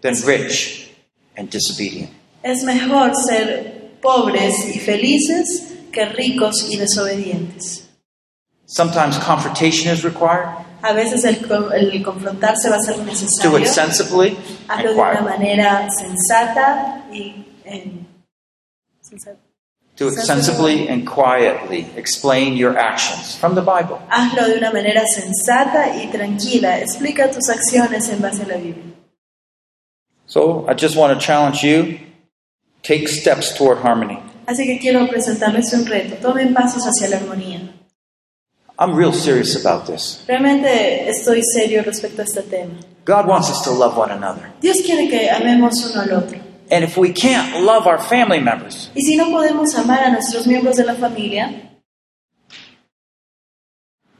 than 0.00 0.14
rich 0.24 0.90
and 1.36 1.50
disobedient. 1.50 2.10
Es 2.42 2.62
mejor 2.62 3.14
ser 3.14 3.92
pobres 4.00 4.66
y 4.74 4.78
felices 4.78 5.74
que 5.92 6.06
ricos 6.06 6.70
y 6.70 6.76
desobedientes. 6.76 7.88
Sometimes 8.66 9.18
confrontation 9.18 9.92
is 9.92 10.04
required. 10.04 10.48
A 10.82 10.92
veces 10.92 11.24
el, 11.24 11.36
el 11.74 12.02
confrontarse 12.02 12.68
va 12.70 12.76
a 12.76 12.80
ser 12.80 12.98
necesario. 12.98 13.50
Do 13.50 13.58
it 13.58 13.66
sensibly 13.66 14.36
Hazlo 14.68 14.94
de 14.94 15.00
una 15.00 15.20
manera 15.22 15.88
sensata 15.90 17.04
y 17.12 17.45
Do 19.96 20.08
it 20.08 20.12
sensibly 20.12 20.88
and 20.88 21.06
quietly. 21.06 21.86
Explain 21.96 22.56
your 22.56 22.76
actions 22.76 23.34
from 23.34 23.54
the 23.54 23.62
Bible. 23.62 23.98
Hazlo 24.10 24.46
de 24.46 24.58
una 24.58 24.70
manera 24.70 25.04
sensata 25.06 25.96
y 25.96 26.10
tranquila. 26.10 26.80
Explica 26.80 27.30
tus 27.30 27.48
acciones 27.48 28.08
en 28.10 28.20
base 28.20 28.42
a 28.42 28.46
la 28.46 28.56
Biblia. 28.56 28.94
So 30.26 30.66
I 30.68 30.74
just 30.74 30.96
want 30.96 31.18
to 31.18 31.24
challenge 31.24 31.62
you 31.62 31.98
take 32.82 33.08
steps 33.08 33.56
toward 33.56 33.78
harmony. 33.78 34.18
Así 34.46 34.66
que 34.66 34.78
quiero 34.78 35.08
presentarles 35.08 35.72
un 35.72 35.86
reto. 35.86 36.16
Tomen 36.16 36.52
pasos 36.52 36.84
hacia 36.84 37.08
la 37.08 37.16
armonía. 37.16 37.72
I'm 38.78 38.94
real 38.94 39.14
serious 39.14 39.56
about 39.56 39.86
this. 39.86 40.22
Realmente 40.28 41.08
estoy 41.08 41.42
serio 41.42 41.82
respecto 41.82 42.20
a 42.20 42.24
este 42.24 42.42
tema. 42.42 42.74
God 43.06 43.26
wants 43.26 43.48
us 43.48 43.62
to 43.62 43.70
love 43.70 43.96
one 43.96 44.12
another. 44.12 44.52
Dios 44.60 44.76
quiere 44.84 45.08
que 45.08 45.30
amemos 45.30 45.82
uno 45.90 46.02
al 46.02 46.12
otro. 46.12 46.45
And 46.70 46.82
if 46.84 46.96
we 46.96 47.12
can't 47.12 47.62
love 47.62 47.86
our 47.86 47.98
family 47.98 48.40
members, 48.40 48.90
Y 48.94 49.02
si 49.02 49.16
no 49.16 49.30
podemos 49.30 49.74
amar 49.76 50.02
a 50.02 50.10
nuestros 50.10 50.46
miembros 50.46 50.76
de 50.76 50.84
la 50.84 50.94
familia, 50.94 51.78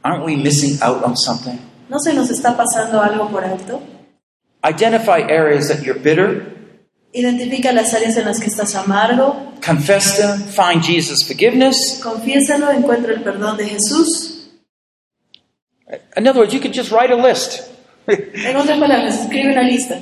aren't 0.03 0.25
we 0.25 0.35
missing 0.35 0.77
out 0.81 1.03
on 1.03 1.15
something? 1.17 1.59
¿no 1.89 1.99
se 1.99 2.13
nos 2.13 2.29
está 2.29 2.55
pasando 2.55 3.01
algo 3.01 3.29
por 3.29 3.43
alto? 3.43 3.81
Identify 4.63 5.21
areas 5.29 5.67
that 5.69 5.83
you're 5.83 5.99
bitter, 5.99 6.53
Identifica 7.13 7.71
las 7.71 7.93
áreas 7.93 8.17
en 8.17 8.25
las 8.25 8.39
que 8.39 8.47
estás 8.47 8.75
amargo, 8.75 9.53
confess 9.65 10.17
them, 10.17 10.39
find 10.49 10.83
Jesus' 10.83 11.23
forgiveness. 11.25 11.99
confiésalo, 12.03 12.69
encuentra 12.71 13.13
el 13.13 13.21
perdón 13.23 13.57
de 13.57 13.65
Jesús. 13.65 14.33
In 16.17 16.27
other 16.27 16.41
words, 16.41 16.53
you 16.53 16.59
could 16.59 16.73
just 16.73 16.91
write 16.91 17.11
a 17.11 17.15
list. 17.15 17.61
En 18.07 18.55
otras 18.55 18.77
palabras, 18.77 19.21
escribe 19.21 19.51
una 19.51 19.63
lista. 19.63 19.97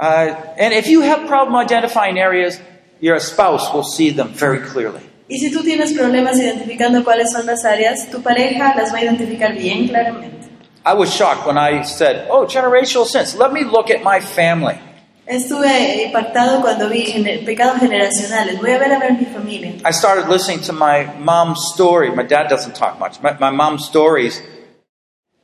Uh, 0.00 0.34
and 0.56 0.72
if 0.72 0.88
you 0.88 1.02
have 1.02 1.26
problem 1.28 1.54
identifying 1.54 2.18
areas, 2.18 2.58
your 3.00 3.20
spouse 3.20 3.70
will 3.74 3.84
see 3.84 4.10
them 4.10 4.28
very 4.32 4.58
clearly. 4.58 5.02
Y 5.28 5.36
si 5.38 5.50
tú 5.52 5.62
tienes 5.62 5.92
problemas 5.92 6.38
identificando 6.40 7.04
cuáles 7.04 7.30
son 7.30 7.44
las 7.46 7.64
áreas, 7.64 8.10
tu 8.10 8.20
pareja 8.22 8.74
las 8.76 8.92
va 8.92 8.98
a 8.98 9.02
identificar 9.04 9.52
bien 9.54 9.86
claramente. 9.88 10.48
I 10.84 10.94
was 10.94 11.14
shocked 11.14 11.46
when 11.46 11.58
I 11.58 11.82
said, 11.82 12.26
"Oh, 12.30 12.46
generational 12.46 13.04
sins. 13.04 13.36
Let 13.36 13.52
me 13.52 13.62
look 13.62 13.90
at 13.90 14.02
my 14.02 14.20
family." 14.20 14.78
Estuve 15.26 16.02
impactado 16.06 16.60
cuando 16.62 16.88
vi 16.88 17.04
gener- 17.04 17.44
pecados 17.44 17.78
generacionales. 17.78 18.58
Voy 18.58 18.72
a 18.72 18.78
ver 18.78 18.92
a 18.92 18.98
ver 18.98 19.12
mi 19.12 19.26
familia. 19.26 19.74
I 19.84 19.92
started 19.92 20.28
listening 20.28 20.60
to 20.62 20.72
my 20.72 21.06
mom's 21.18 21.60
story. 21.74 22.10
My 22.10 22.24
dad 22.24 22.48
doesn't 22.48 22.74
talk 22.74 22.98
much. 22.98 23.20
My, 23.22 23.36
my 23.38 23.50
mom's 23.50 23.84
stories. 23.84 24.42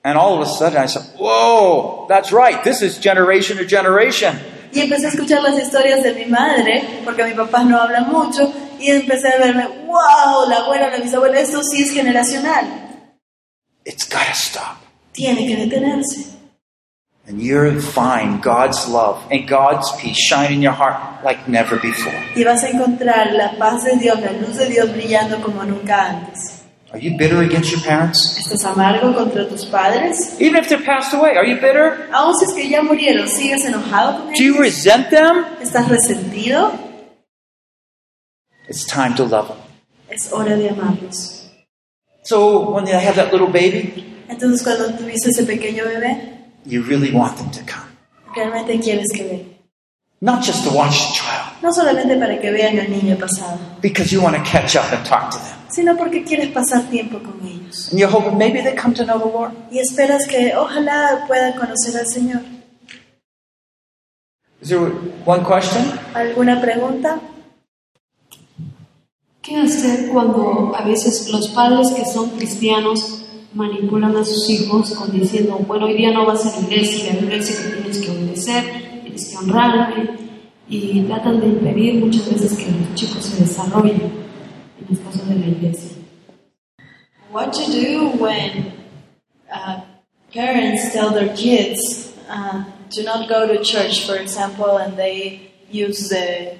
And 0.06 0.16
all 0.16 0.40
of 0.40 0.40
a 0.40 0.46
sudden 0.46 0.78
I 0.78 0.86
said, 0.86 1.02
Whoa, 1.18 2.06
that's 2.08 2.30
right. 2.30 2.62
This 2.62 2.80
is 2.80 2.96
generation 2.96 3.56
to 3.56 3.64
generation. 3.66 4.38
Y 4.72 4.80
empecé 4.80 5.06
a 5.06 5.08
escuchar 5.08 5.42
las 5.42 5.58
historias 5.58 6.04
de 6.04 6.14
mi 6.14 6.26
madre, 6.26 7.02
porque 7.04 7.24
mis 7.24 7.34
papás 7.34 7.66
no 7.66 7.76
hablan 7.80 8.08
mucho, 8.08 8.52
y 8.78 8.88
empecé 8.92 9.34
a 9.34 9.38
verme, 9.38 9.66
wow, 9.86 10.48
la 10.48 10.58
abuela, 10.58 10.90
la 10.90 10.98
bisabuela, 10.98 11.40
esto 11.40 11.60
sí 11.64 11.82
es 11.82 11.90
generacional. 11.90 12.66
It's 13.84 14.08
got 14.08 14.26
to 14.28 14.34
stop. 14.34 14.76
Tiene 15.12 15.44
que 15.44 15.56
detenerse. 15.56 16.36
And 17.26 17.40
you'll 17.42 17.80
find 17.80 18.40
God's 18.40 18.86
love 18.86 19.20
and 19.32 19.48
God's 19.48 19.90
peace 20.00 20.18
shine 20.18 20.52
in 20.52 20.62
your 20.62 20.74
heart 20.74 21.24
like 21.24 21.48
never 21.48 21.80
before. 21.80 22.14
Y 22.36 22.44
vas 22.44 22.62
a 22.62 22.68
encontrar 22.68 23.32
la 23.32 23.58
paz 23.58 23.82
de 23.82 23.96
Dios, 23.96 24.20
la 24.20 24.30
luz 24.30 24.56
de 24.56 24.68
Dios 24.68 24.88
brillando 24.92 25.42
como 25.42 25.64
nunca 25.64 26.10
antes. 26.10 26.55
Are 26.92 26.98
you 26.98 27.16
bitter 27.18 27.42
against 27.42 27.72
your 27.72 27.80
parents? 27.82 28.38
¿Estás 28.38 28.64
amargo 28.64 29.12
contra 29.14 29.48
tus 29.48 29.64
padres? 29.66 30.40
Even 30.40 30.56
if 30.62 30.68
they're 30.68 30.84
passed 30.84 31.12
away, 31.12 31.36
are 31.36 31.44
you 31.44 31.56
bitter? 31.56 32.08
Aún 32.12 32.34
si 32.36 32.44
es 32.44 32.52
que 32.52 32.68
ya 32.68 32.80
murieron, 32.82 33.28
¿sigues 33.28 33.64
enojado 33.64 34.18
con 34.24 34.32
Do 34.32 34.42
you 34.42 34.58
resent 34.58 35.10
them? 35.10 35.44
¿Estás 35.60 35.88
resentido? 35.88 36.72
It's 38.68 38.84
time 38.86 39.14
to 39.16 39.24
love 39.24 39.48
them. 39.48 39.58
Es 40.10 40.32
hora 40.32 40.56
de 40.56 40.68
amarlos. 40.70 41.48
So 42.22 42.70
when 42.70 42.84
they 42.84 42.92
have 42.92 43.16
that 43.16 43.32
little 43.32 43.48
baby, 43.48 44.04
Entonces 44.28 44.62
cuando 44.62 44.96
tuviste 44.96 45.30
ese 45.30 45.44
pequeño 45.44 45.84
bebé, 45.84 46.38
you 46.64 46.82
really 46.82 47.12
want 47.12 47.36
them 47.36 47.50
to 47.50 47.60
come. 47.60 47.86
realmente 48.34 48.78
quieres 48.80 49.12
que 49.12 49.24
venga. 49.24 49.56
Not 50.20 50.42
just 50.44 50.64
to 50.64 50.70
watch 50.70 51.08
the 51.08 51.14
child, 51.14 51.62
No 51.62 51.72
solamente 51.72 52.16
para 52.16 52.40
que 52.40 52.50
vean 52.50 52.78
al 52.78 52.88
niño 52.88 53.16
pasado, 53.18 53.58
because 53.82 54.12
you 54.12 54.20
want 54.22 54.36
to 54.36 54.42
catch 54.42 54.76
up 54.76 54.92
and 54.92 55.04
talk 55.04 55.30
to 55.32 55.38
them. 55.38 55.55
Sino 55.68 55.96
porque 55.96 56.24
quieres 56.24 56.48
pasar 56.48 56.82
tiempo 56.90 57.18
con 57.18 57.40
ellos. 57.46 57.88
And 57.90 58.00
you're 58.00 58.12
hoping 58.12 58.36
maybe 58.36 58.62
they 58.62 58.74
come 58.74 58.94
to 58.94 59.04
know 59.04 59.18
the 59.18 59.26
Lord. 59.26 59.52
Y 59.70 59.78
esperas 59.78 60.26
que 60.26 60.54
ojalá 60.56 61.24
puedan 61.26 61.54
conocer 61.54 61.96
al 61.98 62.06
Señor. 62.06 62.42
Is 64.60 64.68
there 64.68 64.92
one 65.24 65.44
question? 65.44 65.84
¿Alguna 66.14 66.60
pregunta? 66.60 67.20
¿Qué 69.42 69.56
hacer 69.56 70.08
cuando 70.08 70.74
a 70.74 70.82
veces 70.82 71.28
los 71.30 71.48
padres 71.50 71.92
que 71.92 72.04
son 72.04 72.30
cristianos 72.30 73.24
manipulan 73.54 74.16
a 74.16 74.24
sus 74.24 74.50
hijos 74.50 74.90
con 74.92 75.12
diciendo, 75.12 75.58
bueno, 75.66 75.86
hoy 75.86 75.94
día 75.94 76.10
no 76.10 76.26
vas 76.26 76.44
a 76.46 76.60
la 76.60 76.66
iglesia, 76.66 77.14
la 77.14 77.20
iglesia 77.20 77.56
que 77.62 77.76
tienes 77.76 77.98
que 77.98 78.10
obedecer, 78.10 79.00
tienes 79.02 79.28
que 79.28 79.36
honrarme, 79.36 80.26
y 80.68 81.00
tratan 81.02 81.40
de 81.40 81.46
impedir 81.46 82.04
muchas 82.04 82.28
veces 82.28 82.58
que 82.58 82.66
los 82.66 82.94
chicos 82.94 83.24
se 83.24 83.44
desarrollen 83.44 84.00
en 84.00 84.25
las 84.88 84.98
cosas 85.04 85.28
de 85.28 85.34
la 85.34 85.46
iglesia? 85.46 85.96
What 87.30 87.52
to 87.54 87.70
do 87.70 88.08
when 88.18 88.72
uh, 89.52 89.80
parents 90.32 90.92
tell 90.92 91.10
their 91.10 91.34
kids 91.36 92.14
uh, 92.28 92.64
to 92.90 93.02
not 93.02 93.28
go 93.28 93.46
to 93.46 93.62
church, 93.62 94.06
for 94.06 94.16
example, 94.16 94.76
and 94.78 94.96
they 94.96 95.52
use 95.70 96.08
the 96.08 96.56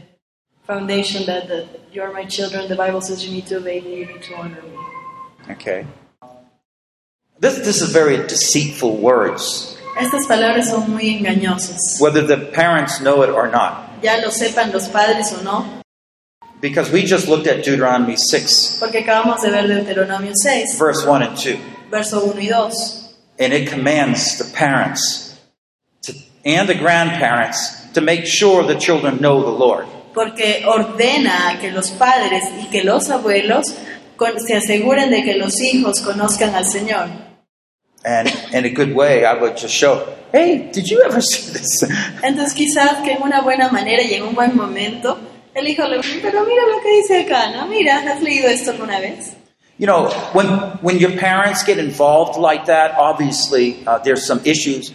foundation 0.66 1.24
that, 1.26 1.48
that 1.48 1.66
you're 1.92 2.12
my 2.12 2.24
children, 2.24 2.68
the 2.68 2.76
Bible 2.76 3.00
says 3.00 3.24
you 3.24 3.32
need 3.32 3.46
to 3.46 3.56
obey 3.58 3.80
me, 3.80 4.00
you 4.00 4.06
need 4.06 4.22
to 4.22 4.34
honor 4.36 4.60
me. 4.62 4.76
Okay. 5.50 5.86
This, 7.38 7.58
this 7.58 7.80
is 7.82 7.92
very 7.92 8.16
deceitful 8.26 8.96
words, 8.96 9.76
Estas 9.96 10.26
palabras 10.26 10.68
son 10.68 10.90
muy 10.90 11.18
engañosas, 11.18 11.98
whether 12.02 12.20
the 12.20 12.36
parents 12.52 13.00
know 13.00 13.22
it 13.22 13.30
or 13.30 13.48
not. 13.50 13.88
ya 14.02 14.16
lo 14.16 14.28
sepan 14.30 14.70
los 14.70 14.88
padres 14.88 15.32
o 15.32 15.42
no, 15.42 15.75
Because 16.60 16.90
we 16.90 17.02
just 17.04 17.28
looked 17.28 17.46
at 17.46 17.62
Deuteronomy 17.64 18.16
6, 18.16 18.78
porque 18.80 19.00
acabamos 19.04 19.42
de 19.42 19.50
ver 19.50 19.66
Deuteronomio 19.68 20.32
6, 20.34 20.78
verse 20.78 21.04
1 21.06 21.22
and 21.22 21.36
2. 21.36 21.58
verso 21.90 22.20
1 22.24 22.40
y 22.40 22.48
2. 22.48 23.14
And 23.38 23.52
it 23.52 23.68
commands 23.68 24.38
the 24.38 24.44
parents 24.56 25.38
to, 26.02 26.12
and 26.46 26.66
the 26.68 26.74
grandparents 26.74 27.92
to 27.92 28.00
make 28.00 28.24
sure 28.26 28.62
the 28.66 28.78
children 28.78 29.18
know 29.20 29.42
the 29.42 29.50
Lord. 29.50 29.86
porque 30.14 30.64
ordena 30.66 31.58
que 31.60 31.70
los 31.70 31.90
padres 31.90 32.42
y 32.62 32.70
que 32.70 32.82
los 32.84 33.10
abuelos 33.10 33.66
con- 34.16 34.40
se 34.40 34.54
aseguren 34.56 35.10
de 35.10 35.22
que 35.22 35.34
los 35.36 35.60
hijos 35.60 36.00
conozcan 36.00 36.54
al 36.54 36.64
Señor. 36.64 37.10
And 38.02 38.28
in 38.54 38.64
a 38.64 38.70
good 38.70 38.94
way, 38.94 39.26
I 39.26 39.34
would 39.38 39.58
just 39.58 39.74
show, 39.74 40.06
hey, 40.32 40.70
did 40.72 40.86
you 40.88 41.02
ever 41.04 41.20
see 41.20 41.52
this? 41.52 41.82
Entonces 42.22 42.54
quizás 42.54 43.02
que 43.04 43.12
en 43.12 43.22
una 43.22 43.42
buena 43.42 43.68
manera 43.70 44.02
y 44.02 44.14
en 44.14 44.22
un 44.22 44.34
buen 44.34 44.56
momento, 44.56 45.18
el 45.56 45.66
hijo 45.68 45.88
le 45.88 45.96
dice, 45.98 46.18
pero 46.22 46.44
mira 46.44 46.62
lo 46.66 46.80
que 46.82 46.90
dice 47.00 47.20
acá, 47.24 47.50
¿no? 47.50 47.66
Mira, 47.66 47.96
¿has 48.00 48.22
leído 48.22 48.48
esto 48.48 48.72
alguna 48.72 49.00
vez? 49.00 49.34
You 49.78 49.86
know, 49.86 50.08
when, 50.32 50.46
when 50.82 50.98
your 50.98 51.12
parents 51.18 51.62
get 51.64 51.78
involved 51.78 52.38
like 52.38 52.66
that, 52.66 52.94
obviously 52.98 53.82
uh, 53.86 53.98
there's 53.98 54.24
some 54.24 54.40
issues, 54.44 54.92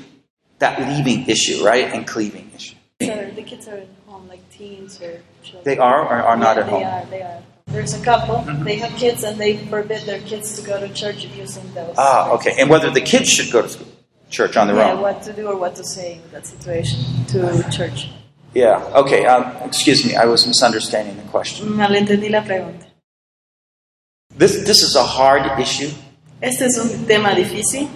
that 0.59 0.79
leaving 0.79 1.27
issue, 1.27 1.63
right? 1.63 1.85
And 1.93 2.05
cleaving 2.07 2.49
issue. 2.55 2.75
So 3.01 3.29
the 3.35 3.43
kids 3.43 3.67
are 3.67 3.77
at 3.77 3.87
home, 4.07 4.27
like 4.27 4.41
teens 4.51 4.99
or 5.01 5.21
children. 5.43 5.63
They 5.65 5.77
are 5.77 6.01
or 6.01 6.21
are 6.23 6.37
not 6.37 6.55
Yeah, 6.57 6.61
at 6.61 6.65
they 6.65 6.71
home? 6.71 6.83
are, 6.83 7.05
they 7.09 7.21
are. 7.21 7.43
There's 7.67 7.93
a 7.93 8.03
couple, 8.03 8.41
they 8.63 8.75
have 8.77 8.91
kids 8.97 9.23
and 9.23 9.39
they 9.39 9.57
forbid 9.57 10.03
their 10.05 10.19
kids 10.21 10.59
to 10.59 10.65
go 10.67 10.79
to 10.79 10.89
church 10.93 11.25
using 11.25 11.63
those. 11.73 11.95
Ah, 11.97 12.31
okay. 12.31 12.55
And 12.59 12.69
whether 12.69 12.89
the 12.89 13.01
kids 13.01 13.29
should 13.29 13.51
go 13.51 13.61
to 13.61 13.69
school, 13.69 13.87
church 14.29 14.57
on 14.57 14.67
their 14.67 14.75
Yeah, 14.77 14.93
own. 14.93 15.01
what 15.01 15.21
to 15.23 15.33
do 15.33 15.47
or 15.47 15.55
what 15.57 15.75
to 15.75 15.83
say 15.83 16.19
in 16.23 16.31
that 16.31 16.45
situation 16.47 16.99
to 17.27 17.63
church. 17.71 18.09
Yeah, 18.53 18.83
okay. 18.95 19.25
Um, 19.25 19.55
excuse 19.63 20.05
me, 20.05 20.15
I 20.15 20.25
was 20.25 20.45
misunderstanding 20.45 21.15
the 21.15 21.23
question. 21.31 21.69
Malentendí 21.69 22.29
la 22.29 22.43
pregunta. 22.43 22.85
This, 24.37 24.63
this 24.65 24.81
is 24.81 24.95
a 24.95 25.03
hard 25.03 25.59
issue, 25.59 25.89
Este 26.41 26.65
es 26.65 26.77
un 26.77 27.05
tema 27.05 27.35
difícil 27.35 27.87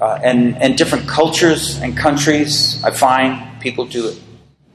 uh, 0.00 0.18
and, 0.22 0.56
and 0.62 0.76
different 0.76 1.08
cultures 1.08 1.80
and 1.80 1.96
countries, 1.96 2.82
I 2.84 2.90
find 2.90 3.60
people 3.60 3.86
do 3.86 4.12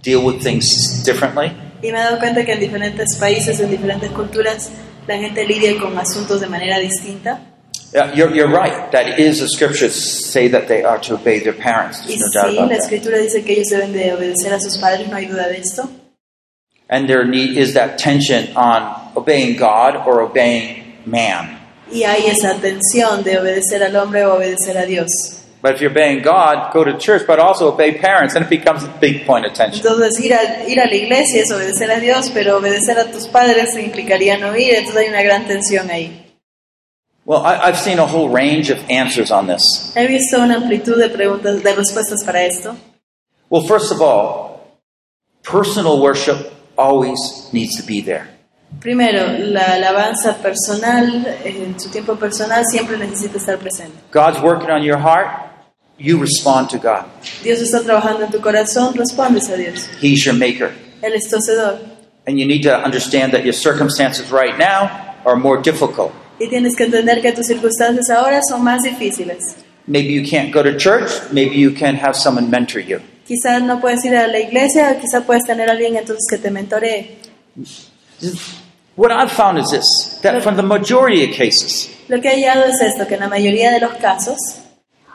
deal 0.02 0.26
with 0.26 0.42
things 0.42 1.04
differently. 1.04 1.52
y 1.82 1.92
me 1.92 2.00
he 2.00 2.02
dado 2.02 2.20
cuenta 2.20 2.44
que 2.44 2.54
en 2.54 2.60
diferentes 2.60 3.16
países, 3.18 3.60
en 3.60 3.70
diferentes 3.70 4.12
culturas, 4.12 4.72
la 5.08 5.18
gente 5.18 5.46
lidia 5.46 5.78
con 5.80 5.98
asuntos 5.98 6.42
de 6.42 6.48
manera 6.48 6.80
distinta. 6.80 7.47
Yeah, 7.94 8.14
you're, 8.14 8.34
you're 8.36 8.50
right. 8.50 8.92
That 8.92 9.20
is, 9.20 9.40
the 9.40 9.48
scriptures 9.48 9.96
say 9.96 10.50
that 10.50 10.68
they 10.68 10.84
are 10.84 11.00
to 11.00 11.16
obey 11.16 11.40
their 11.40 11.54
parents. 11.54 12.06
There's 12.06 12.20
no 12.20 12.32
doubt 12.32 12.52
sí, 12.52 12.58
about 12.58 12.70
la 12.70 12.76
that. 12.76 12.84
escritura 12.84 13.18
dice 13.18 13.44
que 13.44 13.54
ellos 13.54 13.70
deben 13.70 13.94
de 13.94 14.14
obedecer 14.14 14.54
a 14.54 14.60
sus 14.60 14.78
padres, 14.78 15.08
no 15.08 15.16
hay 15.16 15.26
duda 15.28 15.48
de 15.48 15.60
esto. 15.60 15.90
And 16.90 17.08
there 17.08 17.26
need, 17.26 17.58
is 17.58 17.74
that 17.74 17.98
tension 17.98 18.56
on 18.56 19.12
obeying 19.16 19.58
God 19.58 19.96
or 20.08 20.22
obeying 20.22 20.98
man. 21.06 21.60
Y 21.92 22.04
hay 22.04 22.28
esa 22.28 22.56
tensión 22.56 23.24
de 23.24 23.38
obedecer 23.40 23.82
al 23.84 23.96
hombre 23.96 24.26
o 24.26 24.36
obedecer 24.36 24.78
a 24.78 24.86
Dios. 24.86 25.44
But 25.62 25.76
if 25.76 25.82
you're 25.82 25.92
obeying 25.92 26.22
God, 26.22 26.72
go 26.72 26.84
to 26.84 26.98
church, 26.98 27.26
but 27.26 27.40
also 27.40 27.74
obey 27.74 27.98
parents, 27.98 28.36
and 28.36 28.46
it 28.46 28.50
becomes 28.50 28.84
a 28.84 28.94
big 29.00 29.26
point 29.26 29.46
of 29.46 29.54
tension. 29.54 29.86
Entonces 29.86 30.20
ir 30.20 30.34
a, 30.34 30.68
ir 30.68 30.80
a 30.80 30.86
la 30.86 30.96
iglesia 30.96 31.42
es 31.42 31.52
obedecer 31.52 31.90
a 31.90 32.00
Dios, 32.00 32.30
pero 32.34 32.58
obedecer 32.58 32.98
a 33.00 33.12
tus 33.12 33.28
padres 33.28 33.76
implicaría 33.78 34.38
no 34.38 34.56
ir, 34.56 34.76
entonces 34.76 35.02
hay 35.02 35.10
una 35.10 35.24
gran 35.24 35.48
tensión 35.48 35.90
ahí. 35.90 36.27
Well, 37.28 37.46
I, 37.46 37.58
I've 37.60 37.78
seen 37.78 38.00
a 38.00 38.08
whole 38.08 38.30
range 38.30 38.70
of 38.70 38.80
answers 38.90 39.32
on 39.32 39.48
this. 39.48 39.94
He 39.94 40.08
visto 40.08 40.38
una 40.40 40.56
amplitud 40.56 40.96
de 40.96 41.10
preguntas, 41.10 41.62
de 41.62 41.74
respuestas 41.76 42.24
para 42.26 42.46
esto. 42.46 42.78
Well, 43.50 43.64
first 43.64 43.92
of 43.92 44.02
all, 44.02 44.80
personal 45.44 46.02
worship 46.02 46.54
always 46.78 47.50
needs 47.52 47.76
to 47.76 47.86
be 47.86 48.00
there. 48.00 48.30
Primero, 48.80 49.40
la 49.40 49.76
alabanza 49.76 50.42
personal, 50.42 51.26
en 51.44 51.78
su 51.78 51.90
tiempo 51.90 52.16
personal, 52.16 52.64
siempre 52.64 52.98
necesita 52.98 53.36
estar 53.36 53.58
presente. 53.58 53.98
God's 54.10 54.40
working 54.42 54.70
on 54.70 54.82
your 54.84 54.98
heart, 54.98 55.28
you 55.98 56.18
respond 56.18 56.70
to 56.70 56.78
God. 56.78 57.04
Dios 57.44 57.60
está 57.60 57.84
trabajando 57.84 58.24
en 58.24 58.32
tu 58.32 58.40
corazón, 58.40 58.96
respondes 58.96 59.50
a 59.50 59.58
Dios. 59.58 59.90
He's 60.00 60.26
your 60.26 60.34
maker. 60.34 60.74
Él 61.02 61.14
es 61.14 61.30
tu 61.30 61.36
hacedor. 61.36 61.78
And 62.26 62.40
you 62.40 62.48
need 62.48 62.64
to 62.64 62.74
understand 62.74 63.34
that 63.34 63.44
your 63.44 63.54
circumstances 63.54 64.32
right 64.32 64.58
now 64.58 65.16
are 65.26 65.36
more 65.36 65.62
difficult. 65.62 66.14
Y 66.40 66.48
tienes 66.50 66.76
que 66.76 66.84
entender 66.84 67.22
que 67.22 67.32
tus 67.32 67.48
circunstancias 67.48 68.10
ahora 68.10 68.42
son 68.48 68.64
más 68.64 68.84
difíciles. 68.84 69.56
Maybe 69.88 70.14
you 70.14 70.24
can't 70.30 70.54
go 70.54 70.62
to 70.64 70.76
church, 70.78 71.10
maybe 71.32 71.56
you 71.56 71.74
can 71.74 71.96
have 71.96 72.14
someone 72.16 72.50
mentor 72.50 72.82
you. 72.82 73.00
Quizás 73.26 73.62
no 73.64 73.80
puedes 73.80 74.04
ir 74.06 74.16
a 74.16 74.28
la 74.28 74.40
iglesia, 74.40 74.98
quizás 75.00 75.24
puedes 75.26 75.44
tener 75.46 75.70
a 75.70 75.72
alguien 75.74 75.96
entonces 75.96 76.26
que 76.30 76.38
te 76.38 76.52
mentoree. 76.52 77.18
What 78.96 79.12
I've 79.12 79.32
found 79.32 79.60
is 79.60 79.70
this 79.70 80.20
that 80.22 80.42
from 80.42 80.56
the 80.56 80.64
majority 80.64 81.24
of 81.24 81.36
cases, 81.36 81.90
Lo 82.08 82.20
que 82.20 82.30
he 82.30 82.44
hallado 82.44 82.66
es 82.66 82.82
esto, 82.82 83.06
que 83.08 83.16
en 83.16 83.22
la 83.22 83.28
mayoría 83.28 83.72
de 83.72 83.80
los 83.80 83.94
casos, 83.96 84.38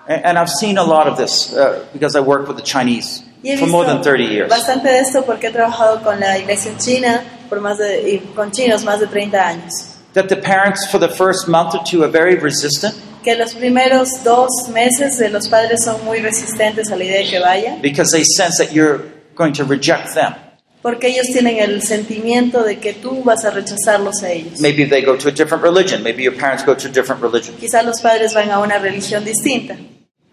and 0.08 0.24
and 0.24 0.38
I've 0.38 0.50
seen 0.50 0.78
a 0.78 0.84
lot 0.84 1.06
of 1.06 1.16
this 1.16 1.52
uh, 1.52 1.84
because 1.92 2.16
I 2.16 2.20
work 2.20 2.46
with 2.46 2.56
the 2.56 2.62
Chinese 2.62 3.22
for 3.58 3.66
more 3.66 3.84
than 3.84 3.98
visto 3.98 4.10
30 4.10 4.24
years. 4.24 4.48
bastante 4.48 4.88
de 4.88 5.00
esto 5.00 5.24
porque 5.24 5.48
he 5.48 5.50
trabajado 5.50 6.02
con 6.02 6.18
la 6.20 6.38
iglesia 6.38 6.70
en 6.70 6.78
China 6.78 7.22
por 7.48 7.60
más 7.60 7.78
de, 7.78 8.08
y 8.08 8.18
con 8.34 8.50
chinos 8.52 8.84
más 8.84 9.00
de 9.00 9.06
30 9.06 9.46
años. 9.46 9.72
That 10.14 10.28
the 10.28 10.36
parents, 10.36 10.86
for 10.90 10.98
the 10.98 11.08
first 11.08 11.48
month 11.48 11.74
or 11.74 11.82
two, 11.84 12.02
are 12.04 12.10
very 12.10 12.34
resistant 12.36 12.94
Que 13.24 13.36
los 13.36 13.54
primeros 13.54 14.22
dos 14.24 14.50
meses 14.72 15.16
de 15.18 15.28
los 15.30 15.48
padres 15.48 15.84
son 15.84 16.04
muy 16.04 16.18
resistentes 16.20 16.90
a 16.90 16.96
la 16.96 17.04
idea 17.04 17.18
de 17.20 17.30
que 17.30 17.38
vayan, 17.38 17.80
because 17.80 18.10
they 18.10 18.24
sense 18.24 18.58
that 18.58 18.72
you're 18.74 19.00
going 19.36 19.52
to 19.52 19.64
reject 19.64 20.14
them. 20.14 20.34
porque 20.82 21.06
ellos 21.06 21.28
tienen 21.28 21.58
el 21.60 21.80
sentimiento 21.82 22.64
de 22.64 22.80
que 22.80 22.92
tú 22.92 23.22
vas 23.22 23.44
a 23.44 23.50
rechazarlos 23.52 24.22
a 24.24 24.30
ellos. 24.32 24.60
Maybe 24.60 24.84
they 24.84 25.00
go 25.02 25.16
to 25.16 25.28
a 25.28 25.30
different 25.32 25.62
religion. 25.62 26.02
Maybe 26.02 26.24
your 26.24 26.34
parents 26.36 26.64
go 26.64 26.74
to 26.74 26.88
a 26.88 26.90
different 26.90 27.22
religion. 27.22 27.54
Quizás 27.56 27.84
los 27.84 28.00
padres 28.00 28.34
van 28.34 28.50
a 28.50 28.58
una 28.58 28.78
religión 28.78 29.24
distinta. 29.24 29.76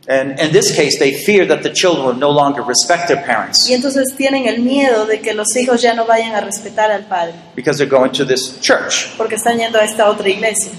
And 0.08 0.40
in 0.40 0.52
this 0.52 0.76
case, 0.76 0.98
they 0.98 1.14
fear 1.14 1.46
that 1.46 1.62
the 1.62 1.70
children 1.70 2.06
will 2.06 2.16
no 2.16 2.32
longer 2.32 2.64
respect 2.64 3.10
their 3.10 3.22
parents 3.24 3.70
Y 3.70 3.74
entonces 3.74 4.16
tienen 4.16 4.48
el 4.48 4.60
miedo 4.60 5.06
de 5.06 5.20
que 5.20 5.34
los 5.34 5.56
hijos 5.56 5.82
ya 5.82 5.94
no 5.94 6.06
vayan 6.06 6.34
a 6.36 6.42
respetar 6.42 6.90
al 6.90 7.04
padre, 7.04 7.34
because 7.56 7.78
they're 7.78 7.86
going 7.90 8.12
to 8.12 8.26
this 8.26 8.60
church. 8.62 9.10
porque 9.18 9.36
están 9.36 9.60
yendo 9.60 9.78
a 9.78 9.84
esta 9.84 10.10
otra 10.10 10.30
iglesia. 10.30 10.72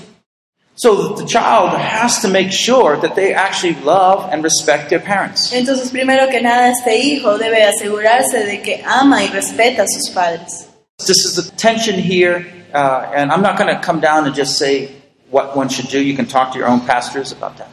So 0.75 1.12
the 1.14 1.27
child 1.27 1.77
has 1.79 2.23
to 2.23 2.29
make 2.29 2.51
sure 2.51 2.97
that 2.97 3.14
they 3.14 3.35
actually 3.35 3.75
love 3.85 4.31
and 4.33 4.43
respect 4.43 4.89
their 4.89 5.01
parents. 5.01 5.53
Entonces, 5.53 5.91
primero 5.91 6.29
que 6.31 6.41
nada, 6.41 6.71
este 6.71 6.97
hijo 6.97 7.37
debe 7.37 7.62
asegurarse 7.62 8.47
de 8.47 8.62
que 8.62 8.83
ama 8.87 9.23
y 9.23 9.29
respeta 9.29 9.83
a 9.83 9.87
sus 9.87 10.09
padres. 10.14 10.66
This 10.99 11.25
is 11.27 11.37
the 11.37 11.51
tension 11.57 11.99
here, 11.99 12.47
uh, 12.73 13.12
and 13.14 13.31
I'm 13.31 13.43
not 13.43 13.59
going 13.59 13.68
to 13.75 13.81
come 13.83 14.01
down 14.01 14.25
and 14.27 14.35
just 14.35 14.57
say 14.57 14.91
what 15.31 15.55
one 15.55 15.68
should 15.68 15.89
do. 15.89 16.01
You 16.01 16.16
can 16.16 16.27
talk 16.27 16.53
to 16.53 16.59
your 16.59 16.68
own 16.68 16.81
pastors 16.81 17.31
about 17.31 17.59
that. 17.59 17.71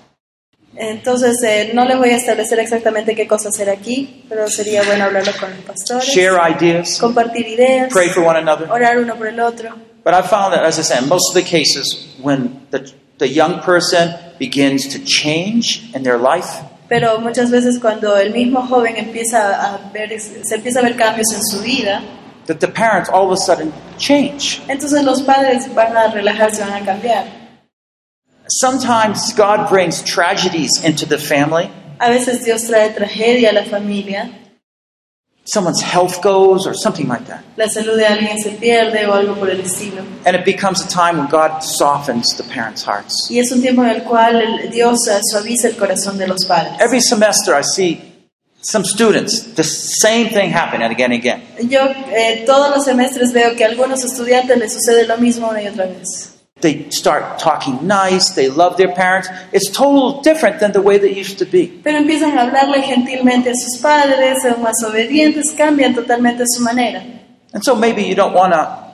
Entonces, 0.80 1.42
eh, 1.44 1.72
no 1.74 1.86
les 1.86 1.98
voy 1.98 2.10
a 2.12 2.18
establecer 2.18 2.60
exactamente 2.60 3.16
qué 3.16 3.28
cosa 3.28 3.50
hacer 3.50 3.70
aquí, 3.70 4.24
pero 4.30 4.48
sería 4.48 4.84
bueno 4.84 5.06
hablarlo 5.06 5.32
con 5.40 5.50
los 5.50 5.60
pastores, 5.62 6.08
Share 6.08 6.38
ideas, 6.52 7.00
compartir 7.00 7.48
ideas, 7.48 7.92
pray 7.92 8.10
for 8.10 8.24
one 8.24 8.38
another. 8.38 8.70
orar 8.72 9.00
uno 9.00 9.16
por 9.16 9.28
el 9.28 9.40
otro. 9.40 9.72
But 10.06 10.14
I 10.14 10.22
found 10.22 10.54
that, 10.54 10.64
as 10.64 10.78
I 10.80 10.84
said, 10.84 11.02
in 11.04 11.10
most 11.10 11.36
of 11.36 11.44
the 11.44 11.50
cases, 11.50 12.16
when 12.22 12.62
the, 12.72 12.92
the 13.18 13.28
young 13.28 13.60
person 13.62 14.14
begins 14.40 14.88
to 14.94 15.00
change 15.04 15.90
in 15.96 16.04
their 16.04 16.18
life, 16.18 16.48
Pero 16.88 17.20
muchas 17.20 17.50
veces 17.52 17.80
cuando 17.82 18.16
el 18.16 18.32
mismo 18.32 18.62
joven 18.66 18.96
empieza 18.96 19.50
a 19.62 19.92
ver, 19.92 20.18
se 20.22 20.56
empieza 20.56 20.80
a 20.80 20.84
ver 20.84 20.96
cambios 20.96 21.34
en 21.34 21.42
su 21.44 21.62
vida, 21.62 22.02
that 22.46 22.60
the 22.60 22.68
parents 22.68 23.10
all 23.10 23.26
of 23.30 23.34
a 23.34 23.38
sudden 23.38 23.74
change. 23.98 24.62
entonces 24.70 25.04
los 25.04 25.22
padres 25.24 25.74
van 25.74 25.98
a 25.98 26.08
relajarse, 26.08 26.62
van 26.62 26.82
a 26.82 26.86
cambiar. 26.86 27.26
Sometimes 28.50 29.34
God 29.34 29.70
brings 29.70 30.02
tragedies 30.04 30.72
into 30.84 31.06
the 31.06 31.18
family. 31.18 31.70
A 32.00 32.10
veces 32.10 32.44
Dios 32.46 32.64
trae 32.68 32.94
tragedia 32.94 33.50
a 33.50 33.54
la 33.54 33.64
familia, 33.64 34.30
Someone's 35.50 35.82
health 35.82 36.22
goes 36.22 36.68
or 36.68 36.74
something 36.74 37.08
like 37.08 37.26
that. 37.28 37.42
la 37.56 37.68
salud 37.70 37.96
de 37.96 38.06
alguien 38.06 38.38
se 38.38 38.52
pierde 38.52 39.08
o 39.08 39.14
algo 39.14 39.34
por 39.36 39.50
el 39.50 39.62
estilo. 39.62 40.04
And 40.26 40.36
it 40.36 40.44
becomes 40.44 40.82
a 40.84 40.88
time 40.90 41.18
when 41.18 41.28
God 41.30 41.62
softens 41.64 42.36
the 42.36 42.44
parents' 42.44 42.84
hearts. 42.84 43.30
Y 43.32 43.40
es 43.40 43.50
un 43.54 43.62
tiempo 43.62 43.82
en 43.84 43.92
el 43.92 44.04
cual 44.04 44.70
Dios 44.72 45.08
eh, 45.08 45.20
suaviza 45.24 45.70
el 45.70 45.78
corazón 45.78 46.18
de 46.18 46.28
los 46.28 46.44
padres. 46.46 46.74
Every 46.82 47.00
semester 47.00 47.54
I 47.58 47.62
see 47.64 48.02
some 48.62 48.84
students, 48.84 49.54
the 49.56 49.64
same 49.64 50.30
thing 50.32 50.52
happen 50.52 50.82
and 50.82 50.92
again 50.92 51.14
and 51.14 51.22
again. 51.22 51.42
Yo 51.70 51.80
eh, 52.14 52.44
todos 52.46 52.70
los 52.76 52.84
semestres 52.84 53.32
veo 53.32 53.56
que 53.56 53.64
a 53.64 53.68
algunos 53.70 54.04
estudiantes 54.04 54.58
les 54.58 54.74
sucede 54.74 55.08
lo 55.08 55.18
mismo 55.18 55.48
una 55.50 55.62
y 55.62 55.68
otra 55.68 55.86
vez. 55.86 56.34
They 56.60 56.90
start 56.90 57.38
talking 57.38 57.86
nice, 57.86 58.32
they 58.32 58.50
love 58.50 58.78
their 58.78 58.92
parents. 58.94 59.30
It's 59.52 59.70
totally 59.70 60.22
different 60.24 60.60
than 60.60 60.72
the 60.72 60.82
way 60.82 60.98
they 60.98 61.14
used 61.14 61.38
to 61.40 61.46
be. 61.46 61.68
Pero 61.84 62.00
empiezan 62.00 62.36
a 62.36 62.42
hablarle 62.42 62.82
gentilmente 62.82 63.52
a 63.52 63.56
sus 63.56 63.80
padres, 63.80 64.42
son 64.42 64.64
más 64.64 64.84
obedientes, 64.84 65.52
cambian 65.56 65.94
totalmente 65.94 66.44
su 66.48 66.64
manera. 66.64 67.04
And 67.54 67.64
so 67.64 67.76
maybe 67.76 68.04
you 68.04 68.16
don't 68.16 68.34
want 68.34 68.54
to 68.54 68.88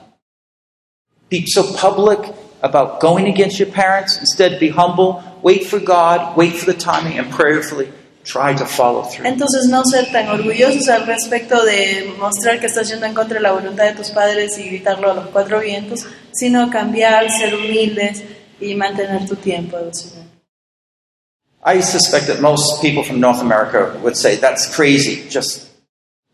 be 1.29 1.45
so 1.45 1.63
public 1.73 2.19
about 2.61 2.99
going 2.99 3.27
against 3.27 3.59
your 3.59 3.69
parents. 3.69 4.17
Instead, 4.19 4.59
be 4.59 4.69
humble, 4.69 5.23
wait 5.41 5.65
for 5.65 5.79
God, 5.79 6.35
wait 6.35 6.53
for 6.53 6.65
the 6.65 6.77
timing, 6.77 7.17
and 7.17 7.31
prayerfully 7.31 7.89
try 8.23 8.53
to 8.53 8.65
follow 8.65 9.03
through. 9.03 9.25
Entonces 9.25 9.67
no 9.67 9.83
ser 9.83 10.11
tan 10.11 10.29
orgullosos 10.29 10.87
al 10.89 11.05
respecto 11.05 11.63
de 11.63 12.13
mostrar 12.17 12.59
que 12.59 12.67
estás 12.67 12.89
yendo 12.89 13.05
en 13.05 13.13
contra 13.13 13.35
de 13.35 13.41
la 13.41 13.51
voluntad 13.51 13.85
de 13.85 13.93
tus 13.93 14.09
padres 14.11 14.57
y 14.57 14.69
gritarlo 14.69 15.11
a 15.11 15.13
los 15.13 15.27
cuatro 15.27 15.59
vientos, 15.59 16.05
sino 16.33 16.69
cambiar, 16.69 17.29
ser 17.31 17.53
humildes 17.53 18.23
y 18.59 18.75
mantener 18.75 19.27
tu 19.27 19.35
tiempo 19.35 19.77
devocional. 19.77 20.23
I 21.65 21.79
suspect 21.81 22.27
that 22.27 22.41
most 22.41 22.81
people 22.81 23.03
from 23.03 23.21
North 23.21 23.41
America 23.41 23.97
would 24.03 24.17
say, 24.17 24.35
that's 24.35 24.67
crazy. 24.75 25.27
Just 25.29 25.69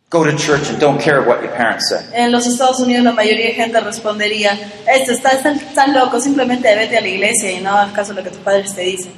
go 0.09 0.23
to 0.23 0.35
church 0.35 0.69
and 0.69 0.79
don't 0.79 0.99
care 0.99 1.21
what 1.21 1.43
your 1.43 1.51
parents 1.51 1.89
say. 1.89 2.03
En 2.13 2.31
los 2.31 2.47
Estados 2.47 2.79
Unidos 2.79 3.03
la 3.03 3.13
mayoría 3.13 3.45
de 3.45 3.53
gente 3.53 3.79
respondería, 3.79 4.57
esto 4.87 5.11
estás 5.11 5.43
tan, 5.43 5.59
tan 5.75 5.93
loco, 5.93 6.19
simplemente 6.19 6.75
vete 6.75 6.97
a 6.97 7.01
la 7.01 7.07
iglesia 7.07 7.51
y 7.51 7.61
no 7.61 7.69
hagas 7.69 7.93
caso 7.93 8.11
a 8.13 8.15
lo 8.15 8.23
que 8.23 8.31
tus 8.31 8.39
padres 8.39 8.73
te 8.73 8.81
dicen. 8.81 9.11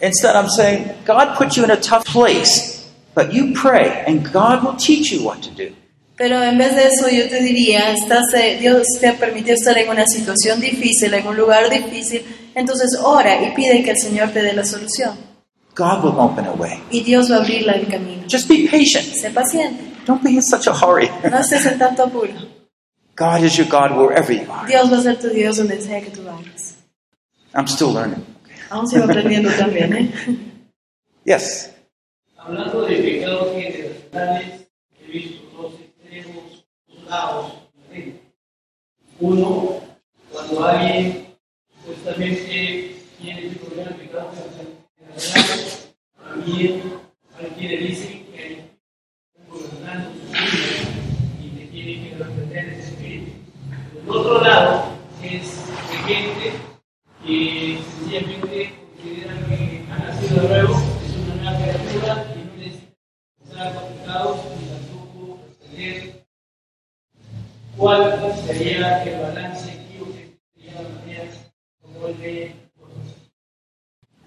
Instead, 0.00 0.34
I'm 0.34 0.48
saying, 0.48 0.90
God 1.04 1.36
put 1.36 1.56
you 1.56 1.64
in 1.64 1.70
a 1.70 1.76
tough 1.76 2.06
place, 2.06 2.88
but 3.14 3.34
you 3.34 3.52
pray 3.52 4.02
and 4.06 4.24
God 4.32 4.64
will 4.64 4.76
teach 4.76 5.12
you 5.12 5.22
what 5.22 5.42
to 5.42 5.50
do. 5.50 5.74
Pero 6.20 6.42
en 6.44 6.58
vez 6.58 6.76
de 6.76 6.82
eso 6.82 7.08
yo 7.08 7.30
te 7.30 7.40
diría, 7.40 7.92
estás, 7.94 8.34
eh, 8.34 8.58
Dios 8.60 8.86
te 9.00 9.08
ha 9.08 9.16
permitido 9.16 9.54
estar 9.54 9.78
en 9.78 9.88
una 9.88 10.04
situación 10.06 10.60
difícil, 10.60 11.14
en 11.14 11.26
un 11.26 11.34
lugar 11.34 11.70
difícil, 11.70 12.22
entonces 12.54 12.94
ora 13.02 13.42
y 13.42 13.52
pide 13.54 13.82
que 13.82 13.92
el 13.92 13.96
Señor 13.96 14.28
te 14.28 14.42
dé 14.42 14.52
la 14.52 14.66
solución. 14.66 15.16
God 15.74 16.04
will 16.04 16.14
open 16.18 16.44
a 16.44 16.52
way. 16.52 16.78
Y 16.90 17.02
Dios 17.04 17.30
va 17.30 17.36
a 17.36 17.38
abrirle 17.38 17.72
el 17.74 17.88
camino. 17.88 18.24
Just 18.30 18.48
be 18.48 18.68
patient. 18.70 19.14
Sé 19.14 19.30
paciente, 19.30 19.82
Don't 20.04 20.22
be 20.22 20.32
in 20.32 20.42
such 20.42 20.66
a 20.68 20.74
hurry. 20.74 21.08
no 21.24 21.38
estés 21.38 21.64
en 21.64 21.78
tanto 21.78 22.02
apuro. 22.02 22.34
God 23.16 23.42
is 23.42 23.56
your 23.56 23.66
God 23.66 23.96
wherever 23.96 24.30
you 24.30 24.44
are. 24.52 24.66
Dios 24.68 24.92
va 24.92 24.98
a 24.98 25.02
ser 25.02 25.18
tu 25.18 25.30
Dios 25.30 25.56
donde 25.56 25.80
sea 25.80 26.02
que 26.02 26.10
tú 26.10 26.22
vayas. 26.24 26.74
I'm 27.54 27.66
still 27.66 27.94
learning. 27.94 28.22
Aún 28.68 28.86
sigo 28.86 29.04
aprendiendo 29.04 29.50
también, 29.52 29.94
¿eh? 29.96 30.10
Yes. 31.24 31.70
Hablando 32.36 32.82
de 32.82 32.96
pecados 32.96 33.54
generacionales, 33.54 34.68
he 35.02 35.12
visto 35.12 35.49
Uno, 39.18 39.80
cuando 40.30 40.64
alguien 40.64 41.34
supuestamente 41.80 42.94
tiene 43.20 43.46
ese 43.48 43.56
problema 43.56 43.90
de 43.90 43.96
pecado 43.96 44.30
generacional, 44.30 44.68
también 46.22 46.82
hay 47.36 47.46
quienes 47.58 47.80
dicen 47.80 48.26
que 48.26 48.38
hay 48.38 48.70
un 49.34 49.48
gobernante 49.48 50.10
y 51.42 51.48
que 51.58 51.64
tiene 51.66 51.92
que 52.10 52.14
reprender 52.14 52.64
ese 52.68 52.92
espíritu. 52.92 53.32
El 54.04 54.08
otro 54.08 54.40
lado 54.42 54.84
es 55.20 55.66
de 55.90 56.14
gente 56.14 56.52
que 57.26 57.78
sencillamente 57.98 58.49
sería 68.46 69.02
el 69.04 69.30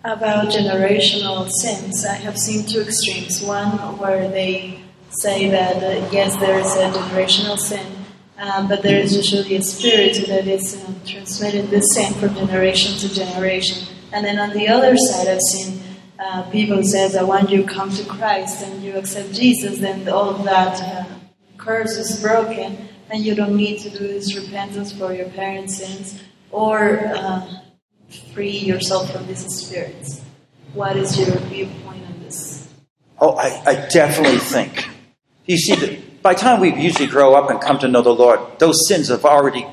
About 0.05 0.51
generational 0.51 1.49
sins, 1.49 2.05
I 2.05 2.15
have 2.15 2.37
seen 2.37 2.65
two 2.65 2.81
extremes. 2.81 3.41
One 3.41 3.97
where 3.97 4.27
they 4.27 4.81
say 5.09 5.49
that 5.49 5.77
uh, 5.77 6.09
yes, 6.11 6.35
there 6.37 6.59
is 6.59 6.75
a 6.75 6.91
generational 6.91 7.57
sin, 7.57 7.87
um, 8.37 8.67
but 8.67 8.83
there 8.83 8.99
is 8.99 9.15
usually 9.15 9.55
a 9.55 9.61
spirit 9.61 10.27
that 10.27 10.45
is 10.45 10.83
um, 10.83 10.99
transmitting 11.05 11.69
this 11.69 11.93
sin 11.93 12.13
from 12.15 12.35
generation 12.35 12.97
to 12.97 13.13
generation. 13.13 13.87
And 14.11 14.25
then 14.25 14.39
on 14.39 14.49
the 14.49 14.67
other 14.67 14.97
side, 14.97 15.29
I've 15.29 15.41
seen 15.41 15.81
uh, 16.19 16.43
people 16.51 16.83
say 16.83 17.07
that 17.07 17.25
when 17.25 17.47
you 17.47 17.63
come 17.63 17.89
to 17.91 18.03
Christ 18.03 18.61
and 18.61 18.83
you 18.83 18.97
accept 18.97 19.31
Jesus, 19.33 19.79
then 19.79 20.07
all 20.09 20.33
that 20.43 20.81
uh, 20.81 21.05
curse 21.57 21.95
is 21.95 22.21
broken, 22.21 22.89
and 23.09 23.23
you 23.23 23.35
don't 23.35 23.55
need 23.55 23.79
to 23.81 23.89
do 23.89 23.99
this 23.99 24.35
repentance 24.35 24.91
for 24.91 25.13
your 25.13 25.29
parents' 25.29 25.77
sins 25.77 26.21
or. 26.51 26.99
Uh, 27.15 27.47
free 28.33 28.57
yourself 28.57 29.11
from 29.11 29.25
these 29.27 29.45
spirits. 29.45 30.21
What 30.73 30.97
is 30.97 31.17
your 31.17 31.35
viewpoint 31.49 32.05
on 32.05 32.19
this? 32.23 32.67
Oh, 33.19 33.35
I, 33.35 33.61
I 33.65 33.87
definitely 33.89 34.39
think. 34.39 34.87
You 35.45 35.57
see, 35.57 35.75
that 35.75 36.21
by 36.21 36.33
the 36.33 36.39
time 36.39 36.59
we 36.59 36.73
usually 36.73 37.07
grow 37.07 37.33
up 37.35 37.49
and 37.49 37.59
come 37.61 37.79
to 37.79 37.87
know 37.87 38.01
the 38.01 38.13
Lord, 38.13 38.39
those 38.59 38.87
sins 38.87 39.09
have 39.09 39.25
already 39.25 39.65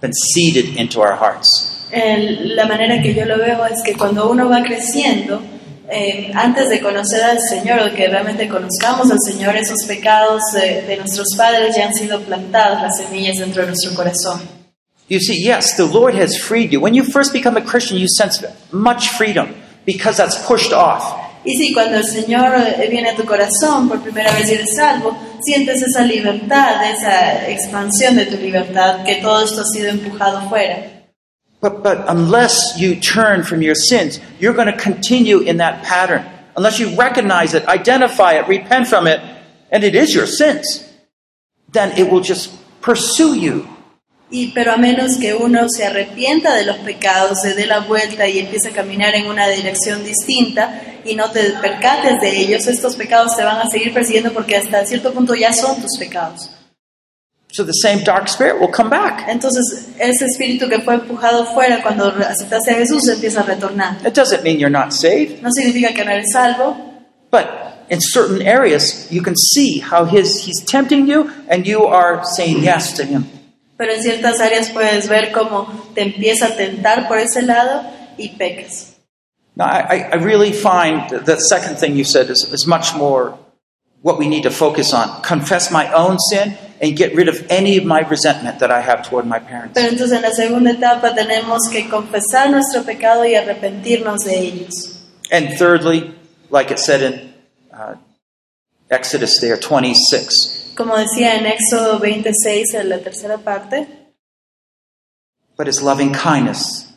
been 0.00 0.12
seeded 0.12 0.76
into 0.76 1.00
our 1.00 1.16
hearts. 1.16 1.88
El- 1.92 2.56
la 2.56 2.66
manera 2.66 3.02
que 3.02 3.12
yo 3.12 3.24
lo 3.24 3.36
veo 3.38 3.64
es 3.64 3.82
que 3.82 3.94
cuando 3.94 4.30
uno 4.30 4.48
va 4.48 4.62
creciendo, 4.64 5.42
eh, 5.90 6.30
antes 6.34 6.68
de 6.68 6.80
conocer 6.80 7.22
al 7.22 7.40
Señor 7.40 7.80
o 7.80 7.94
que 7.94 8.08
realmente 8.08 8.48
conozcamos 8.48 9.10
al 9.10 9.18
Señor, 9.20 9.56
esos 9.56 9.84
pecados 9.86 10.42
de, 10.54 10.82
de 10.82 10.96
nuestros 10.96 11.28
padres 11.36 11.76
ya 11.76 11.86
han 11.86 11.94
sido 11.94 12.20
plantados, 12.20 12.80
las 12.82 12.96
semillas 12.96 13.38
dentro 13.38 13.62
de 13.62 13.68
nuestro 13.68 13.94
corazón. 13.94 14.40
You 15.08 15.18
see, 15.18 15.42
yes, 15.42 15.76
the 15.76 15.86
Lord 15.86 16.14
has 16.14 16.36
freed 16.36 16.70
you. 16.70 16.80
When 16.80 16.94
you 16.94 17.02
first 17.02 17.32
become 17.32 17.56
a 17.56 17.62
Christian, 17.62 17.98
you 17.98 18.06
sense 18.06 18.46
much 18.70 19.08
freedom 19.08 19.56
because 19.84 20.16
that's 20.16 20.36
pushed 20.46 20.72
off. 20.72 21.02
Y 21.44 21.56
sí, 21.56 21.72
cuando 21.72 21.96
el 21.96 22.04
Señor 22.04 22.54
eh, 22.54 22.86
viene 22.88 23.10
a 23.10 23.16
tu 23.16 23.24
corazón 23.24 23.88
por 23.88 24.00
primera 24.00 24.30
vez 24.32 24.48
y 24.50 24.54
eres 24.54 24.76
salvo, 24.76 25.16
sientes 25.40 25.82
esa 25.82 26.02
libertad, 26.02 26.88
esa 26.88 27.48
expansión 27.48 28.14
de 28.14 28.26
tu 28.26 28.36
libertad, 28.36 29.02
que 29.04 29.16
todo 29.16 29.42
esto 29.42 29.62
ha 29.62 29.64
sido 29.64 29.88
empujado 29.88 30.48
fuera. 30.48 30.99
But, 31.60 31.82
but 31.82 32.04
unless 32.08 32.78
you 32.78 32.96
turn 32.96 33.42
from 33.42 33.60
your 33.60 33.74
sins, 33.74 34.18
you're 34.38 34.54
going 34.54 34.72
to 34.72 34.78
continue 34.78 35.40
in 35.40 35.58
that 35.58 35.84
pattern. 35.84 36.24
Unless 36.56 36.78
you 36.80 36.96
recognize 36.96 37.54
it, 37.54 37.66
identify 37.66 38.34
it, 38.34 38.48
repent 38.48 38.88
from 38.88 39.06
it, 39.06 39.20
and 39.70 39.84
it 39.84 39.94
is 39.94 40.14
your 40.14 40.26
sins, 40.26 40.88
then 41.70 41.96
it 41.96 42.10
will 42.10 42.20
just 42.20 42.50
pursue 42.80 43.34
you. 43.34 43.68
Y 44.32 44.52
pero 44.54 44.72
a 44.72 44.76
menos 44.76 45.16
que 45.18 45.34
uno 45.34 45.68
se 45.68 45.84
arrepienta 45.84 46.54
de 46.54 46.64
los 46.64 46.76
pecados, 46.78 47.40
se 47.42 47.54
dé 47.54 47.66
la 47.66 47.80
vuelta 47.80 48.28
y 48.28 48.38
empiece 48.38 48.68
a 48.68 48.72
caminar 48.72 49.14
en 49.16 49.26
una 49.26 49.48
dirección 49.48 50.04
distinta 50.04 50.82
y 51.04 51.16
no 51.16 51.30
te 51.32 51.50
percates 51.60 52.20
de 52.20 52.40
ellos, 52.40 52.68
estos 52.68 52.94
pecados 52.94 53.36
te 53.36 53.42
van 53.42 53.58
a 53.58 53.68
seguir 53.68 53.92
persiguiendo 53.92 54.32
porque 54.32 54.56
hasta 54.56 54.86
cierto 54.86 55.12
punto 55.12 55.34
ya 55.34 55.52
son 55.52 55.82
tus 55.82 55.98
pecados. 55.98 56.48
So 57.52 57.64
the 57.64 57.72
same 57.72 58.04
dark 58.04 58.28
spirit 58.28 58.60
will 58.60 58.70
come 58.70 58.88
back. 58.90 59.26
Entonces, 59.28 59.88
ese 59.98 60.24
espíritu 60.24 60.68
que 60.68 60.80
fue 60.82 60.94
empujado 60.94 61.44
fuera 61.46 61.82
cuando 61.82 62.06
aceptaste 62.08 62.70
a 62.70 62.74
Jesús 62.76 63.08
empieza 63.08 63.40
a 63.40 63.42
retornar. 63.44 63.96
It 64.06 64.14
doesn't 64.14 64.42
mean 64.44 64.60
you're 64.60 64.70
not 64.70 64.92
saved, 64.92 65.42
No 65.42 65.50
significa 65.50 65.92
que 65.94 66.04
no 66.04 66.12
eres 66.12 66.32
salvo, 66.32 66.76
but 67.30 67.46
in 67.90 67.98
certain 68.00 68.40
areas, 68.42 69.10
you 69.10 69.20
can 69.20 69.34
see 69.36 69.80
how 69.80 70.04
his, 70.04 70.44
he's 70.44 70.62
tempting 70.64 71.08
you 71.08 71.28
and 71.48 71.66
you 71.66 71.86
are 71.86 72.22
saying 72.36 72.62
yes 72.62 72.92
to 72.94 73.04
him. 73.04 73.24
pero 73.76 73.92
en 73.94 74.00
ciertas 74.02 74.38
áreas 74.40 74.70
puedes 74.70 75.08
ver 75.08 75.32
cómo 75.32 75.66
te 75.94 76.02
empieza 76.02 76.46
a 76.46 76.56
tentar 76.56 77.08
por 77.08 77.18
ese 77.18 77.42
lado 77.42 77.82
y 78.16 78.28
pecas. 78.38 78.94
Now, 79.56 79.64
I, 79.66 80.08
I- 80.12 80.16
really 80.16 80.52
find 80.52 81.10
that 81.10 81.24
the 81.26 81.36
second 81.36 81.78
thing 81.78 81.96
you 81.96 82.04
said 82.04 82.30
is, 82.30 82.44
is 82.52 82.66
much 82.66 82.94
more 82.94 83.36
what 84.02 84.18
we 84.18 84.28
need 84.28 84.44
to 84.44 84.50
focus 84.50 84.92
on. 84.94 85.20
Confess 85.22 85.72
my 85.72 85.90
own 85.92 86.18
sin 86.30 86.56
and 86.80 86.96
get 86.96 87.14
rid 87.14 87.28
of 87.28 87.46
any 87.50 87.76
of 87.76 87.84
my 87.84 88.00
resentment 88.00 88.58
that 88.60 88.70
I 88.70 88.80
have 88.80 89.02
toward 89.08 89.26
my 89.26 89.38
parents. 89.38 89.74
Pero 89.74 89.88
entonces 89.88 90.12
en 90.16 90.22
la 90.22 90.30
segunda 90.32 90.70
etapa 90.70 91.14
tenemos 91.14 91.68
que 91.70 91.88
confesar 91.88 92.50
nuestro 92.50 92.82
pecado 92.82 93.24
y 93.26 93.34
arrepentirnos 93.34 94.24
de 94.24 94.38
ellos. 94.38 94.98
And 95.30 95.56
thirdly, 95.58 96.14
like 96.50 96.70
it 96.72 96.78
said 96.78 97.02
in 97.02 97.34
uh, 97.72 97.96
Exodus 98.90 99.38
there, 99.40 99.56
26, 99.56 100.72
Como 100.74 100.96
decía 100.96 101.36
en 101.36 101.46
Éxodo 101.46 101.98
26, 102.00 102.74
en 102.74 102.88
la 102.88 102.98
tercera 102.98 103.38
parte, 103.38 103.86
but 105.56 105.66
his 105.66 105.82
loving 105.82 106.12
kindness 106.12 106.90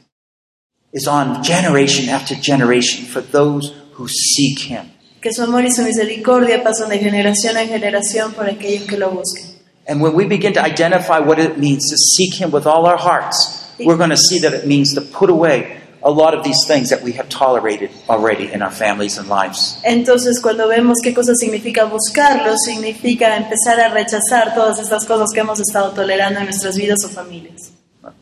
is 0.94 1.08
on 1.08 1.44
generation 1.44 2.08
after 2.08 2.34
generation 2.36 3.06
for 3.06 3.22
those 3.22 3.74
who 3.96 4.08
seek 4.08 4.60
him. 4.60 4.90
que 5.22 5.34
su 5.34 5.44
amor 5.44 5.66
y 5.66 5.72
su 5.72 5.84
misericordia 5.84 6.64
pasan 6.64 6.90
de 6.90 7.00
generación 7.00 7.58
en 7.58 7.68
generación 7.70 8.34
por 8.34 8.50
aquellos 8.50 8.88
que 8.88 8.98
lo 8.98 9.12
busquen. 9.12 9.53
And 9.86 10.02
when 10.02 10.14
we 10.14 10.26
begin 10.26 10.54
to 10.54 10.62
identify 10.62 11.20
what 11.20 11.40
it 11.40 11.58
means 11.58 11.90
to 11.90 11.98
seek 11.98 12.36
Him 12.36 12.52
with 12.52 12.66
all 12.66 12.86
our 12.86 12.98
hearts, 12.98 13.72
we're 13.80 13.98
going 13.98 14.12
to 14.12 14.18
see 14.18 14.40
that 14.40 14.54
it 14.54 14.66
means 14.66 14.94
to 14.94 15.02
put 15.02 15.30
away 15.30 15.80
a 16.04 16.12
lot 16.12 16.34
of 16.34 16.44
these 16.44 16.66
things 16.68 16.90
that 16.90 17.02
we 17.02 17.14
have 17.14 17.30
tolerated 17.30 17.90
already 18.10 18.52
in 18.52 18.62
our 18.62 18.72
families 18.72 19.18
and 19.18 19.28
lives. 19.30 19.80
Entonces, 19.84 20.42
cuando 20.42 20.68
vemos 20.68 21.00
qué 21.02 21.14
cosa 21.14 21.34
significa 21.36 21.86
buscarlo, 21.86 22.58
significa 22.58 23.36
empezar 23.38 23.80
a 23.80 23.90
rechazar 23.90 24.54
todas 24.54 24.80
estas 24.80 25.06
cosas 25.06 25.30
que 25.34 25.40
hemos 25.40 25.60
estado 25.60 25.92
tolerando 25.92 26.40
en 26.40 26.46
nuestras 26.46 26.78
vidas 26.78 27.04
o 27.06 27.10
familias. 27.10 27.72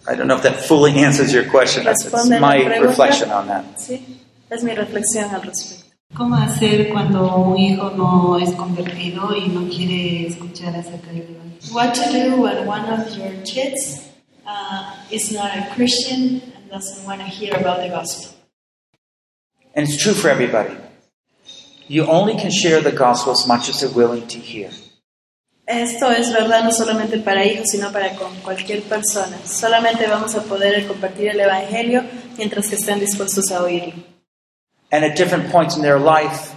I 0.07 0.15
don't 0.15 0.27
know 0.27 0.35
if 0.35 0.43
that 0.43 0.57
fully 0.57 0.93
answers 1.03 1.33
your 1.33 1.45
question. 1.49 1.83
That's, 1.83 2.03
that's 2.03 2.29
¿Responde 2.29 2.39
my 2.39 2.57
reflection 2.79 3.31
on 3.31 3.47
that. 3.47 3.65
Sí, 3.77 4.19
es 4.49 4.63
mi 4.63 4.73
reflexión 4.73 5.33
al 5.33 5.41
respecto. 5.41 5.80
¿Cómo 6.13 6.35
hacer 6.35 6.89
cuando 6.89 7.37
un 7.37 7.57
hijo 7.57 7.91
no 7.91 8.37
es 8.37 8.53
convertido 8.55 9.33
y 9.35 9.47
no 9.47 9.69
quiere 9.69 10.27
escuchar 10.27 10.75
acerca 10.75 11.07
del 11.11 11.21
Evangelio? 11.21 11.73
What 11.73 11.93
to 11.93 12.11
do 12.11 12.41
when 12.41 12.67
one 12.67 12.85
of 12.91 13.15
your 13.15 13.31
kids 13.45 14.09
uh, 14.45 14.93
is 15.09 15.31
not 15.31 15.51
a 15.55 15.73
Christian 15.73 16.41
and 16.55 16.69
doesn't 16.69 17.05
want 17.05 17.21
to 17.21 17.27
hear 17.27 17.55
about 17.55 17.81
the 17.81 17.89
gospel? 17.89 18.35
And 19.73 19.87
it's 19.87 20.03
true 20.03 20.13
for 20.13 20.29
everybody. 20.29 20.75
You 21.87 22.05
only 22.07 22.35
can 22.35 22.51
share 22.51 22.81
the 22.81 22.91
gospel 22.91 23.31
as 23.31 23.47
much 23.47 23.69
as 23.69 23.79
they're 23.79 23.95
willing 23.95 24.27
to 24.27 24.39
hear. 24.39 24.69
Esto 25.65 26.11
es 26.11 26.33
verdad 26.33 26.65
no 26.65 26.73
solamente 26.73 27.19
para 27.19 27.45
hijos, 27.45 27.69
sino 27.71 27.89
para 27.93 28.13
con 28.15 28.35
cualquier 28.43 28.81
persona. 28.81 29.37
Solamente 29.45 30.07
vamos 30.07 30.35
a 30.35 30.43
poder 30.43 30.85
compartir 30.87 31.29
el 31.29 31.39
Evangelio 31.39 32.03
mientras 32.37 32.67
que 32.67 32.75
estén 32.75 32.99
dispuestos 32.99 33.49
a 33.51 33.63
oírlo. 33.63 34.10
And 34.91 35.05
at 35.05 35.15
different 35.15 35.49
points 35.51 35.75
in 35.77 35.81
their 35.81 35.99
life, 35.99 36.53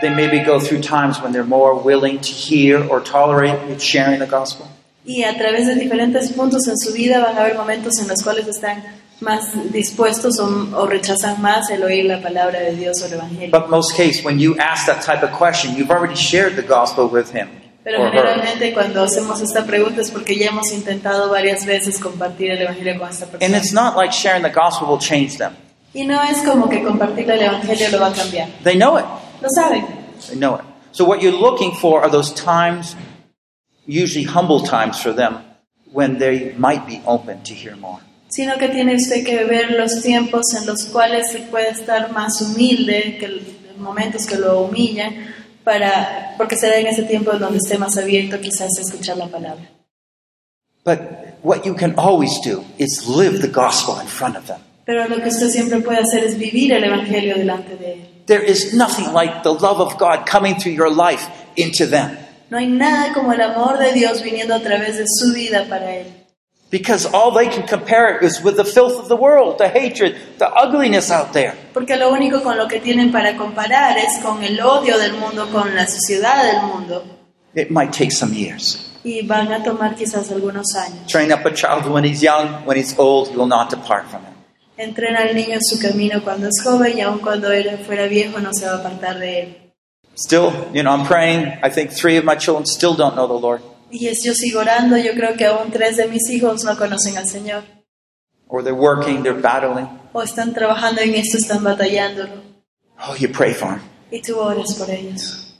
they 0.00 0.10
maybe 0.10 0.40
go 0.40 0.60
through 0.60 0.82
times 0.82 1.20
when 1.20 1.32
they're 1.32 1.44
more 1.44 1.74
willing 1.74 2.20
to 2.20 2.30
hear 2.30 2.86
or 2.88 3.00
tolerate 3.00 3.80
sharing 3.80 4.18
the 4.18 4.26
gospel. 4.26 4.68
Y 5.04 5.24
a 5.24 5.38
través 5.38 5.66
de 5.66 5.74
diferentes 5.74 6.32
puntos 6.32 6.68
en 6.68 6.76
su 6.76 6.92
vida 6.92 7.20
van 7.20 7.36
a 7.36 7.40
haber 7.40 7.56
momentos 7.56 7.98
en 7.98 8.08
los 8.08 8.22
cuales 8.22 8.46
están 8.46 8.84
más 9.20 9.72
dispuestos 9.72 10.38
o, 10.38 10.68
o 10.76 10.86
rechazan 10.86 11.40
más 11.40 11.70
el 11.70 11.82
oír 11.82 12.04
la 12.04 12.20
palabra 12.20 12.60
de 12.60 12.76
Dios 12.76 13.00
o 13.02 13.06
el 13.06 13.14
Evangelio. 13.14 13.50
But 13.50 13.70
most 13.70 13.96
cases, 13.96 14.22
when 14.24 14.38
you 14.38 14.56
ask 14.58 14.86
that 14.86 15.02
type 15.02 15.24
of 15.24 15.32
question, 15.32 15.74
you've 15.74 15.90
already 15.90 16.14
shared 16.14 16.56
the 16.56 16.62
gospel 16.62 17.08
with 17.08 17.32
him. 17.32 17.48
Pero 17.84 18.04
generalmente 18.10 18.74
cuando 18.74 19.02
hacemos 19.02 19.40
esta 19.40 19.64
pregunta 19.64 20.02
es 20.02 20.10
porque 20.10 20.36
ya 20.36 20.48
hemos 20.48 20.72
intentado 20.72 21.30
varias 21.30 21.64
veces 21.64 21.98
compartir 21.98 22.50
el 22.50 22.60
Evangelio 22.60 22.98
con 22.98 23.08
esta 23.08 23.26
persona. 23.26 23.46
And 23.46 23.56
it's 23.56 23.72
not 23.72 23.96
like 23.96 24.12
sharing 24.12 24.42
the 24.42 24.52
gospel 24.52 24.86
will 24.88 25.00
change 25.00 25.38
them. 25.38 25.56
Y 25.94 26.04
no 26.04 26.22
es 26.22 26.42
como 26.42 26.68
que 26.68 26.82
compartir 26.82 27.30
el 27.30 27.42
Evangelio 27.42 27.90
lo 27.90 28.00
va 28.00 28.08
a 28.08 28.12
cambiar. 28.12 28.48
They 28.62 28.76
know 28.76 28.98
it. 28.98 29.04
Lo 29.40 29.48
saben. 29.54 29.86
They 30.28 30.36
know 30.36 30.56
it. 30.56 30.64
So 30.92 31.04
what 31.04 31.20
you're 31.22 31.36
looking 31.36 31.72
for 31.74 32.02
are 32.02 32.10
those 32.10 32.32
times, 32.34 32.96
usually 33.86 34.24
humble 34.24 34.60
times 34.60 35.00
for 35.00 35.12
them, 35.12 35.38
when 35.92 36.18
they 36.18 36.54
might 36.58 36.86
be 36.86 37.00
open 37.06 37.42
to 37.44 37.54
hear 37.54 37.76
more. 37.76 38.00
Sino 38.28 38.58
que 38.58 38.68
tiene 38.68 38.94
usted 38.94 39.24
que 39.24 39.44
ver 39.44 39.70
los 39.70 40.02
tiempos 40.02 40.54
en 40.54 40.66
los 40.66 40.84
cuales 40.84 41.30
se 41.30 41.40
puede 41.40 41.70
estar 41.70 42.12
más 42.12 42.42
humilde, 42.42 43.16
que 43.18 43.28
los 43.28 43.78
momentos 43.78 44.26
que 44.26 44.36
lo 44.36 44.62
humillan, 44.62 45.34
para, 45.64 46.34
porque 46.36 46.56
será 46.56 46.76
en 46.78 46.86
ese 46.86 47.04
tiempo 47.04 47.32
donde 47.32 47.58
esté 47.58 47.78
más 47.78 47.96
abierto 47.96 48.38
quizás 48.40 48.70
a 48.78 48.82
escuchar 48.82 49.16
la 49.16 49.28
palabra. 49.28 49.66
But 50.84 51.38
what 51.42 51.64
you 51.64 51.74
can 51.74 51.94
always 51.96 52.40
do 52.40 52.64
is 52.78 53.06
live 53.06 53.40
the 53.40 53.48
gospel 53.48 53.98
in 54.00 54.06
front 54.06 54.36
of 54.36 54.46
them. 54.46 54.60
Pero 54.88 55.06
lo 55.06 55.20
que 55.20 55.28
usted 55.28 55.50
siempre 55.50 55.80
puede 55.80 55.98
hacer 55.98 56.24
es 56.24 56.38
vivir 56.38 56.72
el 56.72 56.82
Evangelio 56.82 57.36
delante 57.36 57.76
de 57.76 57.92
él. 57.92 58.08
There 58.24 58.42
is 58.42 58.72
nothing 58.72 59.12
like 59.12 59.42
the 59.42 59.52
love 59.52 59.80
of 59.80 59.98
God 59.98 60.24
coming 60.24 60.56
through 60.56 60.74
your 60.74 60.90
life 60.90 61.28
into 61.56 61.86
them. 61.86 62.16
No 62.48 62.56
hay 62.56 62.68
nada 62.68 63.12
como 63.12 63.34
el 63.34 63.42
amor 63.42 63.76
de 63.76 63.92
Dios 63.92 64.22
viniendo 64.22 64.54
a 64.54 64.60
través 64.60 64.96
de 64.96 65.04
su 65.06 65.34
vida 65.34 65.66
para 65.68 65.94
él. 65.94 66.06
Because 66.70 67.04
all 67.04 67.34
they 67.34 67.50
can 67.50 67.66
compare 67.66 68.16
it 68.16 68.22
is 68.22 68.42
with 68.42 68.56
the 68.56 68.64
filth 68.64 68.98
of 68.98 69.08
the 69.08 69.16
world, 69.16 69.58
the 69.58 69.68
hatred, 69.68 70.16
the 70.38 70.48
ugliness 70.56 71.10
out 71.10 71.34
there. 71.34 71.52
Porque 71.74 71.94
lo 71.96 72.10
único 72.10 72.42
con 72.42 72.56
lo 72.56 72.66
que 72.66 72.80
tienen 72.80 73.12
para 73.12 73.36
comparar 73.36 73.98
es 73.98 74.18
con 74.22 74.42
el 74.42 74.58
odio 74.58 74.96
del 74.96 75.12
mundo, 75.12 75.50
con 75.52 75.74
la 75.74 75.86
suciedad 75.86 76.50
del 76.50 76.62
mundo. 76.62 77.04
It 77.54 77.70
might 77.70 77.92
take 77.92 78.10
some 78.10 78.32
years. 78.32 78.90
Y 79.04 79.20
van 79.26 79.52
a 79.52 79.62
tomar 79.62 79.96
quizás 79.96 80.30
algunos 80.30 80.74
años. 80.74 81.06
Train 81.08 81.30
up 81.30 81.44
a 81.44 81.52
child 81.52 81.86
when 81.92 82.04
he's 82.04 82.22
young, 82.22 82.64
when 82.64 82.78
he's 82.78 82.98
old, 82.98 83.28
he 83.28 83.36
will 83.36 83.46
not 83.46 83.68
depart 83.68 84.06
from 84.06 84.22
it. 84.22 84.37
Entrena 84.78 85.22
al 85.22 85.34
niño 85.34 85.54
en 85.54 85.62
su 85.62 85.78
camino 85.80 86.22
cuando 86.22 86.46
es 86.48 86.62
joven 86.62 86.96
y 86.96 87.00
aun 87.00 87.18
cuando 87.18 87.50
él 87.50 87.78
fuera 87.84 88.06
viejo 88.06 88.38
no 88.38 88.54
se 88.54 88.64
va 88.64 88.72
a 88.72 88.76
apartar 88.76 89.18
de 89.18 89.40
él. 89.42 89.72
Still, 90.16 90.50
you 90.72 90.82
know, 90.82 90.92
I'm 90.92 91.06
praying. 91.06 91.58
I 91.62 91.68
think 91.70 91.90
three 91.90 92.16
of 92.16 92.24
my 92.24 92.36
children 92.36 92.64
still 92.66 92.94
don't 92.96 93.14
know 93.14 93.26
the 93.26 93.40
Lord, 93.40 93.60
Y 93.90 94.06
es, 94.08 94.22
yo 94.24 94.34
sigo 94.34 94.60
orando, 94.60 94.96
yo 94.98 95.12
creo 95.14 95.36
que 95.36 95.46
aún 95.46 95.70
tres 95.70 95.96
de 95.96 96.06
mis 96.08 96.28
hijos 96.30 96.62
no 96.64 96.76
conocen 96.76 97.16
al 97.16 97.26
Señor. 97.26 97.62
or 98.48 98.62
they're 98.62 98.74
working, 98.74 99.22
they're 99.22 99.40
battling. 99.40 99.88
O 100.12 100.22
están 100.22 100.54
trabajando 100.54 101.00
en 101.02 101.14
esto, 101.14 101.36
están 101.38 101.62
batallándolo. 101.64 102.42
Oh, 103.00 103.14
you 103.16 103.28
pray 103.28 103.52
for 103.54 103.68
them. 103.68 103.80
Y 104.10 104.20
tú 104.22 104.38
oras 104.38 104.74
por 104.74 104.90
ellos. 104.90 105.54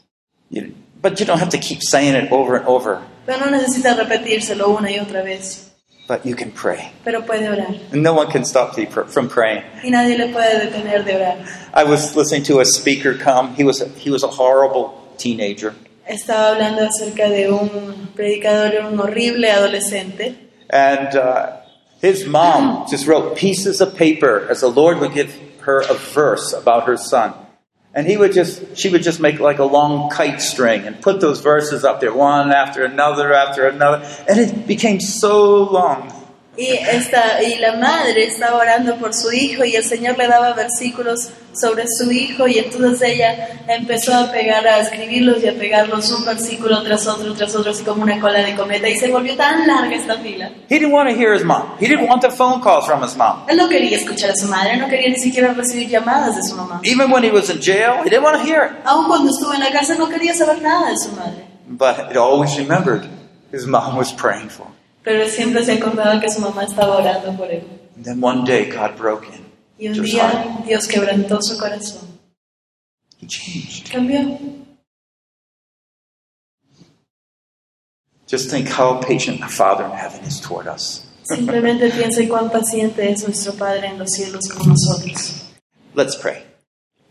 You, 0.50 0.72
but 1.02 1.18
you 1.20 1.26
don't 1.26 1.38
have 1.40 1.50
to 1.50 1.58
keep 1.58 1.82
saying 1.82 2.14
it 2.14 2.30
over 2.32 2.56
and 2.56 2.66
over, 2.66 2.98
Pero 3.26 3.38
no 3.44 3.50
necesitas 3.50 3.96
repetírselo 3.96 4.68
una 4.70 4.90
y 4.90 4.98
otra 4.98 5.22
vez. 5.22 5.67
But 6.08 6.26
you 6.26 6.34
can 6.34 6.50
pray. 6.50 6.90
Pero 7.04 7.20
puede 7.22 7.42
orar. 7.46 7.92
And 7.92 8.02
no 8.02 8.14
one 8.14 8.28
can 8.30 8.44
stop 8.44 8.76
you 8.76 8.86
from 8.86 9.28
praying. 9.28 9.62
Y 9.84 9.90
nadie 9.90 10.18
le 10.18 10.32
puede 10.32 10.68
detener 10.72 11.04
de 11.04 11.12
orar. 11.12 11.46
I 11.74 11.84
was 11.84 12.16
listening 12.16 12.42
to 12.44 12.58
a 12.60 12.64
speaker 12.64 13.14
come. 13.14 13.54
He 13.54 13.62
was 13.62 13.80
a, 13.80 13.88
he 13.90 14.10
was 14.10 14.24
a 14.24 14.28
horrible 14.28 14.94
teenager, 15.18 15.74
Estaba 16.08 16.54
hablando 16.54 16.88
acerca 16.88 17.28
de 17.28 17.46
un 17.52 18.08
predicador, 18.16 18.80
un 18.86 18.96
horrible 18.98 19.44
adolescente. 19.44 20.34
and 20.70 21.14
uh, 21.16 21.56
his 22.00 22.24
mom 22.26 22.86
just 22.88 23.06
wrote 23.06 23.36
pieces 23.36 23.80
of 23.82 23.94
paper 23.96 24.46
as 24.48 24.60
the 24.60 24.68
Lord 24.68 24.98
would 25.00 25.12
give 25.12 25.34
her 25.60 25.80
a 25.80 25.94
verse 25.94 26.52
about 26.54 26.86
her 26.86 26.96
son. 26.96 27.34
And 27.98 28.06
he 28.06 28.16
would 28.16 28.32
just, 28.32 28.76
she 28.76 28.90
would 28.90 29.02
just 29.02 29.18
make 29.18 29.40
like 29.40 29.58
a 29.58 29.64
long 29.64 30.08
kite 30.08 30.40
string 30.40 30.86
and 30.86 31.02
put 31.02 31.20
those 31.20 31.40
verses 31.40 31.82
up 31.82 31.98
there, 31.98 32.14
one 32.14 32.52
after 32.52 32.84
another 32.84 33.32
after 33.32 33.66
another, 33.66 34.06
and 34.28 34.38
it 34.38 34.68
became 34.68 35.00
so 35.00 35.64
long. 35.64 36.17
Y, 36.58 36.72
esta, 36.72 37.40
y 37.40 37.56
la 37.60 37.76
madre 37.76 38.26
estaba 38.26 38.56
orando 38.56 38.96
por 38.96 39.14
su 39.14 39.30
hijo 39.30 39.64
y 39.64 39.76
el 39.76 39.84
Señor 39.84 40.18
le 40.18 40.26
daba 40.26 40.54
versículos 40.54 41.30
sobre 41.52 41.84
su 41.86 42.10
hijo 42.10 42.48
y 42.48 42.58
entonces 42.58 43.10
ella 43.10 43.48
empezó 43.68 44.12
a 44.12 44.32
pegar, 44.32 44.66
a 44.66 44.80
escribirlos 44.80 45.40
y 45.40 45.46
a 45.46 45.54
pegarlos 45.54 46.10
un 46.10 46.24
versículo 46.24 46.82
tras 46.82 47.06
otro, 47.06 47.32
tras 47.34 47.54
otro, 47.54 47.70
así 47.70 47.84
como 47.84 48.02
una 48.02 48.18
cola 48.20 48.40
de 48.40 48.56
cometa 48.56 48.88
y 48.88 48.96
se 48.96 49.08
volvió 49.08 49.36
tan 49.36 49.68
larga 49.68 49.94
esta 49.94 50.16
fila. 50.16 50.50
He 50.68 50.80
didn't 50.80 50.92
want 50.92 51.08
to 51.08 51.14
hear 51.14 51.32
his 51.32 51.44
mom. 51.44 51.76
He 51.78 51.86
didn't 51.86 52.08
want 52.08 52.22
the 52.22 52.30
phone 52.30 52.60
calls 52.60 52.86
from 52.86 53.04
his 53.04 53.16
mom. 53.16 53.44
Él 53.48 53.56
no 53.56 53.68
quería 53.68 53.96
escuchar 53.96 54.30
a 54.30 54.34
su 54.34 54.48
madre, 54.48 54.76
no 54.78 54.88
quería 54.88 55.10
ni 55.10 55.18
siquiera 55.18 55.52
recibir 55.52 55.88
llamadas 55.88 56.34
de 56.34 56.42
su 56.42 56.56
mamá. 56.56 56.80
Even 56.82 57.12
when 57.12 57.22
he 57.22 57.30
was 57.30 57.50
in 57.50 57.60
jail, 57.60 58.02
he 58.04 58.10
didn't 58.10 58.24
want 58.24 58.36
to 58.36 58.42
hear 58.44 58.64
it. 58.66 58.72
Aun 58.84 59.06
cuando 59.06 59.30
estuvo 59.30 59.54
en 59.54 59.60
la 59.60 59.70
cárcel 59.70 59.96
no 59.96 60.08
quería 60.08 60.34
saber 60.34 60.60
nada 60.60 60.90
de 60.90 60.98
su 60.98 61.12
madre. 61.12 61.46
But 61.68 62.10
it 62.10 62.16
always 62.16 62.58
remembered 62.58 63.06
his 63.52 63.64
mom 63.64 63.96
was 63.96 64.12
praying 64.12 64.48
for 64.48 64.64
him. 64.64 64.72
Pero 65.02 65.28
siempre 65.28 65.64
se 65.64 65.72
acordaba 65.72 66.20
que 66.20 66.30
su 66.30 66.40
mamá 66.40 66.64
estaba 66.64 66.96
orando 66.96 67.36
por 67.36 67.50
él. 67.50 67.62
And 67.96 68.04
then 68.04 68.20
one 68.22 68.44
day, 68.44 68.66
God 68.70 68.96
broke 68.96 69.26
in. 69.26 69.44
Y 69.78 69.88
un 69.88 70.02
día 70.02 70.62
Dios 70.66 70.86
quebrantó 70.86 71.40
su 71.40 71.56
corazón. 71.58 72.18
He 73.20 73.26
changed. 73.26 73.90
Cambió. 73.90 74.38
Just 78.28 78.50
think 78.50 78.68
how 78.68 79.00
patient 79.00 79.40
the 79.40 79.48
Father 79.48 79.84
in 79.84 79.92
heaven 79.92 80.22
is 80.24 80.40
toward 80.40 80.66
us. 80.66 81.06
Simplemente 81.24 81.90
piense 81.96 82.28
cuán 82.28 82.50
paciente 82.50 83.10
es 83.10 83.22
nuestro 83.22 83.54
Padre 83.54 83.88
en 83.88 83.98
los 83.98 84.10
cielos 84.10 84.46
con 84.48 84.68
nosotros. 84.68 85.44
Let's 85.94 86.14
pray. 86.14 86.42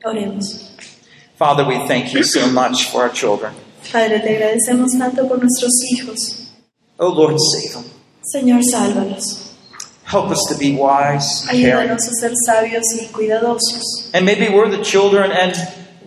Oremos. 0.06 0.72
Father, 1.38 1.66
we 1.66 1.78
thank 1.88 2.14
you 2.14 2.24
so 2.24 2.48
much 2.48 2.90
for 2.90 3.04
our 3.04 3.12
children. 3.12 3.54
Padre, 3.92 4.20
te 4.20 4.36
agradecemos 4.36 4.98
tanto 4.98 5.28
por 5.28 5.40
nuestros 5.40 5.74
hijos. 5.92 6.47
Oh 7.00 7.10
Lord, 7.10 7.38
save 7.40 7.74
them. 7.74 7.86
Señor, 8.34 8.62
sálvalos. 8.64 9.54
Help 10.04 10.32
us 10.32 10.46
to 10.50 10.58
be 10.58 10.76
wise, 10.76 11.42
and 11.50 11.52
caring. 11.52 11.90
Ayúdanos 11.90 12.08
a 12.08 12.14
ser 12.14 12.34
sabios 12.46 12.86
y 12.94 13.08
cuidadosos. 13.12 14.10
And 14.14 14.26
maybe 14.26 14.50
we're 14.50 14.70
the 14.70 14.84
children 14.84 15.32
and 15.32 15.54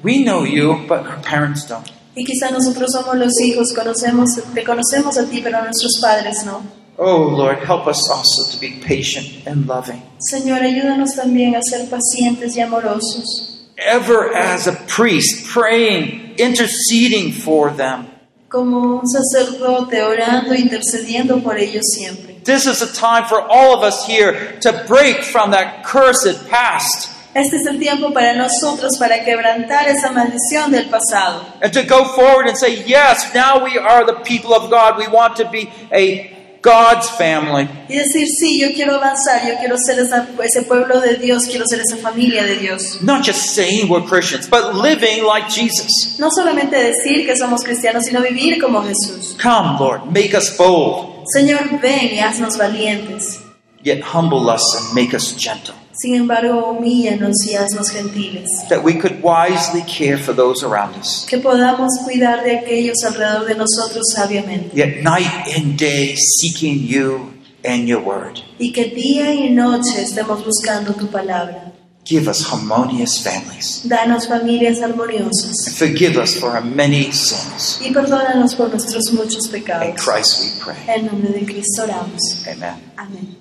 we 0.03 0.25
know 0.25 0.45
you, 0.45 0.87
but 0.89 1.07
our 1.07 1.21
parents 1.23 1.67
don't. 1.67 1.91
Y 2.17 2.25
quizá 2.25 2.51
nosotros 2.51 2.91
somos 2.93 3.17
los 3.17 3.41
hijos, 3.41 3.73
conocemos, 3.73 4.31
te 4.55 4.65
conocemos 4.65 5.17
a 5.17 5.27
ti, 5.27 5.41
pero 5.43 5.63
nuestros 5.63 6.01
padres 6.01 6.45
no. 6.45 6.63
Oh 6.99 7.29
Lord, 7.29 7.59
help 7.65 7.87
us 7.87 8.11
also 8.11 8.51
to 8.51 8.61
be 8.61 8.81
patient 8.81 9.47
and 9.47 9.67
loving. 9.67 10.03
Señor, 10.19 10.61
ayúdanos 10.63 11.15
también 11.15 11.55
a 11.55 11.63
ser 11.63 11.89
pacientes 11.89 12.57
y 12.57 12.61
amorosos. 12.61 13.69
Ever 13.79 14.35
as 14.35 14.67
a 14.67 14.73
priest, 14.87 15.47
praying, 15.47 16.35
interceding 16.37 17.33
for 17.33 17.71
them. 17.71 18.07
Como 18.51 18.99
un 18.99 19.07
sacerdote 19.07 20.03
orando, 20.03 20.55
intercediendo 20.55 21.41
por 21.41 21.57
ellos 21.57 21.85
siempre. 21.95 22.35
This 22.45 22.67
is 22.67 22.83
a 22.83 22.93
time 22.93 23.25
for 23.29 23.41
all 23.49 23.75
of 23.75 23.85
us 23.85 24.05
here 24.09 24.59
to 24.63 24.73
break 24.89 25.23
from 25.23 25.53
that 25.53 25.85
cursed 25.85 26.49
past 26.51 27.11
Este 27.33 27.59
es 27.59 27.67
el 27.67 27.79
tiempo 27.79 28.13
para 28.13 28.35
nosotros 28.35 28.99
para 28.99 29.23
quebrantar 29.25 29.87
esa 29.87 30.11
maldición 30.11 30.73
del 30.73 30.89
pasado. 30.91 31.45
and 31.63 31.73
to 31.73 31.85
go 31.85 32.05
forward 32.07 32.49
and 32.49 32.57
say, 32.59 32.83
Yes, 32.87 33.33
now 33.33 33.63
we 33.63 33.79
are 33.79 34.05
the 34.05 34.15
people 34.25 34.53
of 34.53 34.69
God. 34.69 34.99
We 34.99 35.07
want 35.07 35.37
to 35.37 35.49
be 35.49 35.71
a 35.93 36.37
God's 36.63 37.09
family. 37.11 37.69
Y 37.89 37.97
decir, 37.97 38.27
sí, 38.39 38.61
yo 38.61 38.69
quiero 38.75 38.97
avanzar, 38.97 39.47
yo 39.49 39.55
quiero 39.59 39.77
ser 39.79 39.99
esa- 39.99 40.29
ese 40.45 40.63
pueblo 40.63 41.01
de 41.01 41.15
Dios, 41.17 41.45
quiero 41.47 41.65
ser 41.67 41.81
esa 41.81 41.97
familia 41.97 42.45
de 42.45 42.57
Dios. 42.57 43.01
Not 43.03 43.25
just 43.25 43.55
saying 43.55 43.89
we're 43.89 44.05
Christians, 44.07 44.47
but 44.49 44.75
living 44.75 45.25
like 45.25 45.49
Jesus. 45.49 46.17
No 46.19 46.29
solamente 46.31 46.77
decir 46.77 47.25
que 47.25 47.35
somos 47.37 47.63
cristianos, 47.65 48.05
sino 48.05 48.21
vivir 48.21 48.61
como 48.61 48.83
Jesús. 48.83 49.37
Come, 49.43 49.79
Lord, 49.79 50.03
make 50.13 50.37
us 50.37 50.55
bold, 50.57 51.25
Señor, 51.33 51.81
ven 51.81 52.15
y 52.15 52.19
haznos 52.21 52.57
valientes. 52.59 53.41
yet 53.83 54.03
humble 54.03 54.51
us 54.51 54.63
and 54.77 54.95
make 54.95 55.15
us 55.17 55.35
gentle, 55.39 55.75
Sin 56.01 56.15
embargo, 56.15 56.71
humíllanos 56.71 57.45
y 57.47 57.55
haznos 57.57 57.91
gentiles. 57.91 58.49
that 58.71 58.83
we 58.83 58.95
could 58.95 59.21
wisely 59.23 59.83
care 59.83 60.17
for 60.17 60.35
those 60.35 60.65
around 60.65 60.97
us. 60.99 61.27
Que 61.29 61.39
podamos 61.39 61.91
cuidar 62.05 62.43
de 62.43 62.57
aquellos 62.59 63.05
alrededor 63.05 63.45
de 63.47 63.55
nosotros 63.55 64.07
sabiamente. 64.15 64.71
Yet 64.75 65.03
night 65.03 65.55
and 65.57 65.77
day 65.77 66.15
seeking 66.17 66.87
you 66.87 67.31
and 67.65 67.87
your 67.87 68.01
word. 68.03 68.41
Y 68.59 68.73
que 68.73 68.87
día 68.87 69.35
y 69.35 69.51
noche 69.51 70.01
estemos 70.03 70.43
buscando 70.45 70.95
tu 70.95 71.07
palabra. 71.09 71.67
Give 72.07 72.29
us 72.31 72.43
harmonious 72.51 73.21
families. 73.23 73.83
Danos 73.85 74.27
familias 74.27 74.81
And 74.81 74.95
armoniosas. 74.95 75.77
forgive 75.77 76.17
us 76.17 76.35
for 76.35 76.51
our 76.57 76.65
many 76.65 77.13
sins. 77.13 77.79
Y 77.85 77.93
perdónanos 77.93 78.55
por 78.55 78.71
nuestros 78.71 79.13
muchos 79.13 79.45
In 79.47 79.53
pecados. 79.53 80.03
Christ 80.03 80.41
we 80.41 80.65
pray. 80.65 80.97
En 80.97 81.07
nombre 81.07 81.31
de 81.31 81.45
Cristo 81.45 81.83
oramos. 81.85 82.21
Amen. 82.49 82.75
Amén. 82.97 83.40